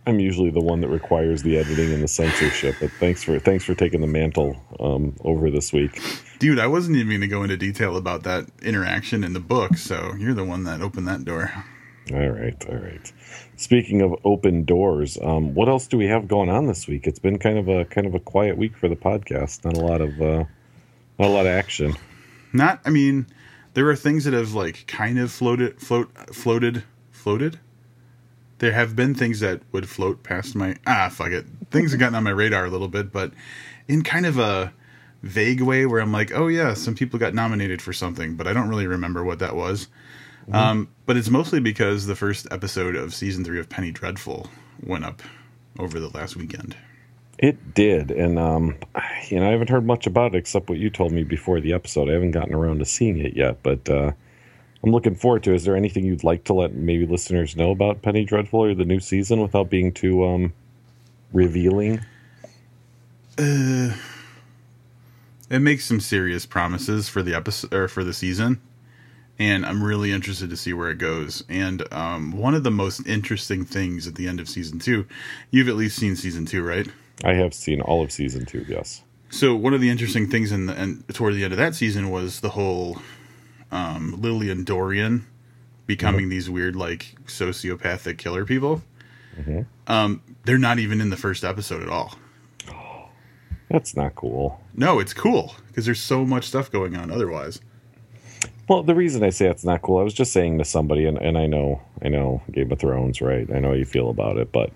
I'm 0.07 0.19
usually 0.19 0.51
the 0.51 0.61
one 0.61 0.81
that 0.81 0.89
requires 0.89 1.43
the 1.43 1.59
editing 1.59 1.93
and 1.93 2.03
the 2.03 2.09
censorship, 2.09 2.77
but 2.81 2.91
thanks 2.93 3.23
for 3.23 3.39
thanks 3.39 3.65
for 3.65 3.75
taking 3.75 4.01
the 4.01 4.07
mantle 4.07 4.57
um, 4.81 5.15
over 5.21 5.51
this 5.51 5.73
week, 5.73 6.01
dude. 6.39 6.59
I 6.59 6.67
wasn't 6.67 6.97
even 6.97 7.09
going 7.11 7.21
to 7.21 7.29
go 7.29 7.43
into 7.43 7.57
detail 7.57 7.97
about 7.97 8.23
that 8.23 8.47
interaction 8.63 9.23
in 9.23 9.35
the 9.35 9.41
book, 9.41 9.77
so 9.77 10.15
you're 10.19 10.35
the 10.35 10.45
one 10.45 10.65
that 10.65 10.81
opened 10.81 11.07
that 11.09 11.25
door. 11.25 11.53
All 12.13 12.29
right, 12.29 12.67
all 12.69 12.77
right. 12.77 13.13
Speaking 13.57 14.01
of 14.01 14.15
open 14.25 14.65
doors, 14.65 15.19
um, 15.23 15.55
what 15.55 15.69
else 15.69 15.87
do 15.87 15.97
we 15.97 16.07
have 16.07 16.27
going 16.27 16.49
on 16.49 16.67
this 16.67 16.89
week? 16.89 17.07
It's 17.07 17.19
been 17.21 17.39
kind 17.39 17.59
of 17.59 17.69
a 17.69 17.85
kind 17.85 18.07
of 18.07 18.15
a 18.15 18.21
quiet 18.21 18.57
week 18.57 18.77
for 18.77 18.89
the 18.89 18.97
podcast. 18.97 19.65
Not 19.65 19.77
a 19.77 19.81
lot 19.81 20.01
of 20.01 20.21
uh, 20.21 20.45
not 21.19 21.29
a 21.29 21.33
lot 21.33 21.47
of 21.47 21.53
action. 21.53 21.95
Not, 22.53 22.81
I 22.85 22.91
mean, 22.91 23.27
there 23.75 23.89
are 23.91 23.97
things 23.97 24.25
that 24.25 24.33
have 24.33 24.55
like 24.55 24.87
kind 24.87 25.19
of 25.19 25.31
floated, 25.31 25.81
float, 25.81 26.11
floated, 26.35 26.85
floated. 27.13 27.61
There 28.61 28.73
have 28.73 28.95
been 28.95 29.15
things 29.15 29.41
that 29.41 29.63
would 29.73 29.89
float 29.89 30.23
past 30.23 30.55
my 30.55 30.77
ah 30.87 31.09
fuck 31.11 31.33
it. 31.33 31.47
Things 31.71 31.91
have 31.91 32.01
gotten 32.01 32.15
on 32.15 32.25
my 32.25 32.31
radar 32.31 32.65
a 32.65 32.71
little 32.71 32.89
bit, 32.89 33.13
but 33.13 33.33
in 33.89 34.03
kind 34.03 34.27
of 34.27 34.39
a 34.39 34.73
vague 35.23 35.61
way 35.61 35.87
where 35.87 36.01
I'm 36.01 36.13
like, 36.13 36.33
oh 36.33 36.47
yeah, 36.47 36.75
some 36.75 36.95
people 36.95 37.19
got 37.19 37.35
nominated 37.35 37.83
for 37.83 37.93
something, 37.93 38.37
but 38.37 38.47
I 38.47 38.53
don't 38.53 38.69
really 38.69 38.87
remember 38.87 39.25
what 39.25 39.41
that 39.41 39.57
was. 39.57 39.89
Mm-hmm. 40.43 40.55
Um, 40.55 40.89
but 41.07 41.17
it's 41.17 41.29
mostly 41.29 41.61
because 41.61 42.07
the 42.07 42.17
first 42.17 42.47
episode 42.51 42.97
of 42.97 43.15
season 43.15 43.45
three 43.45 43.61
of 43.61 43.69
Penny 43.69 43.91
Dreadful 43.91 44.49
went 44.83 45.05
up 45.05 45.23
over 45.79 46.01
the 46.01 46.09
last 46.09 46.37
weekend. 46.37 46.77
It 47.39 47.75
did, 47.75 48.11
and 48.11 48.39
um, 48.39 48.77
you 49.29 49.41
know 49.41 49.49
I 49.49 49.53
haven't 49.53 49.71
heard 49.71 49.87
much 49.87 50.07
about 50.07 50.35
it 50.35 50.39
except 50.39 50.69
what 50.69 50.79
you 50.79 50.91
told 50.91 51.13
me 51.13 51.25
before 51.25 51.61
the 51.61 51.73
episode. 51.73 52.11
I 52.11 52.13
haven't 52.13 52.33
gotten 52.33 52.55
around 52.55 52.81
to 52.81 52.85
seeing 52.85 53.19
it 53.19 53.35
yet, 53.35 53.63
but 53.63 53.89
uh, 53.89 54.13
I'm 54.83 54.93
looking 54.93 55.15
forward 55.15 55.43
to. 55.45 55.53
It. 55.53 55.57
Is 55.57 55.65
there 55.65 55.77
anything 55.77 56.05
you'd 56.05 56.25
like 56.25 56.45
to 56.45 56.55
let 56.55 56.75
maybe 56.75 57.07
listeners 57.07 57.57
know 57.57 57.71
about 57.71 58.03
Penny 58.03 58.25
Dreadful 58.25 58.65
or 58.65 58.75
the 58.75 58.85
new 58.85 59.01
season 59.01 59.41
without 59.41 59.69
being 59.69 59.93
too 59.93 60.25
um, 60.25 60.53
revealing? 61.33 62.01
Uh, 63.39 63.95
it 65.51 65.61
makes 65.61 65.85
some 65.85 66.01
serious 66.01 66.47
promises 66.47 67.09
for 67.09 67.23
the 67.23 67.35
episode 67.35 67.73
or 67.73 67.89
for 67.89 68.05
the 68.05 68.13
season 68.13 68.61
and 69.41 69.65
I'm 69.65 69.83
really 69.83 70.13
interested 70.13 70.51
to 70.51 70.57
see 70.57 70.75
where 70.75 70.91
it 70.91 70.99
goes. 70.99 71.43
And 71.49 71.83
um, 71.93 72.33
one 72.33 72.55
of 72.55 72.63
the 72.63 72.71
most 72.71 73.07
interesting 73.07 73.65
things 73.65 74.07
at 74.07 74.15
the 74.15 74.29
end 74.29 74.39
of 74.39 74.51
season 74.51 74.79
two, 74.79 75.07
you've 75.51 75.69
at 75.69 75.77
least 75.77 75.97
seen 75.97 76.15
season 76.15 76.45
two, 76.45 76.63
right? 76.63 76.87
I 77.25 77.33
have 77.35 77.55
seen 77.55 77.81
all 77.81 78.03
of 78.03 78.13
season 78.13 78.45
two. 78.45 78.67
Yes. 78.69 79.03
So 79.31 79.57
one 79.57 79.73
of 79.73 79.81
the 79.81 79.89
interesting 79.89 80.29
things 80.29 80.53
in 80.53 80.67
the 80.67 80.75
and 80.75 81.09
toward 81.15 81.35
the 81.35 81.45
end 81.45 81.55
of 81.55 81.59
that 81.59 81.75
season 81.75 82.11
was 82.11 82.41
the 82.41 82.51
whole 82.51 83.01
um, 83.73 84.21
Lily 84.21 84.51
and 84.51 84.67
Dorian 84.67 85.27
becoming 85.87 86.23
mm-hmm. 86.23 86.31
these 86.31 86.51
weird 86.51 86.77
like 86.77 87.17
sociopathic 87.27 88.19
killer 88.19 88.45
people. 88.45 88.83
Um, 89.87 90.23
they're 90.45 90.59
not 90.59 90.79
even 90.79 91.01
in 91.01 91.11
the 91.11 91.17
first 91.17 91.45
episode 91.45 91.83
at 91.83 91.89
all. 91.89 92.15
That's 93.69 93.97
not 93.97 94.15
cool. 94.15 94.61
No, 94.75 94.99
it's 94.99 95.15
cool 95.15 95.55
because 95.69 95.85
there's 95.85 96.01
so 96.01 96.25
much 96.25 96.45
stuff 96.45 96.71
going 96.71 96.97
on 96.97 97.11
otherwise. 97.11 97.61
Well, 98.69 98.85
the 98.85 98.95
reason 98.95 99.25
I 99.25 99.31
say 99.31 99.47
it's 99.47 99.65
not 99.65 99.83
cool, 99.83 99.99
I 99.99 100.05
was 100.05 100.15
just 100.15 100.33
saying 100.33 100.59
to 100.59 100.65
somebody, 100.65 101.05
and, 101.05 101.19
and 101.19 101.37
I 101.37 101.47
know, 101.47 101.83
I 102.03 102.09
know 102.09 102.41
Game 102.53 102.71
of 102.71 102.79
Thrones, 102.79 103.21
right? 103.21 103.49
I 103.53 103.59
know 103.59 103.69
how 103.71 103.75
you 103.75 103.85
feel 103.85 104.11
about 104.11 104.37
it, 104.37 104.53
but 104.53 104.71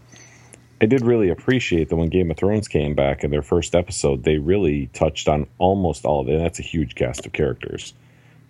I 0.81 0.87
did 0.87 1.03
really 1.03 1.29
appreciate 1.29 1.89
that 1.89 1.97
when 1.97 2.09
Game 2.09 2.31
of 2.31 2.37
Thrones 2.37 2.67
came 2.67 2.95
back 2.95 3.23
in 3.23 3.31
their 3.31 3.43
first 3.43 3.75
episode, 3.75 4.25
they 4.25 4.39
really 4.39 4.89
touched 4.89 5.29
on 5.29 5.47
almost 5.59 6.05
all 6.05 6.21
of 6.21 6.29
it. 6.29 6.35
And 6.35 6.45
that's 6.45 6.59
a 6.59 6.63
huge 6.63 6.97
cast 6.97 7.25
of 7.25 7.33
characters. 7.33 7.95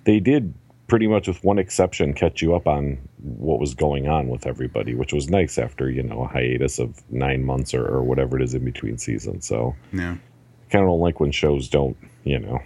They 0.05 0.21
did 0.21 0.55
pretty 0.87 1.07
much, 1.07 1.27
with 1.29 1.43
one 1.43 1.59
exception, 1.59 2.13
catch 2.15 2.43
you 2.43 2.55
up 2.55 2.67
on 2.67 2.99
what 3.19 3.59
was 3.59 3.75
going 3.75 4.07
on 4.07 4.29
with 4.29 4.47
everybody, 4.47 4.95
which 4.95 5.13
was 5.13 5.31
nice 5.31 5.57
after 5.59 5.91
you 5.91 6.03
know 6.03 6.23
a 6.25 6.29
hiatus 6.29 6.79
of 6.79 7.03
nine 7.11 7.45
months 7.45 7.75
or, 7.75 7.87
or 7.87 8.03
whatever 8.03 8.37
it 8.39 8.43
is 8.43 8.55
in 8.55 8.65
between 8.65 8.99
seasons. 8.99 9.47
So 9.47 9.75
Yeah. 9.93 10.17
kind 10.71 10.85
of 10.85 10.89
don't 10.91 11.01
like 11.01 11.21
when 11.21 11.33
shows 11.33 11.69
don't, 11.69 11.97
you 12.25 12.39
know, 12.39 12.59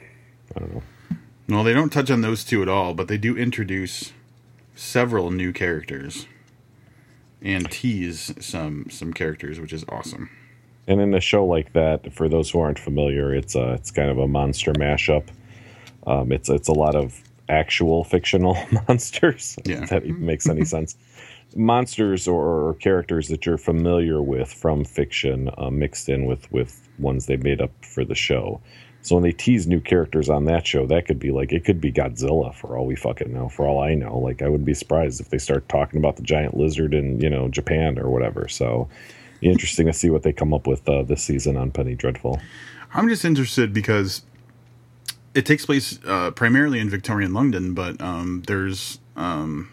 I 0.56 0.60
don't 0.60 0.74
know. 0.74 0.82
No, 1.46 1.62
they 1.62 1.72
don't 1.72 1.90
touch 1.90 2.10
on 2.10 2.20
those 2.20 2.44
two 2.44 2.60
at 2.62 2.68
all, 2.68 2.92
but 2.92 3.08
they 3.08 3.16
do 3.18 3.36
introduce 3.36 4.12
several 4.74 5.30
new 5.30 5.52
characters 5.52 6.26
and 7.40 7.70
tease 7.70 8.34
some 8.40 8.86
some 8.90 9.12
characters, 9.12 9.60
which 9.60 9.72
is 9.72 9.84
awesome. 9.88 10.28
And 10.88 11.00
in 11.00 11.14
a 11.14 11.20
show 11.20 11.44
like 11.44 11.72
that, 11.74 12.12
for 12.12 12.28
those 12.28 12.50
who 12.50 12.60
aren't 12.60 12.78
familiar, 12.78 13.32
it's 13.34 13.54
a 13.54 13.74
it's 13.74 13.90
kind 13.90 14.10
of 14.10 14.18
a 14.18 14.26
monster 14.26 14.72
mashup. 14.72 15.28
Um, 16.06 16.32
it's 16.32 16.48
it's 16.48 16.68
a 16.68 16.72
lot 16.72 16.94
of 16.94 17.22
actual 17.48 18.04
fictional 18.04 18.56
monsters. 18.88 19.56
Yeah. 19.64 19.82
if 19.82 19.90
that 19.90 20.04
even 20.04 20.24
makes 20.24 20.48
any 20.48 20.64
sense. 20.64 20.96
Monsters 21.56 22.28
or, 22.28 22.68
or 22.68 22.74
characters 22.74 23.28
that 23.28 23.46
you're 23.46 23.58
familiar 23.58 24.20
with 24.20 24.52
from 24.52 24.84
fiction, 24.84 25.50
uh, 25.56 25.70
mixed 25.70 26.08
in 26.08 26.26
with 26.26 26.50
with 26.52 26.88
ones 26.98 27.26
they 27.26 27.36
made 27.36 27.60
up 27.60 27.70
for 27.84 28.04
the 28.04 28.14
show. 28.14 28.60
So 29.02 29.14
when 29.14 29.22
they 29.22 29.32
tease 29.32 29.66
new 29.66 29.80
characters 29.80 30.28
on 30.28 30.44
that 30.46 30.66
show, 30.66 30.84
that 30.86 31.06
could 31.06 31.18
be 31.18 31.30
like 31.30 31.52
it 31.52 31.64
could 31.64 31.80
be 31.80 31.90
Godzilla 31.90 32.54
for 32.54 32.76
all 32.76 32.84
we 32.84 32.96
fucking 32.96 33.32
know. 33.32 33.48
For 33.48 33.66
all 33.66 33.80
I 33.80 33.94
know, 33.94 34.18
like 34.18 34.42
I 34.42 34.48
wouldn't 34.48 34.66
be 34.66 34.74
surprised 34.74 35.20
if 35.20 35.30
they 35.30 35.38
start 35.38 35.68
talking 35.68 35.98
about 35.98 36.16
the 36.16 36.22
giant 36.22 36.56
lizard 36.56 36.92
in 36.92 37.20
you 37.20 37.30
know 37.30 37.48
Japan 37.48 37.98
or 37.98 38.10
whatever. 38.10 38.48
So 38.48 38.88
interesting 39.40 39.86
to 39.86 39.92
see 39.92 40.10
what 40.10 40.24
they 40.24 40.32
come 40.32 40.52
up 40.52 40.66
with 40.66 40.86
uh, 40.88 41.02
this 41.04 41.22
season 41.22 41.56
on 41.56 41.70
Penny 41.70 41.94
Dreadful. 41.94 42.40
I'm 42.92 43.08
just 43.08 43.24
interested 43.24 43.72
because 43.72 44.22
it 45.34 45.46
takes 45.46 45.66
place 45.66 45.98
uh, 46.06 46.30
primarily 46.32 46.78
in 46.78 46.88
Victorian 46.88 47.32
London, 47.32 47.74
but 47.74 48.00
um, 48.00 48.42
there's 48.46 48.98
um, 49.16 49.70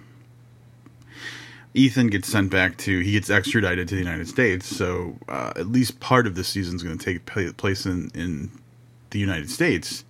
Ethan 1.74 2.08
gets 2.08 2.30
sent 2.30 2.50
back 2.50 2.78
to 2.78 3.00
he 3.00 3.12
gets 3.12 3.30
extradited 3.30 3.88
to 3.90 3.96
the 3.96 4.02
United 4.02 4.28
States, 4.28 4.66
so 4.66 5.18
uh, 5.28 5.54
at 5.56 5.68
least 5.68 6.00
part 6.00 6.28
of 6.28 6.36
the 6.36 6.44
season 6.44 6.76
is 6.76 6.84
going 6.84 6.98
to 6.98 7.06
take 7.06 7.26
place 7.58 7.86
in 7.86 8.12
in 8.14 8.52
the 9.10 9.20
United 9.20 9.50
States. 9.50 10.06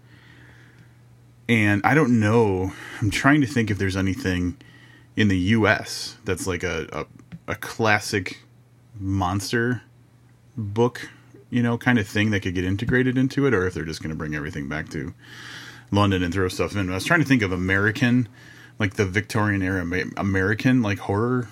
And 1.48 1.82
I 1.84 1.94
don't 1.94 2.20
know. 2.20 2.74
I'm 3.02 3.12
trying 3.12 3.42
to 3.42 3.48
think 3.48 3.70
if 3.70 3.78
there's 3.78 3.96
anything 3.96 4.58
in 5.16 5.28
the 5.28 5.38
U.S. 5.38 6.18
that's 6.26 6.48
like 6.48 6.64
a 6.64 6.88
a, 7.48 7.52
a 7.52 7.56
classic 7.56 8.42
monster 9.00 9.84
book, 10.58 11.10
you 11.56 11.64
know, 11.64 11.78
kind 11.78 11.98
of 11.98 12.06
thing 12.06 12.32
that 12.32 12.42
could 12.42 12.54
get 12.54 12.66
integrated 12.66 13.18
into 13.18 13.48
it, 13.48 13.54
or 13.54 13.66
if 13.66 13.74
they're 13.74 13.86
just 13.86 14.04
going 14.04 14.10
to 14.10 14.16
bring 14.16 14.36
everything 14.36 14.68
back 14.68 14.90
to 14.90 15.14
London 15.90 16.22
and 16.22 16.34
throw 16.34 16.50
stuff 16.50 16.76
in. 16.76 16.90
I 16.90 16.96
was 16.96 17.06
trying 17.06 17.22
to 17.22 17.26
think 17.26 17.42
of 17.44 17.54
American, 17.54 18.28
like 18.78 18.96
the 18.96 19.06
Victorian 19.06 19.62
era 19.62 19.82
American 20.18 20.82
like 20.82 21.00
horror 21.00 21.48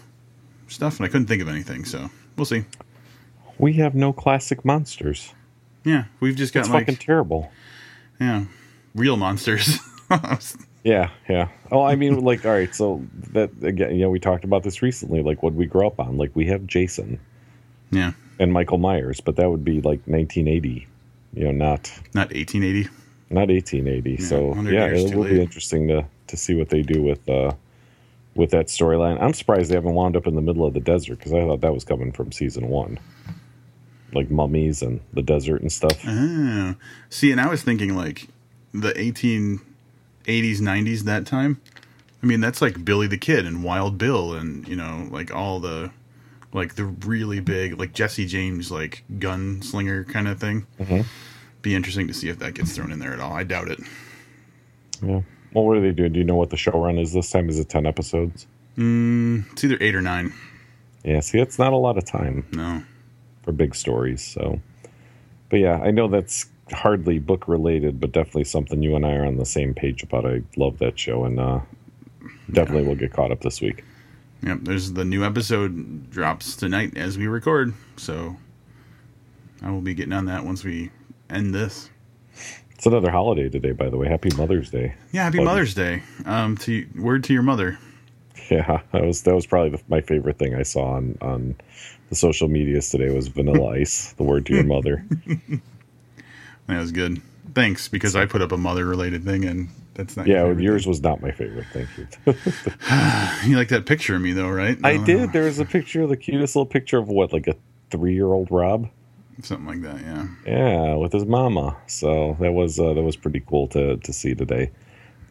stuff, 0.68 0.98
and 0.98 1.06
I 1.06 1.10
couldn't 1.10 1.28
think 1.28 1.42
of 1.42 1.48
anything. 1.48 1.86
So 1.86 2.10
we'll 2.36 2.44
see. 2.44 2.66
We 3.58 3.74
have 3.74 3.96
no 3.96 4.12
classic 4.12 4.66
monsters. 4.66 5.34
Yeah, 5.86 6.04
we've 6.20 6.36
just 6.36 6.54
got 6.54 6.62
It's 6.62 6.70
like 6.70 6.88
fucking 6.88 6.98
terrible. 6.98 7.50
yeah, 8.20 8.44
real 8.94 9.16
monsters. 9.16 9.80
Yeah, 10.84 11.12
yeah. 11.30 11.48
Oh, 11.72 11.82
I 11.82 11.96
mean, 11.96 12.20
like, 12.26 12.46
all 12.46 12.52
right. 12.52 12.76
So 12.76 13.08
that 13.32 13.52
again, 13.62 13.96
you 13.96 14.02
know, 14.02 14.10
we 14.10 14.20
talked 14.20 14.44
about 14.44 14.64
this 14.64 14.82
recently. 14.82 15.24
Like, 15.24 15.42
what 15.42 15.54
we 15.54 15.66
grew 15.66 15.88
up 15.88 15.98
on. 15.98 16.18
Like, 16.18 16.36
we 16.36 16.48
have 16.48 16.68
Jason 16.68 17.22
yeah, 17.94 18.14
and 18.40 18.52
Michael 18.52 18.78
Myers, 18.78 19.22
but 19.22 19.36
that 19.36 19.50
would 19.50 19.64
be 19.64 19.76
like 19.76 20.02
1980. 20.06 20.88
You 21.34 21.46
know, 21.46 21.52
not 21.52 21.92
not 22.14 22.30
1880. 22.30 22.90
not 23.30 23.50
1880. 23.50 24.18
so 24.18 24.54
yeah, 24.64 24.86
it 24.86 25.16
will 25.16 25.24
be 25.24 25.42
interesting 25.42 25.88
to 25.88 26.06
to 26.28 26.38
see 26.38 26.56
what 26.56 26.70
they 26.70 26.82
do 26.82 27.02
with 27.02 27.28
uh 27.28 27.54
with 28.36 28.52
that 28.52 28.68
storyline. 28.68 29.22
I'm 29.22 29.34
surprised 29.34 29.70
they 29.70 29.76
haven't 29.76 29.94
wound 29.94 30.16
up 30.16 30.28
in 30.28 30.36
the 30.36 30.42
middle 30.42 30.66
of 30.66 30.74
the 30.74 30.80
desert 30.80 31.20
because 31.20 31.34
I 31.34 31.42
thought 31.42 31.62
that 31.62 31.74
was 31.74 31.84
coming 31.84 32.12
from 32.12 32.32
season 32.32 32.68
one, 32.68 33.00
like 34.14 34.30
mummies 34.30 34.82
and 34.82 35.02
the 35.14 35.22
desert 35.22 35.62
and 35.62 35.72
stuff. 35.72 36.00
Oh, 36.08 36.76
see, 37.10 37.32
and 37.32 37.40
I 37.40 37.48
was 37.48 37.64
thinking 37.64 37.96
like 37.96 38.28
the 38.74 38.94
1880s, 38.94 39.60
90s 40.26 41.02
that 41.02 41.26
time. 41.26 41.62
I 42.22 42.26
mean, 42.26 42.40
that's 42.40 42.62
like 42.62 42.86
Billy 42.86 43.08
the 43.08 43.18
Kid 43.18 43.46
and 43.46 43.64
Wild 43.64 43.98
Bill, 43.98 44.34
and 44.34 44.68
you 44.68 44.76
know, 44.76 45.08
like 45.12 45.34
all 45.34 45.60
the 45.60 45.92
like 46.54 46.76
the 46.76 46.86
really 46.86 47.40
big, 47.40 47.80
like 47.80 47.94
Jesse 47.94 48.26
James, 48.26 48.72
like 48.72 49.04
gunslinger 49.18 50.08
kind 50.08 50.28
of 50.28 50.40
thing. 50.40 50.66
Mhm. 50.80 51.06
Be 51.62 51.76
interesting 51.76 52.08
to 52.08 52.14
see 52.14 52.30
if 52.30 52.40
that 52.40 52.54
gets 52.54 52.76
thrown 52.76 52.92
in 52.92 53.00
there 53.00 53.14
at 53.14 53.20
all. 53.20 53.34
I 53.34 53.44
doubt 53.44 53.70
it. 53.70 53.80
Yeah. 55.02 55.22
Well, 55.54 55.66
what 55.66 55.78
are 55.78 55.82
they 55.82 55.92
doing? 55.92 56.14
Do 56.14 56.20
you 56.20 56.26
know 56.26 56.36
what 56.36 56.50
the 56.50 56.58
show 56.58 56.72
run 56.72 56.98
is 56.98 57.14
this 57.14 57.30
time? 57.30 57.50
Is 57.50 57.60
it 57.60 57.70
10 57.70 57.86
episodes? 57.86 58.48
Mm, 58.78 59.52
it's 59.52 59.64
either 59.64 59.78
eight 59.82 59.96
or 59.96 60.02
nine. 60.02 60.34
Yeah. 61.04 61.20
See, 61.20 61.40
it's 61.40 61.60
not 61.60 61.74
a 61.74 61.78
lot 61.78 61.98
of 61.98 62.06
time. 62.06 62.46
No. 62.52 62.84
for 63.44 63.52
big 63.52 63.76
stories. 63.76 64.24
So, 64.24 64.62
but 65.50 65.58
yeah, 65.58 65.78
I 65.84 65.92
know 65.92 66.08
that's 66.08 66.46
hardly 66.72 67.20
book 67.20 67.48
related, 67.48 68.00
but 68.00 68.14
definitely 68.14 68.46
something 68.46 68.82
you 68.82 68.96
and 68.96 69.06
I 69.06 69.16
are 69.16 69.26
on 69.26 69.36
the 69.38 69.46
same 69.46 69.74
page 69.74 70.02
about. 70.02 70.26
I 70.26 70.42
love 70.56 70.80
that 70.80 70.98
show, 70.98 71.26
and 71.26 71.38
uh, 71.40 71.60
definitely 72.52 72.88
will 72.88 72.96
get 72.96 73.12
caught 73.12 73.32
up 73.32 73.42
this 73.42 73.60
week. 73.60 73.84
Yep. 74.44 74.60
There's 74.64 74.92
the 74.94 75.06
new 75.06 75.24
episode 75.24 76.10
drops 76.10 76.56
tonight 76.56 76.98
as 76.98 77.18
we 77.18 77.28
record, 77.28 77.74
so 77.96 78.36
I 79.62 79.72
will 79.72 79.82
be 79.82 79.94
getting 79.94 80.14
on 80.14 80.26
that 80.26 80.44
once 80.44 80.64
we 80.64 80.92
end 81.30 81.56
this. 81.56 81.90
It's 82.72 82.86
another 82.86 83.12
holiday 83.12 83.48
today, 83.50 83.72
by 83.72 83.90
the 83.90 83.96
way. 83.98 84.10
Happy 84.10 84.30
Mother's 84.36 84.70
Day. 84.70 84.96
Yeah, 85.14 85.24
happy 85.24 85.38
Well, 85.38 85.46
Mother's 85.48 85.74
Day. 85.74 86.04
Um, 86.26 86.58
to 86.58 86.86
word 86.98 87.24
to 87.26 87.34
your 87.34 87.44
mother. 87.44 87.80
Yeah, 88.50 88.82
that 88.92 89.06
was 89.06 89.22
that 89.22 89.34
was 89.34 89.46
probably 89.46 89.70
the, 89.78 89.82
my 89.88 90.02
favorite 90.02 90.38
thing 90.38 90.54
I 90.54 90.64
saw 90.64 90.96
on 90.96 91.18
on 91.22 91.56
the 92.10 92.16
social 92.16 92.50
medias 92.50 92.90
today 92.90 93.10
was 93.10 93.30
Vanilla 93.30 93.72
Ice. 93.80 94.12
The 94.14 94.24
word 94.24 94.46
to 94.48 94.54
your 94.54 94.66
mother. 94.66 95.06
That 96.68 96.80
was 96.80 96.94
good. 96.94 97.22
Thanks, 97.54 97.90
because 97.90 98.16
I 98.16 98.26
put 98.26 98.42
up 98.42 98.54
a 98.54 98.58
mother 98.58 98.86
related 98.86 99.26
thing, 99.26 99.44
and 99.44 99.68
that's 99.96 100.18
not. 100.18 100.28
Yeah, 100.28 100.46
your 100.46 100.60
yours 100.60 100.88
was 100.88 101.02
not 101.02 101.22
my 101.22 101.32
favorite. 101.32 101.66
Thank 101.74 101.90
you. 101.98 102.08
You 103.50 103.58
like 103.58 103.70
that 103.70 103.86
picture 103.86 104.16
of 104.16 104.22
me 104.22 104.32
though, 104.34 104.50
right? 104.50 104.78
I 104.84 104.98
No, 104.98 105.06
did. 105.06 105.34
There 105.34 105.44
was 105.44 105.60
a 105.60 105.66
picture, 105.66 106.02
of 106.04 106.10
the 106.10 106.18
cutest 106.18 106.56
little 106.56 106.66
picture 106.66 106.98
of 106.98 107.10
what, 107.10 107.34
like 107.34 107.48
a 107.48 107.56
three 107.92 108.14
year 108.14 108.28
old 108.28 108.50
Rob. 108.52 108.90
something 109.42 109.68
like 109.68 109.82
that. 109.82 110.00
Yeah. 110.02 110.28
Yeah, 110.46 110.96
with 110.96 111.12
his 111.14 111.26
mama. 111.26 111.76
So 111.88 112.38
that 112.40 112.54
was 112.54 112.80
uh, 112.80 112.94
that 112.94 113.04
was 113.04 113.16
pretty 113.16 113.42
cool 113.46 113.68
to 113.70 113.98
to 113.98 114.14
see 114.14 114.34
today. 114.36 114.72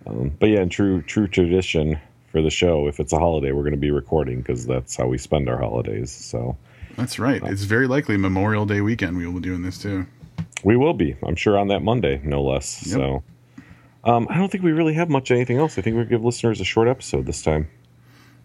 Um, 0.06 0.32
but 0.38 0.48
yeah, 0.48 0.60
in 0.62 0.68
true 0.68 1.02
true 1.02 1.26
tradition 1.28 1.98
for 2.30 2.42
the 2.42 2.50
show, 2.50 2.86
if 2.88 2.98
it's 3.00 3.12
a 3.12 3.18
holiday, 3.18 3.52
we're 3.52 3.62
going 3.62 3.72
to 3.72 3.78
be 3.78 3.90
recording 3.90 4.38
because 4.40 4.66
that's 4.66 4.96
how 4.96 5.06
we 5.06 5.18
spend 5.18 5.48
our 5.48 5.58
holidays. 5.58 6.10
So 6.10 6.56
That's 6.96 7.18
right. 7.18 7.42
It's 7.44 7.62
very 7.64 7.86
likely 7.86 8.16
Memorial 8.16 8.66
Day 8.66 8.80
weekend 8.80 9.16
we 9.16 9.26
will 9.26 9.34
be 9.34 9.40
doing 9.40 9.62
this 9.62 9.78
too. 9.78 10.06
we 10.64 10.76
will 10.76 10.94
be, 10.94 11.14
I'm 11.26 11.36
sure, 11.36 11.58
on 11.58 11.68
that 11.68 11.80
Monday, 11.82 12.20
no 12.24 12.42
less. 12.42 12.86
Yep. 12.86 12.94
So 12.96 13.22
um, 14.04 14.26
I 14.30 14.36
don't 14.36 14.50
think 14.50 14.64
we 14.64 14.72
really 14.72 14.94
have 14.94 15.08
much 15.08 15.30
anything 15.30 15.58
else. 15.58 15.78
I 15.78 15.82
think 15.82 15.96
we'll 15.96 16.04
give 16.04 16.24
listeners 16.24 16.60
a 16.60 16.64
short 16.64 16.88
episode 16.88 17.26
this 17.26 17.42
time. 17.42 17.68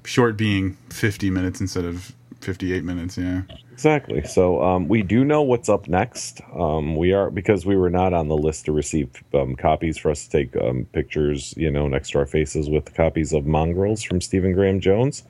Short 0.04 0.38
being 0.38 0.78
50 0.90 1.30
minutes 1.30 1.60
instead 1.60 1.86
of 1.86 2.16
58 2.42 2.84
minutes. 2.84 3.18
Yeah. 3.18 3.42
Exactly. 3.72 4.24
So 4.24 4.64
um, 4.64 4.88
we 4.88 5.04
do 5.04 5.24
know 5.24 5.42
what's 5.42 5.70
up 5.70 5.88
next. 5.88 6.42
Um, 6.56 6.96
we 6.96 7.14
are 7.14 7.30
because 7.30 7.66
we 7.66 7.76
were 7.76 7.90
not 7.90 8.14
on 8.14 8.28
the 8.28 8.38
list 8.38 8.66
to 8.66 8.72
receive 8.72 9.24
um, 9.34 9.56
copies 9.56 9.98
for 9.98 10.10
us 10.12 10.26
to 10.26 10.30
take 10.30 10.56
um, 10.58 10.88
pictures, 10.94 11.54
you 11.58 11.70
know, 11.70 11.88
next 11.88 12.12
to 12.12 12.20
our 12.20 12.26
faces 12.26 12.70
with 12.70 12.94
copies 12.94 13.34
of 13.34 13.46
Mongrels 13.46 14.02
from 14.02 14.22
Stephen 14.22 14.54
Graham 14.54 14.80
Jones. 14.80 15.24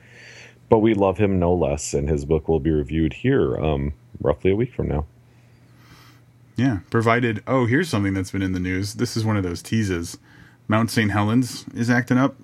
But 0.68 0.78
we 0.78 0.94
love 0.94 1.18
him 1.18 1.38
no 1.38 1.54
less, 1.54 1.94
and 1.94 2.08
his 2.08 2.24
book 2.24 2.48
will 2.48 2.60
be 2.60 2.70
reviewed 2.70 3.14
here 3.14 3.56
um, 3.56 3.94
roughly 4.20 4.50
a 4.50 4.56
week 4.56 4.72
from 4.74 4.88
now. 4.88 5.06
Yeah. 6.58 6.80
Provided. 6.90 7.42
Oh, 7.46 7.66
here's 7.66 7.88
something 7.88 8.12
that's 8.14 8.32
been 8.32 8.42
in 8.42 8.52
the 8.52 8.60
news. 8.60 8.94
This 8.94 9.16
is 9.16 9.24
one 9.24 9.36
of 9.36 9.44
those 9.44 9.62
teases. 9.62 10.18
Mount 10.66 10.90
St. 10.90 11.10
Helens 11.10 11.64
is 11.74 11.88
acting 11.88 12.18
up. 12.18 12.34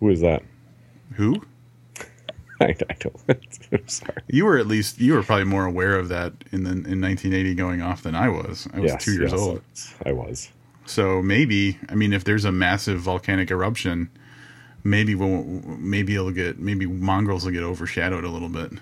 Who 0.00 0.08
is 0.08 0.20
that? 0.22 0.42
Who? 1.14 1.36
I, 2.60 2.74
I 2.88 2.94
don't. 2.98 3.16
I'm 3.72 3.86
sorry. 3.86 4.22
You 4.28 4.46
were 4.46 4.56
at 4.56 4.66
least 4.66 4.98
you 4.98 5.12
were 5.12 5.22
probably 5.22 5.44
more 5.44 5.66
aware 5.66 5.98
of 5.98 6.08
that 6.08 6.32
in 6.52 6.64
the 6.64 6.70
in 6.70 7.00
1980 7.02 7.54
going 7.54 7.82
off 7.82 8.02
than 8.02 8.14
I 8.14 8.30
was. 8.30 8.66
I 8.72 8.80
was 8.80 8.92
Yes, 8.92 9.04
two 9.04 9.12
years 9.12 9.32
yes, 9.32 9.40
old. 9.40 9.62
I 10.06 10.12
was. 10.12 10.50
So 10.86 11.20
maybe 11.20 11.78
I 11.90 11.94
mean 11.94 12.14
if 12.14 12.24
there's 12.24 12.46
a 12.46 12.52
massive 12.52 13.00
volcanic 13.00 13.50
eruption, 13.50 14.08
maybe 14.84 15.14
we'll 15.14 15.44
maybe 15.44 16.14
it'll 16.14 16.30
get 16.30 16.58
maybe 16.58 16.86
Mongrels 16.86 17.44
will 17.44 17.52
get 17.52 17.62
overshadowed 17.62 18.24
a 18.24 18.30
little 18.30 18.48
bit. 18.48 18.72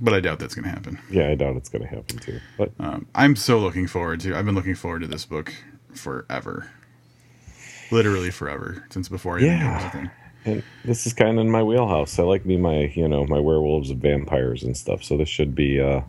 But 0.00 0.14
I 0.14 0.20
doubt 0.20 0.38
that's 0.38 0.54
going 0.54 0.64
to 0.64 0.70
happen. 0.70 0.98
Yeah, 1.10 1.28
I 1.28 1.34
doubt 1.34 1.56
it's 1.56 1.68
going 1.68 1.82
to 1.82 1.88
happen 1.88 2.18
too. 2.18 2.40
But 2.56 2.72
Um, 2.78 3.06
I'm 3.14 3.36
so 3.36 3.58
looking 3.58 3.86
forward 3.86 4.20
to. 4.20 4.36
I've 4.36 4.44
been 4.44 4.54
looking 4.54 4.74
forward 4.74 5.00
to 5.02 5.06
this 5.08 5.24
book 5.26 5.52
forever, 5.94 6.70
literally 7.90 8.30
forever 8.30 8.84
since 8.90 9.08
before 9.08 9.38
I 9.38 9.42
even 9.42 9.58
knew 9.58 9.66
it 9.66 9.74
was 9.74 9.82
a 9.82 9.86
Yeah. 9.86 9.90
thing. 9.90 10.10
and 10.44 10.62
this 10.84 11.06
is 11.06 11.12
kind 11.12 11.38
of 11.38 11.44
in 11.44 11.50
my 11.50 11.62
wheelhouse. 11.62 12.18
I 12.18 12.22
like 12.22 12.46
me 12.46 12.56
my 12.56 12.92
you 12.94 13.08
know 13.08 13.26
my 13.26 13.38
werewolves 13.40 13.90
and 13.90 14.00
vampires 14.00 14.62
and 14.62 14.76
stuff. 14.76 15.02
So 15.02 15.16
this 15.16 15.28
should 15.28 15.54
be 15.54 15.80
uh, 15.80 16.02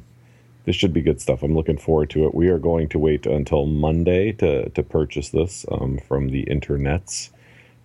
this 0.66 0.76
should 0.76 0.94
be 0.94 1.02
good 1.02 1.20
stuff. 1.20 1.42
I'm 1.42 1.56
looking 1.56 1.78
forward 1.78 2.10
to 2.12 2.26
it. 2.26 2.36
We 2.36 2.50
are 2.50 2.60
going 2.60 2.90
to 2.90 3.00
wait 3.00 3.26
until 3.26 3.66
Monday 3.66 4.32
to 4.34 4.70
to 4.70 4.84
purchase 4.84 5.30
this 5.30 5.66
um, 5.72 6.00
from 6.08 6.30
the 6.30 6.46
internets, 6.46 7.30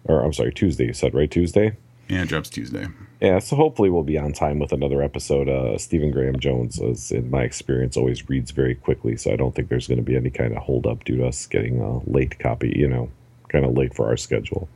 or 0.04 0.22
I'm 0.22 0.32
sorry, 0.32 0.52
Tuesday. 0.52 0.86
You 0.86 0.92
said 0.92 1.14
right 1.14 1.30
Tuesday. 1.30 1.76
Yeah, 2.08 2.22
it 2.22 2.28
drops 2.28 2.50
Tuesday. 2.50 2.88
Yeah, 3.20 3.38
so 3.38 3.56
hopefully 3.56 3.88
we'll 3.88 4.02
be 4.02 4.18
on 4.18 4.32
time 4.32 4.58
with 4.58 4.72
another 4.72 5.02
episode. 5.02 5.48
Uh, 5.48 5.78
Stephen 5.78 6.10
Graham 6.10 6.38
Jones, 6.38 6.78
is, 6.78 7.10
in 7.10 7.30
my 7.30 7.42
experience, 7.42 7.96
always 7.96 8.28
reads 8.28 8.50
very 8.50 8.74
quickly, 8.74 9.16
so 9.16 9.32
I 9.32 9.36
don't 9.36 9.54
think 9.54 9.68
there's 9.70 9.86
going 9.86 9.98
to 9.98 10.04
be 10.04 10.16
any 10.16 10.30
kind 10.30 10.54
of 10.54 10.62
hold 10.62 10.86
up 10.86 11.04
due 11.04 11.16
to 11.16 11.26
us 11.26 11.46
getting 11.46 11.80
a 11.80 12.00
late 12.10 12.38
copy. 12.38 12.74
You 12.76 12.88
know, 12.88 13.10
kind 13.48 13.64
of 13.64 13.74
late 13.74 13.94
for 13.94 14.08
our 14.08 14.16
schedule. 14.16 14.68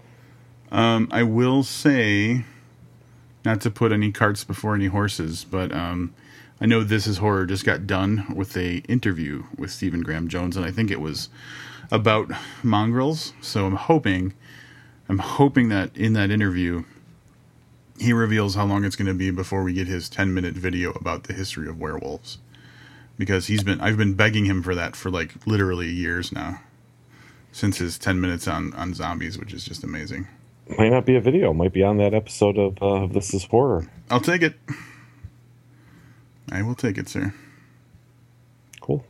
Um, 0.70 1.09
I 1.11 1.22
will 1.22 1.62
say, 1.62 2.45
not 3.45 3.61
to 3.62 3.70
put 3.70 3.93
any 3.93 4.12
carts 4.12 4.45
before 4.45 4.74
any 4.74 4.87
horses, 4.87 5.45
but 5.45 5.72
um, 5.72 6.14
I 6.61 6.66
know 6.66 6.83
This 6.83 7.07
Is 7.07 7.18
Horror 7.18 7.47
just 7.47 7.64
got 7.64 7.87
done 7.87 8.33
with 8.35 8.57
a 8.57 8.79
interview 8.89 9.45
with 9.57 9.70
Stephen 9.70 10.03
Graham 10.03 10.29
Jones, 10.29 10.57
and 10.57 10.64
I 10.64 10.70
think 10.70 10.91
it 10.91 11.01
was 11.01 11.29
about 11.91 12.31
Mongrels. 12.62 13.33
So 13.41 13.66
I'm 13.66 13.76
hoping, 13.76 14.35
I'm 15.09 15.18
hoping 15.18 15.68
that 15.68 15.97
in 15.97 16.14
that 16.14 16.31
interview, 16.31 16.85
he 17.99 18.13
reveals 18.13 18.55
how 18.55 18.65
long 18.65 18.85
it's 18.85 18.97
going 18.97 19.09
to 19.09 19.15
be 19.15 19.31
before 19.31 19.63
we 19.63 19.73
get 19.73 19.87
his 19.87 20.09
10 20.09 20.33
minute 20.33 20.55
video 20.55 20.93
about 20.93 21.25
the 21.25 21.33
history 21.33 21.69
of 21.69 21.79
werewolves, 21.79 22.39
because 23.17 23.47
he's 23.47 23.63
been 23.63 23.81
I've 23.81 23.97
been 23.97 24.15
begging 24.15 24.45
him 24.45 24.63
for 24.63 24.75
that 24.75 24.97
for 24.97 25.11
like 25.11 25.47
literally 25.47 25.89
years 25.89 26.33
now, 26.33 26.61
since 27.53 27.79
his 27.79 27.99
10 27.99 28.21
minutes 28.21 28.47
on 28.49 28.73
on 28.75 28.95
zombies, 28.95 29.39
which 29.39 29.53
is 29.53 29.65
just 29.65 29.85
amazing. 29.85 30.29
Might 30.77 30.91
not 30.91 31.07
be 31.07 31.17
a 31.17 31.21
video. 31.21 31.53
Might 31.53 31.73
be 31.73 31.83
on 31.83 31.97
that 31.97 32.13
episode 32.13 32.59
of 32.59 32.83
uh, 32.83 33.07
This 33.07 33.33
Is 33.33 33.45
Horror. 33.45 33.89
I'll 34.11 34.21
take 34.21 34.43
it. 34.43 34.55
I 36.51 36.63
will 36.63 36.75
take 36.75 36.99
it, 36.99 37.09
sir. 37.09 37.33
Cool. 38.81 39.05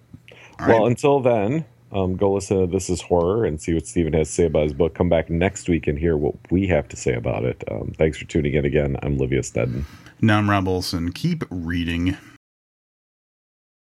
All 0.61 0.68
well, 0.68 0.78
right. 0.80 0.86
until 0.86 1.20
then, 1.20 1.64
um, 1.93 2.16
go 2.16 2.32
listen 2.32 2.61
to 2.61 2.66
This 2.66 2.91
Is 2.91 3.01
Horror 3.01 3.45
and 3.45 3.61
see 3.61 3.74
what 3.74 3.86
Stephen 3.86 4.12
has 4.12 4.28
to 4.28 4.34
say 4.34 4.45
about 4.45 4.64
his 4.64 4.72
book. 4.72 4.95
Come 4.95 5.09
back 5.09 5.30
next 5.30 5.68
week 5.68 5.86
and 5.86 5.99
hear 5.99 6.16
what 6.16 6.34
we 6.51 6.66
have 6.66 6.89
to 6.89 6.97
say 6.97 7.14
about 7.14 7.45
it. 7.45 7.64
Um, 7.70 7.93
thanks 7.97 8.18
for 8.18 8.24
tuning 8.24 8.55
in 8.55 8.64
again. 8.64 8.97
I'm 9.03 9.18
Livia 9.18 9.41
Stedden. 9.41 9.84
Now 10.20 10.39
I'm 10.39 10.51
Rob 10.51 10.68
Olson. 10.68 11.12
Keep 11.12 11.45
reading. 11.51 12.16